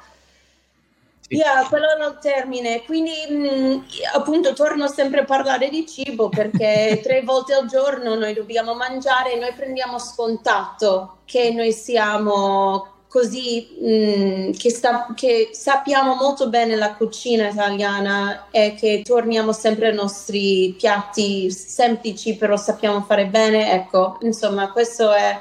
Sì. 1.20 1.36
Yeah, 1.36 1.66
quello 1.68 1.86
è 1.86 2.06
il 2.06 2.18
termine. 2.20 2.82
Quindi, 2.84 3.12
mh, 3.28 3.34
mm, 3.34 3.78
appunto, 4.14 4.52
torno 4.52 4.86
sempre 4.86 5.20
a 5.20 5.24
parlare 5.24 5.68
di 5.68 5.86
cibo 5.86 6.28
perché 6.28 7.00
tre 7.02 7.22
volte 7.22 7.54
al 7.54 7.66
giorno 7.66 8.14
noi 8.14 8.34
dobbiamo 8.34 8.74
mangiare 8.74 9.34
e 9.34 9.38
noi 9.38 9.52
prendiamo 9.54 9.98
scontato 9.98 11.18
che 11.24 11.52
noi 11.52 11.72
siamo 11.72 12.90
così 13.12 13.76
mh, 13.78 13.88
mm, 13.88 14.50
che, 14.52 14.70
sta, 14.70 15.12
che, 15.14 15.50
sappiamo 15.52 16.14
molto 16.14 16.48
bene 16.48 16.76
la 16.76 16.94
cucina 16.94 17.50
italiana 17.50 18.46
e 18.50 18.74
che 18.74 19.02
torniamo 19.04 19.52
sempre 19.52 19.88
ai 19.88 19.94
nostri 19.94 20.74
piatti 20.78 21.50
semplici 21.50 22.36
però 22.36 22.56
sappiamo 22.56 23.02
fare 23.02 23.26
bene 23.26 23.70
ecco 23.74 24.16
insomma 24.22 24.72
questo 24.72 25.12
è 25.12 25.38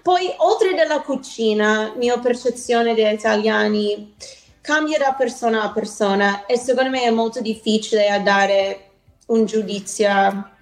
poi 0.00 0.32
oltre 0.38 0.74
dalla 0.74 1.02
cucina 1.02 1.92
mia 1.96 2.18
percezione 2.18 2.94
degli 2.94 3.12
italiani 3.12 4.14
cambia 4.62 4.96
da 4.96 5.12
persona 5.12 5.62
a 5.62 5.72
persona 5.72 6.46
e 6.46 6.56
secondo 6.56 6.88
me 6.88 7.02
è 7.02 7.10
molto 7.10 7.42
difficile 7.42 8.18
dare 8.24 8.88
un 9.26 9.44
giudizio. 9.44 10.52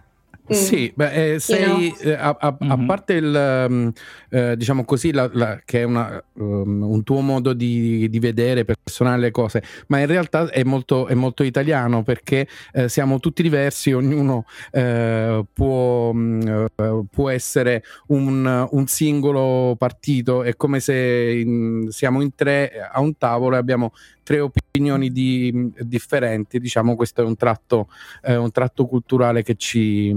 Sì, 0.49 0.93
beh, 0.95 1.35
eh, 1.35 1.39
sei, 1.39 1.95
eh, 2.01 2.13
a, 2.15 2.37
a, 2.39 2.57
mm-hmm. 2.63 2.71
a, 2.71 2.85
parte 2.85 3.13
il, 3.15 3.67
um, 3.69 3.93
eh, 4.29 4.57
diciamo 4.57 4.85
così, 4.85 5.13
la, 5.13 5.31
la, 5.33 5.61
che 5.65 5.83
è 5.83 5.85
una, 5.85 6.23
um, 6.35 6.83
un 6.83 7.03
tuo 7.05 7.21
modo 7.21 7.53
di, 7.53 8.09
di, 8.11 8.19
vedere 8.19 8.65
personale 8.65 9.21
le 9.21 9.31
cose, 9.31 9.63
ma 9.87 10.01
in 10.01 10.07
realtà 10.07 10.51
è 10.51 10.65
molto, 10.65 11.07
è 11.07 11.15
molto 11.15 11.45
italiano 11.45 12.03
perché 12.03 12.49
eh, 12.73 12.89
siamo 12.89 13.21
tutti 13.21 13.41
diversi, 13.43 13.93
ognuno 13.93 14.45
eh, 14.73 15.45
può, 15.53 16.11
um, 16.11 16.67
può, 17.09 17.29
essere 17.31 17.85
un, 18.09 18.69
un, 18.69 18.87
singolo 18.89 19.77
partito, 19.79 20.43
è 20.43 20.57
come 20.57 20.81
se 20.81 20.95
in, 20.95 21.87
siamo 21.91 22.21
in 22.21 22.35
tre 22.35 22.73
a 22.93 23.01
un 23.01 23.17
tavolo 23.17 23.55
e 23.55 23.59
abbiamo 23.59 23.93
tre 24.23 24.41
opinioni 24.41 25.11
di, 25.11 25.73
differenti, 25.81 26.59
diciamo 26.59 26.95
questo 26.95 27.23
è 27.23 27.25
un 27.25 27.37
tratto, 27.37 27.89
eh, 28.23 28.37
un 28.37 28.51
tratto 28.51 28.87
culturale 28.87 29.43
che 29.43 29.55
ci, 29.57 30.15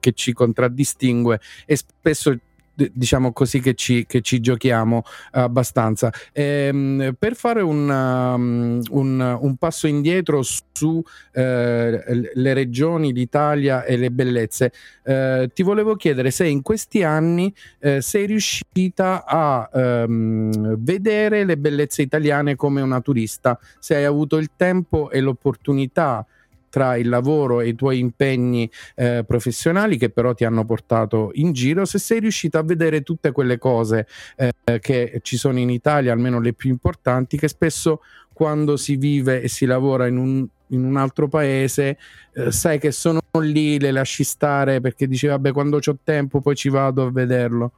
che 0.00 0.12
ci 0.12 0.32
contraddistingue 0.32 1.40
e 1.66 1.76
spesso 1.76 2.36
diciamo 2.74 3.32
così 3.32 3.60
che 3.60 3.74
ci, 3.74 4.06
che 4.06 4.20
ci 4.20 4.40
giochiamo 4.40 5.02
abbastanza. 5.32 6.12
Ehm, 6.32 7.14
per 7.18 7.34
fare 7.34 7.62
un, 7.62 7.88
um, 7.88 8.80
un, 8.90 9.38
un, 9.40 9.56
passo 9.56 9.86
indietro 9.86 10.42
su 10.42 11.02
eh, 11.32 12.32
regioni 12.54 13.12
l'Italia 13.12 13.84
e 13.84 13.96
le 13.96 14.10
bellezze 14.10 14.72
eh, 15.04 15.50
ti 15.52 15.62
volevo 15.62 15.94
chiedere 15.96 16.30
se 16.30 16.46
in 16.46 16.62
questi 16.62 17.02
anni 17.02 17.52
eh, 17.78 18.00
sei 18.00 18.26
riuscita 18.26 19.24
a 19.24 19.68
ehm, 19.72 20.76
vedere 20.78 21.44
le 21.44 21.56
bellezze 21.56 22.02
italiane 22.02 22.56
come 22.56 22.80
una 22.80 23.00
turista 23.00 23.58
se 23.78 23.94
hai 23.96 24.04
avuto 24.04 24.38
il 24.38 24.50
tempo 24.56 25.10
e 25.10 25.20
l'opportunità 25.20 26.26
tra 26.72 26.96
il 26.96 27.10
lavoro 27.10 27.60
e 27.60 27.68
i 27.68 27.74
tuoi 27.74 27.98
impegni 27.98 28.68
eh, 28.94 29.24
professionali 29.26 29.98
che 29.98 30.08
però 30.08 30.32
ti 30.32 30.46
hanno 30.46 30.64
portato 30.64 31.30
in 31.34 31.52
giro, 31.52 31.84
se 31.84 31.98
sei 31.98 32.20
riuscito 32.20 32.56
a 32.56 32.62
vedere 32.62 33.02
tutte 33.02 33.30
quelle 33.30 33.58
cose 33.58 34.06
eh, 34.36 34.80
che 34.80 35.20
ci 35.22 35.36
sono 35.36 35.58
in 35.58 35.68
Italia, 35.68 36.12
almeno 36.12 36.40
le 36.40 36.54
più 36.54 36.70
importanti, 36.70 37.36
che 37.36 37.48
spesso 37.48 38.00
quando 38.32 38.78
si 38.78 38.96
vive 38.96 39.42
e 39.42 39.48
si 39.48 39.66
lavora 39.66 40.06
in 40.06 40.16
un, 40.16 40.46
in 40.68 40.82
un 40.82 40.96
altro 40.96 41.28
paese, 41.28 41.98
eh, 42.32 42.50
sai 42.50 42.78
che 42.78 42.90
sono 42.90 43.20
lì, 43.38 43.78
le 43.78 43.90
lasci 43.90 44.24
stare 44.24 44.80
perché 44.80 45.06
dici 45.06 45.26
vabbè 45.26 45.52
quando 45.52 45.76
ho 45.76 45.96
tempo 46.02 46.40
poi 46.40 46.56
ci 46.56 46.70
vado 46.70 47.04
a 47.04 47.10
vederlo. 47.10 47.72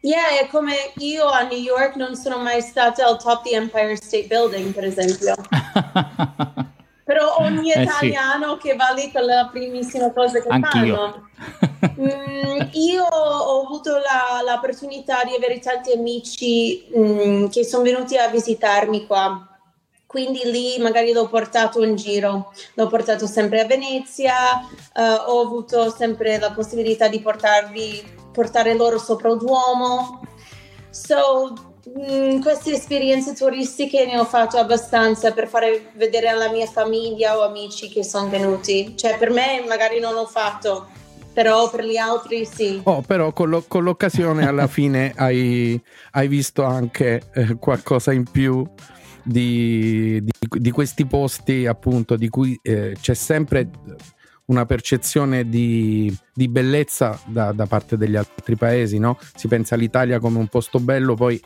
Yeah, 0.00 0.40
è 0.40 0.48
come 0.48 0.74
io 0.96 1.28
a 1.28 1.42
New 1.42 1.60
York 1.60 1.96
non 1.96 2.16
sono 2.16 2.38
mai 2.38 2.62
stata 2.62 3.06
al 3.06 3.22
top 3.22 3.42
di 3.42 3.52
Empire 3.52 3.96
State 3.96 4.26
Building, 4.28 4.72
per 4.72 4.84
esempio. 4.84 5.34
però 7.12 7.36
ogni 7.40 7.68
italiano 7.68 8.54
eh 8.56 8.60
sì. 8.60 8.68
che 8.68 8.74
va 8.74 8.90
lì 8.96 9.12
con 9.12 9.24
la 9.26 9.46
primissima 9.52 10.10
cosa 10.12 10.40
che 10.40 10.48
Anch'io. 10.48 10.96
fanno. 10.96 11.28
mm, 12.00 12.60
io 12.72 13.04
ho 13.04 13.64
avuto 13.66 13.98
la, 13.98 14.40
l'opportunità 14.50 15.22
di 15.24 15.34
avere 15.34 15.58
tanti 15.58 15.92
amici 15.92 16.86
mm, 16.96 17.48
che 17.48 17.66
sono 17.66 17.82
venuti 17.82 18.16
a 18.16 18.28
visitarmi 18.28 19.06
qua. 19.06 19.46
Quindi 20.06 20.40
lì 20.44 20.78
magari 20.78 21.12
l'ho 21.12 21.28
portato 21.28 21.82
in 21.82 21.96
giro, 21.96 22.52
l'ho 22.74 22.86
portato 22.86 23.26
sempre 23.26 23.60
a 23.60 23.66
Venezia, 23.66 24.34
uh, 24.94 25.30
ho 25.30 25.40
avuto 25.40 25.90
sempre 25.90 26.38
la 26.38 26.52
possibilità 26.52 27.08
di 27.08 27.20
portarvi, 27.20 28.30
portare 28.30 28.74
loro 28.74 28.98
sopra 28.98 29.30
il 29.30 29.38
Duomo. 29.38 30.20
So, 30.90 31.71
Mm, 31.88 32.40
queste 32.40 32.74
esperienze 32.74 33.34
turistiche 33.34 34.06
ne 34.06 34.16
ho 34.16 34.24
fatto 34.24 34.56
abbastanza 34.56 35.32
per 35.32 35.48
fare 35.48 35.90
vedere 35.96 36.28
alla 36.28 36.48
mia 36.48 36.66
famiglia 36.66 37.36
o 37.36 37.42
amici 37.42 37.88
che 37.88 38.04
sono 38.04 38.28
venuti. 38.28 38.96
Cioè, 38.96 39.18
per 39.18 39.30
me 39.30 39.64
magari 39.66 39.98
non 39.98 40.14
l'ho 40.14 40.26
fatto, 40.26 40.86
però 41.32 41.68
per 41.70 41.84
gli 41.84 41.96
altri 41.96 42.44
sì. 42.44 42.80
Oh, 42.84 43.00
però 43.00 43.32
con, 43.32 43.48
lo, 43.48 43.64
con 43.66 43.82
l'occasione 43.82 44.46
alla 44.46 44.66
fine 44.68 45.12
hai, 45.16 45.80
hai, 46.12 46.28
visto 46.28 46.62
anche 46.62 47.22
eh, 47.34 47.56
qualcosa 47.56 48.12
in 48.12 48.24
più 48.30 48.64
di, 49.24 50.22
di, 50.22 50.32
di, 50.48 50.70
questi 50.70 51.04
posti, 51.04 51.66
appunto, 51.66 52.14
di 52.14 52.28
cui 52.28 52.56
eh, 52.62 52.96
c'è 53.00 53.14
sempre 53.14 53.68
una 54.44 54.66
percezione 54.66 55.48
di, 55.48 56.14
di 56.32 56.48
bellezza 56.48 57.18
da, 57.26 57.50
da, 57.50 57.66
parte 57.66 57.96
degli 57.96 58.16
altri 58.16 58.54
paesi, 58.54 58.98
no? 58.98 59.18
Si 59.34 59.48
pensa 59.48 59.74
all'Italia 59.74 60.20
come 60.20 60.38
un 60.38 60.46
posto 60.46 60.78
bello, 60.78 61.14
poi 61.14 61.40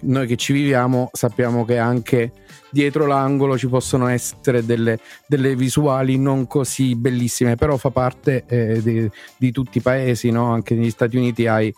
noi 0.00 0.26
che 0.26 0.36
ci 0.36 0.52
viviamo 0.52 1.10
sappiamo 1.12 1.64
che 1.64 1.78
anche 1.78 2.32
dietro 2.70 3.06
l'angolo 3.06 3.56
ci 3.56 3.68
possono 3.68 4.08
essere 4.08 4.64
delle, 4.64 4.98
delle 5.26 5.56
visuali 5.56 6.18
non 6.18 6.46
così 6.46 6.94
bellissime, 6.94 7.56
però 7.56 7.76
fa 7.76 7.90
parte 7.90 8.44
eh, 8.46 8.82
di, 8.82 9.10
di, 9.36 9.52
tutti 9.52 9.78
i 9.78 9.80
paesi, 9.80 10.30
no? 10.30 10.52
anche 10.52 10.74
negli 10.74 10.90
Stati 10.90 11.16
Uniti 11.16 11.46
hai 11.46 11.72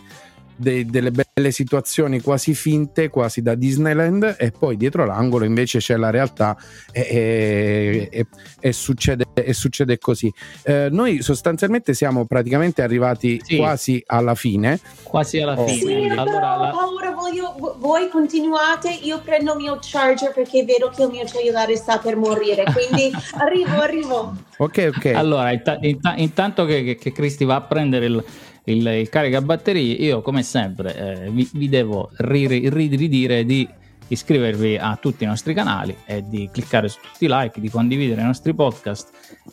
de- 0.61 0.85
delle 0.85 1.11
belle 1.11 1.51
situazioni 1.51 2.21
quasi 2.21 2.55
finte, 2.55 3.09
quasi 3.09 3.41
da 3.41 3.55
Disneyland, 3.55 4.37
e 4.39 4.51
poi 4.51 4.77
dietro 4.77 5.07
l'angolo 5.07 5.45
invece 5.45 5.79
c'è 5.79 5.97
la 5.97 6.11
realtà 6.11 6.57
e, 6.93 7.01
e, 7.01 8.09
e, 8.11 8.27
e 8.61 8.73
succede, 8.73 9.25
succede, 9.53 9.99
così. 9.99 10.33
Eh, 10.65 10.89
noi 10.91 11.23
sostanzialmente 11.23 11.95
siamo 11.95 12.27
praticamente 12.27 12.83
arrivati 12.83 13.41
sì. 13.43 13.57
quasi 13.57 14.03
alla 14.07 14.35
fine. 14.35 14.79
Quasi 15.03 15.41
alla 15.41 15.59
oh. 15.59 15.67
fine. 15.67 16.11
Sì, 16.11 16.19
allora, 16.19 16.57
la... 16.57 16.71
paura, 16.71 17.11
voglio, 17.13 17.77
voi 17.79 18.09
continuate, 18.09 18.91
io 18.91 19.21
prendo 19.21 19.53
il 19.53 19.59
mio 19.59 19.79
charger 19.81 20.33
perché 20.33 20.65
vedo 20.65 20.91
che 20.95 21.03
il 21.03 21.09
mio 21.09 21.25
cellulare 21.25 21.77
sta 21.77 21.99
per 21.99 22.17
morire, 22.17 22.65
quindi 22.65 23.11
arrivo, 23.39 23.81
arrivo. 23.81 24.35
Ok, 24.59 24.93
ok. 24.95 25.07
Allora, 25.15 25.53
int- 25.53 25.79
int- 25.81 26.15
intanto 26.17 26.67
che, 26.67 26.85
che, 26.85 26.97
che 26.97 27.13
Cristi 27.13 27.45
va 27.45 27.55
a 27.55 27.63
prendere 27.63 28.07
il 28.07 28.25
il, 28.71 28.87
il 28.87 29.09
caricabatterie, 29.09 29.95
io 29.95 30.23
come 30.23 30.43
sempre 30.43 31.25
eh, 31.25 31.31
vi, 31.31 31.49
vi, 31.53 31.69
devo 31.69 32.11
ridire 32.19 33.45
di 33.45 33.69
iscrivervi 34.09 34.77
a 34.77 34.97
tutti 35.01 35.25
i 35.25 35.27
nostri 35.27 35.55
canali 35.55 35.97
e 36.05 36.25
di 36.27 36.49
cliccare 36.53 36.89
su 36.89 36.99
tutti 37.01 37.27
i 37.27 37.29
like, 37.31 37.61
di 37.61 37.69
condividere 37.71 38.21
i 38.21 38.25
nostri 38.25 38.55
podcast 38.55 39.11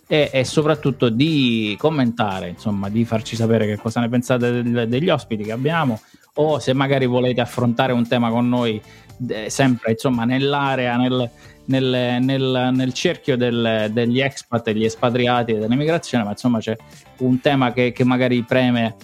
e, 0.07 0.29
e 0.33 0.43
soprattutto 0.43 1.09
di 1.09 1.75
commentare, 1.77 2.49
insomma, 2.49 2.89
di 2.89 3.05
farci 3.05 3.35
sapere 3.35 3.67
che 3.67 3.77
cosa 3.77 3.99
ne 3.99 4.09
pensate 4.09 4.63
del, 4.63 4.87
degli 4.87 5.09
ospiti 5.09 5.43
che 5.43 5.51
abbiamo 5.51 5.99
o 6.39 6.59
se 6.59 6.73
magari 6.73 7.05
volete 7.05 7.41
affrontare 7.41 7.93
un 7.93 8.07
tema 8.07 8.29
con 8.29 8.47
noi 8.47 8.81
eh, 9.27 9.49
sempre 9.49 9.91
insomma 9.91 10.25
nell'area, 10.25 10.97
nel, 10.97 11.29
nel, 11.67 12.17
nel, 12.21 12.69
nel 12.73 12.93
cerchio 12.93 13.37
del, 13.37 13.89
degli 13.91 14.19
expat 14.19 14.67
e 14.67 14.75
gli 14.75 14.83
espatriati 14.83 15.53
e 15.53 15.57
dell'immigrazione, 15.57 16.23
ma 16.23 16.31
insomma 16.31 16.59
c'è 16.59 16.75
un 17.19 17.39
tema 17.39 17.71
che, 17.71 17.91
che 17.91 18.03
magari 18.03 18.43
preme, 18.43 18.95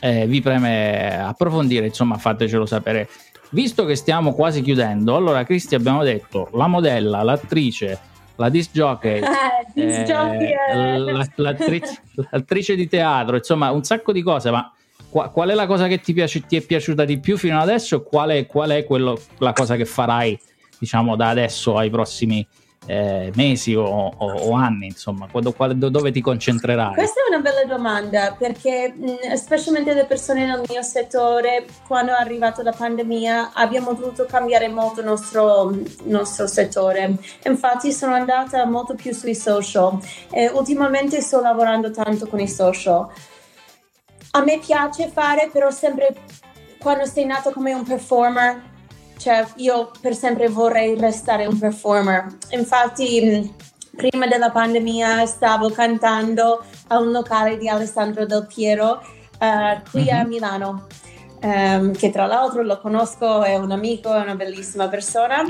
eh, 0.00 0.26
vi 0.26 0.40
preme 0.40 1.22
approfondire, 1.22 1.86
insomma 1.86 2.16
fatecelo 2.16 2.66
sapere. 2.66 3.08
Visto 3.50 3.84
che 3.84 3.96
stiamo 3.96 4.32
quasi 4.32 4.62
chiudendo, 4.62 5.16
allora 5.16 5.44
Cristi 5.44 5.74
abbiamo 5.74 6.04
detto 6.04 6.50
la 6.52 6.68
modella, 6.68 7.22
l'attrice, 7.22 7.98
la 8.36 8.48
disc 8.48 8.70
jockey, 8.72 9.20
jockey 9.74 10.52
eh, 10.72 10.98
l'attrice, 11.34 12.02
l'attrice, 12.30 12.76
di 12.76 12.88
teatro, 12.88 13.36
insomma 13.36 13.70
un 13.70 13.82
sacco 13.82 14.12
di 14.12 14.22
cose, 14.22 14.50
ma 14.50 14.72
qual, 15.08 15.32
qual 15.32 15.48
è 15.48 15.54
la 15.54 15.66
cosa 15.66 15.88
che 15.88 16.00
ti, 16.00 16.12
piace, 16.12 16.46
ti, 16.46 16.56
è 16.56 16.60
piaciuta 16.60 17.04
di 17.04 17.18
più 17.18 17.36
fino 17.36 17.58
adesso 17.58 17.96
e 17.96 18.02
qual 18.04 18.30
è, 18.30 18.46
qual 18.46 18.70
è 18.70 18.84
quello, 18.84 19.20
la 19.38 19.52
cosa 19.52 19.74
che 19.74 19.84
farai 19.84 20.38
diciamo 20.80 21.14
da 21.14 21.28
adesso 21.28 21.76
ai 21.76 21.90
prossimi 21.90 22.44
eh, 22.86 23.30
mesi 23.34 23.74
o, 23.74 23.84
o, 23.84 24.12
o, 24.16 24.52
anni, 24.54 24.86
insomma, 24.86 25.28
quando, 25.30 25.52
quando, 25.52 25.90
dove 25.90 26.10
ti 26.10 26.20
concentrerai? 26.20 26.94
Questa 26.94 27.20
è 27.20 27.32
una 27.32 27.40
bella 27.40 27.64
domanda 27.64 28.34
perché 28.36 28.92
mh, 28.96 29.34
specialmente 29.34 29.92
le 29.92 30.06
persone 30.06 30.46
nel 30.46 30.62
mio 30.66 30.82
settore, 30.82 31.66
quando 31.86 32.12
è 32.12 32.20
arrivata 32.20 32.62
la 32.62 32.72
pandemia, 32.72 33.52
abbiamo 33.52 33.92
dovuto 33.92 34.24
cambiare 34.24 34.68
molto 34.68 35.00
il 35.00 35.06
nostro, 35.06 35.76
nostro 36.04 36.46
settore. 36.46 37.16
Infatti 37.44 37.92
sono 37.92 38.14
andata 38.14 38.64
molto 38.64 38.94
più 38.94 39.12
sui 39.12 39.34
social 39.34 39.98
e 40.30 40.48
ultimamente 40.48 41.20
sto 41.20 41.40
lavorando 41.40 41.90
tanto 41.90 42.26
con 42.26 42.40
i 42.40 42.48
social. 42.48 43.06
A 44.32 44.42
me 44.42 44.58
piace 44.58 45.08
fare, 45.08 45.50
però 45.52 45.70
sempre 45.70 46.16
quando 46.80 47.04
sei 47.04 47.26
nato 47.26 47.50
come 47.50 47.74
un 47.74 47.84
performer 47.84 48.68
cioè 49.20 49.46
io 49.56 49.90
per 50.00 50.14
sempre 50.14 50.48
vorrei 50.48 50.98
restare 50.98 51.44
un 51.44 51.58
performer. 51.58 52.26
Infatti 52.50 53.54
prima 53.94 54.26
della 54.26 54.50
pandemia 54.50 55.26
stavo 55.26 55.68
cantando 55.68 56.64
a 56.86 56.98
un 56.98 57.10
locale 57.10 57.58
di 57.58 57.68
Alessandro 57.68 58.24
Del 58.24 58.46
Piero 58.46 59.02
uh, 59.38 59.90
qui 59.90 60.04
mm-hmm. 60.04 60.16
a 60.16 60.22
mhm. 60.22 60.28
Milano, 60.28 60.86
um, 61.42 61.92
che 61.92 62.10
tra 62.10 62.24
l'altro 62.24 62.62
lo 62.62 62.80
conosco, 62.80 63.42
è 63.42 63.56
un 63.56 63.72
amico, 63.72 64.14
è 64.14 64.20
una 64.20 64.36
bellissima 64.36 64.88
persona. 64.88 65.42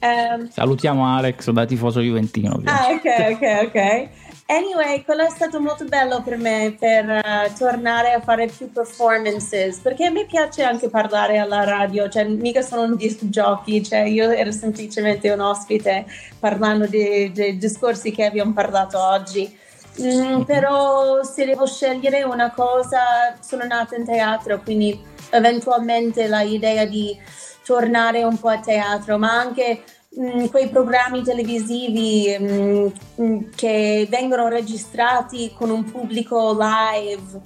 Um, 0.00 0.48
Salutiamo 0.50 1.06
Alex 1.06 1.48
da 1.50 1.64
tifoso 1.64 2.00
juventino. 2.00 2.60
Ah, 2.64 2.88
ok, 2.90 3.36
ok, 3.36 3.66
ok. 3.66 4.08
Anyway, 4.52 5.02
quello 5.02 5.24
è 5.24 5.30
stato 5.30 5.62
molto 5.62 5.86
bello 5.86 6.20
per 6.20 6.36
me 6.36 6.76
per 6.78 7.08
uh, 7.08 7.58
tornare 7.58 8.12
a 8.12 8.20
fare 8.20 8.48
più 8.48 8.70
performances 8.70 9.78
perché 9.78 10.04
a 10.04 10.10
me 10.10 10.26
piace 10.26 10.62
anche 10.62 10.90
parlare 10.90 11.38
alla 11.38 11.64
radio, 11.64 12.06
cioè 12.10 12.24
mica 12.24 12.60
sono 12.60 12.82
un 12.82 12.96
disc 12.96 13.24
jockey, 13.24 13.82
cioè 13.82 14.00
io 14.00 14.28
ero 14.28 14.52
semplicemente 14.52 15.30
un 15.30 15.40
ospite 15.40 16.04
parlando 16.38 16.86
dei 16.86 17.56
discorsi 17.56 18.10
che 18.10 18.26
abbiamo 18.26 18.52
parlato 18.52 19.02
oggi. 19.02 19.58
Mm, 20.02 20.06
mhm. 20.06 20.44
però 20.44 21.22
se 21.22 21.46
devo 21.46 21.64
scegliere 21.66 22.22
una 22.22 22.50
cosa, 22.50 23.34
sono 23.40 23.64
nata 23.64 23.96
in 23.96 24.04
teatro, 24.04 24.60
quindi 24.60 25.02
eventualmente 25.30 26.28
l'idea 26.28 26.84
di 26.84 27.18
tornare 27.64 28.22
un 28.22 28.38
po' 28.38 28.48
a 28.48 28.60
teatro, 28.60 29.16
ma 29.16 29.32
anche 29.32 29.82
mh, 30.16 30.42
mm, 30.42 30.44
quei 30.46 30.68
programmi 30.68 31.22
televisivi 31.22 32.36
mh, 32.38 32.44
mm, 32.44 32.86
mm, 33.20 33.38
che 33.54 34.06
vengono 34.10 34.48
registrati 34.48 35.52
con 35.54 35.70
un 35.70 35.84
pubblico 35.84 36.56
live. 36.58 37.40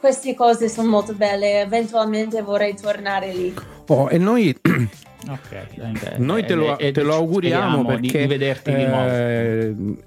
Queste 0.00 0.34
cose 0.34 0.68
sono 0.68 0.88
molto 0.88 1.14
belle, 1.14 1.60
eventualmente 1.60 2.42
vorrei 2.42 2.74
tornare 2.74 3.32
lì. 3.32 3.54
Oh, 3.86 4.08
e 4.10 4.18
noi 4.18 4.56
Ok, 5.28 6.16
noi 6.16 6.44
te 6.44 6.54
lo, 6.54 6.76
te 6.76 7.02
lo 7.02 7.14
auguriamo 7.14 7.84
perché 7.84 8.00
di, 8.00 8.18
di 8.18 8.26
vederti 8.26 8.74
di 8.74 8.84
nuovo. 8.84 10.02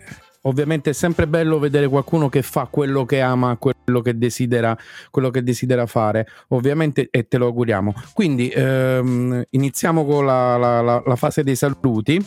Ovviamente 0.47 0.91
è 0.91 0.93
sempre 0.93 1.27
bello 1.27 1.57
vedere 1.59 1.87
qualcuno 1.87 2.29
che 2.29 2.41
fa 2.43 2.67
quello 2.69 3.05
che 3.05 3.19
ama, 3.19 3.57
quello 3.57 4.01
che 4.01 4.17
desidera, 4.17 4.77
quello 5.09 5.31
che 5.31 5.43
desidera 5.43 5.87
fare, 5.87 6.27
ovviamente, 6.49 7.07
e 7.09 7.27
te 7.27 7.37
lo 7.37 7.47
auguriamo. 7.47 7.93
Quindi 8.13 8.49
ehm, 8.49 9.43
iniziamo 9.49 10.05
con 10.05 10.25
la, 10.25 10.55
la, 10.57 10.81
la, 10.81 11.03
la 11.03 11.15
fase 11.15 11.43
dei 11.43 11.55
saluti. 11.55 12.23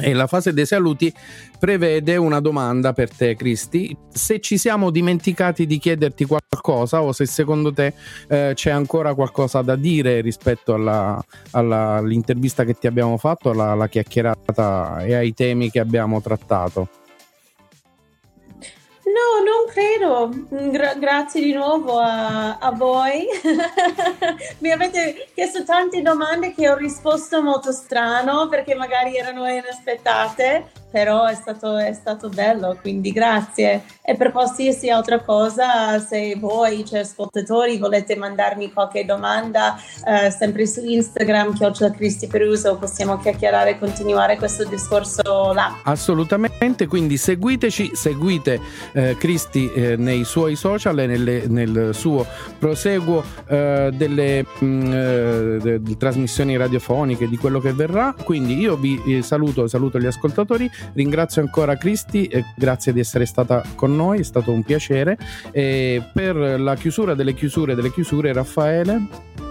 E 0.00 0.12
la 0.12 0.28
fase 0.28 0.52
dei 0.52 0.64
saluti 0.64 1.12
prevede 1.58 2.14
una 2.14 2.38
domanda 2.38 2.92
per 2.92 3.10
te, 3.12 3.34
Cristi. 3.34 3.96
Se 4.08 4.38
ci 4.38 4.56
siamo 4.56 4.90
dimenticati 4.90 5.66
di 5.66 5.78
chiederti 5.78 6.24
qualcosa 6.24 7.02
o 7.02 7.10
se 7.10 7.26
secondo 7.26 7.72
te 7.72 7.94
eh, 8.28 8.52
c'è 8.54 8.70
ancora 8.70 9.14
qualcosa 9.14 9.60
da 9.62 9.74
dire 9.74 10.20
rispetto 10.20 10.74
alla, 10.74 11.20
alla, 11.50 11.94
all'intervista 11.94 12.62
che 12.62 12.74
ti 12.74 12.86
abbiamo 12.86 13.16
fatto, 13.16 13.50
alla, 13.50 13.72
alla 13.72 13.88
chiacchierata 13.88 15.00
e 15.02 15.14
ai 15.14 15.34
temi 15.34 15.68
che 15.68 15.80
abbiamo 15.80 16.22
trattato. 16.22 16.88
No, 19.18 19.42
non 19.42 19.66
credo. 19.72 20.70
Gra- 20.70 20.94
grazie 20.94 21.42
di 21.42 21.52
nuovo 21.52 21.98
a, 21.98 22.58
a 22.58 22.70
voi. 22.70 23.26
Mi 24.58 24.70
avete 24.70 25.28
chiesto 25.34 25.64
tante 25.64 26.02
domande 26.02 26.54
che 26.54 26.68
ho 26.68 26.76
risposto 26.76 27.42
molto 27.42 27.72
strano 27.72 28.48
perché 28.48 28.74
magari 28.74 29.16
erano 29.16 29.46
inaspettate 29.48 30.78
però 30.90 31.26
è 31.26 31.34
stato, 31.34 31.76
è 31.76 31.92
stato, 31.92 32.28
bello, 32.28 32.76
quindi 32.80 33.12
grazie. 33.12 33.84
E 34.02 34.16
per 34.16 34.32
qualsiasi 34.32 34.88
altra 34.88 35.20
cosa, 35.20 35.98
se 35.98 36.34
voi, 36.36 36.84
cioè 36.84 37.00
ascoltatori, 37.00 37.78
volete 37.78 38.16
mandarmi 38.16 38.72
qualche 38.72 39.04
domanda, 39.04 39.76
eh, 40.06 40.30
sempre 40.30 40.66
su 40.66 40.82
Instagram, 40.84 41.54
chiocciola 41.54 41.90
Cristi 41.90 42.26
Peruso, 42.26 42.76
possiamo 42.76 43.18
chiacchierare 43.18 43.70
e 43.70 43.78
continuare 43.78 44.36
questo 44.36 44.64
discorso 44.64 45.52
là. 45.52 45.80
Assolutamente, 45.84 46.86
quindi 46.86 47.16
seguiteci, 47.16 47.90
seguite 47.94 48.60
eh, 48.92 49.07
Cristi 49.16 49.72
eh, 49.72 49.96
nei 49.96 50.24
suoi 50.24 50.56
social 50.56 50.98
e 50.98 51.06
nelle, 51.06 51.46
nel 51.46 51.90
suo 51.92 52.26
proseguo 52.58 53.22
eh, 53.46 53.90
delle 53.94 54.44
mh, 54.44 54.64
mm, 54.64 54.92
eh, 54.92 55.58
de, 55.60 55.82
de 55.82 55.96
trasmissioni 55.96 56.56
radiofoniche, 56.56 57.28
di 57.28 57.36
quello 57.36 57.60
che 57.60 57.72
verrà. 57.72 58.14
Quindi 58.22 58.58
io 58.58 58.76
vi 58.76 59.00
eh, 59.06 59.22
saluto, 59.22 59.66
saluto 59.66 59.98
gli 59.98 60.06
ascoltatori 60.06 60.70
Ringrazio 60.92 61.42
ancora 61.42 61.76
Cristi 61.76 62.30
grazie 62.56 62.92
di 62.92 63.00
essere 63.00 63.26
stata 63.26 63.62
con 63.74 63.94
noi, 63.94 64.20
è 64.20 64.22
stato 64.22 64.52
un 64.52 64.62
piacere. 64.62 65.16
E 65.50 66.02
per 66.12 66.36
la 66.36 66.74
chiusura 66.74 67.14
delle 67.14 67.34
chiusure 67.34 67.74
delle 67.74 67.90
chiusure, 67.90 68.32
Raffaele. 68.32 69.47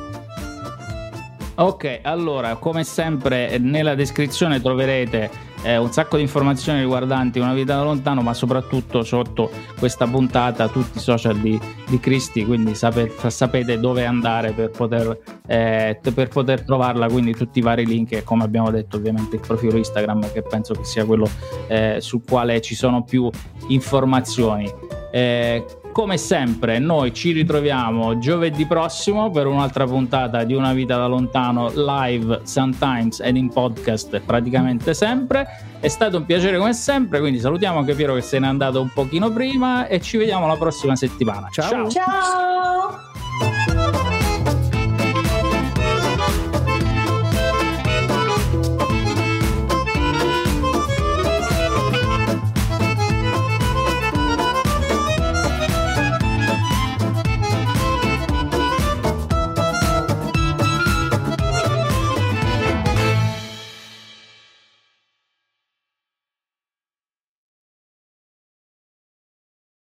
Ok, 1.60 2.02
allora, 2.04 2.58
come 2.58 2.84
sempre 2.84 3.58
nella 3.58 3.96
descrizione 3.96 4.62
troverete 4.62 5.32
eh, 5.64 5.78
un 5.78 5.92
sacco 5.92 6.18
di 6.18 6.22
informazioni 6.22 6.82
riguardanti 6.82 7.40
una 7.40 7.56
vita 7.56 7.76
da 7.76 7.82
lontano, 7.82 8.22
ma 8.22 8.36
soprattutto 8.36 9.02
sotto 9.02 9.50
questa 9.80 10.06
puntata 10.06 10.68
tutti 10.68 11.00
i 11.00 11.02
social 11.02 11.36
di, 11.38 11.60
di 11.88 12.00
Cristi, 12.00 12.46
quindi 12.46 12.76
sapete, 12.76 13.32
sapete 13.32 13.80
dove 13.80 14.06
andare 14.06 14.52
per 14.52 14.70
poter, 14.70 15.20
eh, 15.48 16.00
per 16.14 16.28
poter 16.28 16.62
trovarla, 16.62 17.08
quindi 17.08 17.34
tutti 17.34 17.58
i 17.58 17.64
vari 17.64 17.88
link 17.88 18.12
e 18.12 18.24
come 18.24 18.44
abbiamo 18.44 18.70
detto 18.70 18.98
ovviamente 18.98 19.38
il 19.38 19.42
profilo 19.42 19.78
Instagram 19.78 20.32
che 20.32 20.44
penso 20.44 20.76
che 20.76 20.84
sia 20.84 21.06
quello 21.06 21.28
eh, 21.68 21.98
sul 22.02 22.22
quale 22.24 22.62
ci 22.62 22.76
sono 22.76 23.02
più 23.02 23.28
informazioni. 23.70 24.72
Eh, 25.12 25.66
come 25.98 26.20
sempre, 26.20 26.78
noi 26.78 27.12
ci 27.12 27.32
ritroviamo 27.32 28.20
giovedì 28.20 28.68
prossimo 28.68 29.32
per 29.32 29.48
un'altra 29.48 29.86
puntata 29.86 30.44
di 30.44 30.54
Una 30.54 30.72
vita 30.72 30.96
da 30.96 31.08
lontano 31.08 31.72
live, 31.74 32.42
sometimes 32.44 33.20
ed 33.20 33.36
in 33.36 33.50
podcast 33.50 34.20
praticamente 34.20 34.94
sempre. 34.94 35.48
È 35.80 35.88
stato 35.88 36.18
un 36.18 36.26
piacere 36.28 36.60
come 36.60 36.74
sempre, 36.74 37.20
quindi 37.20 37.40
salutiamo 37.40 37.80
anche 37.80 37.96
Piero 37.96 38.14
che 38.14 38.22
se 38.22 38.38
n'è 38.38 38.46
andato 38.46 38.80
un 38.80 38.92
pochino 38.94 39.32
prima 39.32 39.88
e 39.88 40.00
ci 40.00 40.18
vediamo 40.18 40.46
la 40.46 40.56
prossima 40.56 40.96
settimana. 40.96 41.48
Ciao. 41.50 41.90
Ciao. 41.90 41.90
Ciao. 41.90 43.77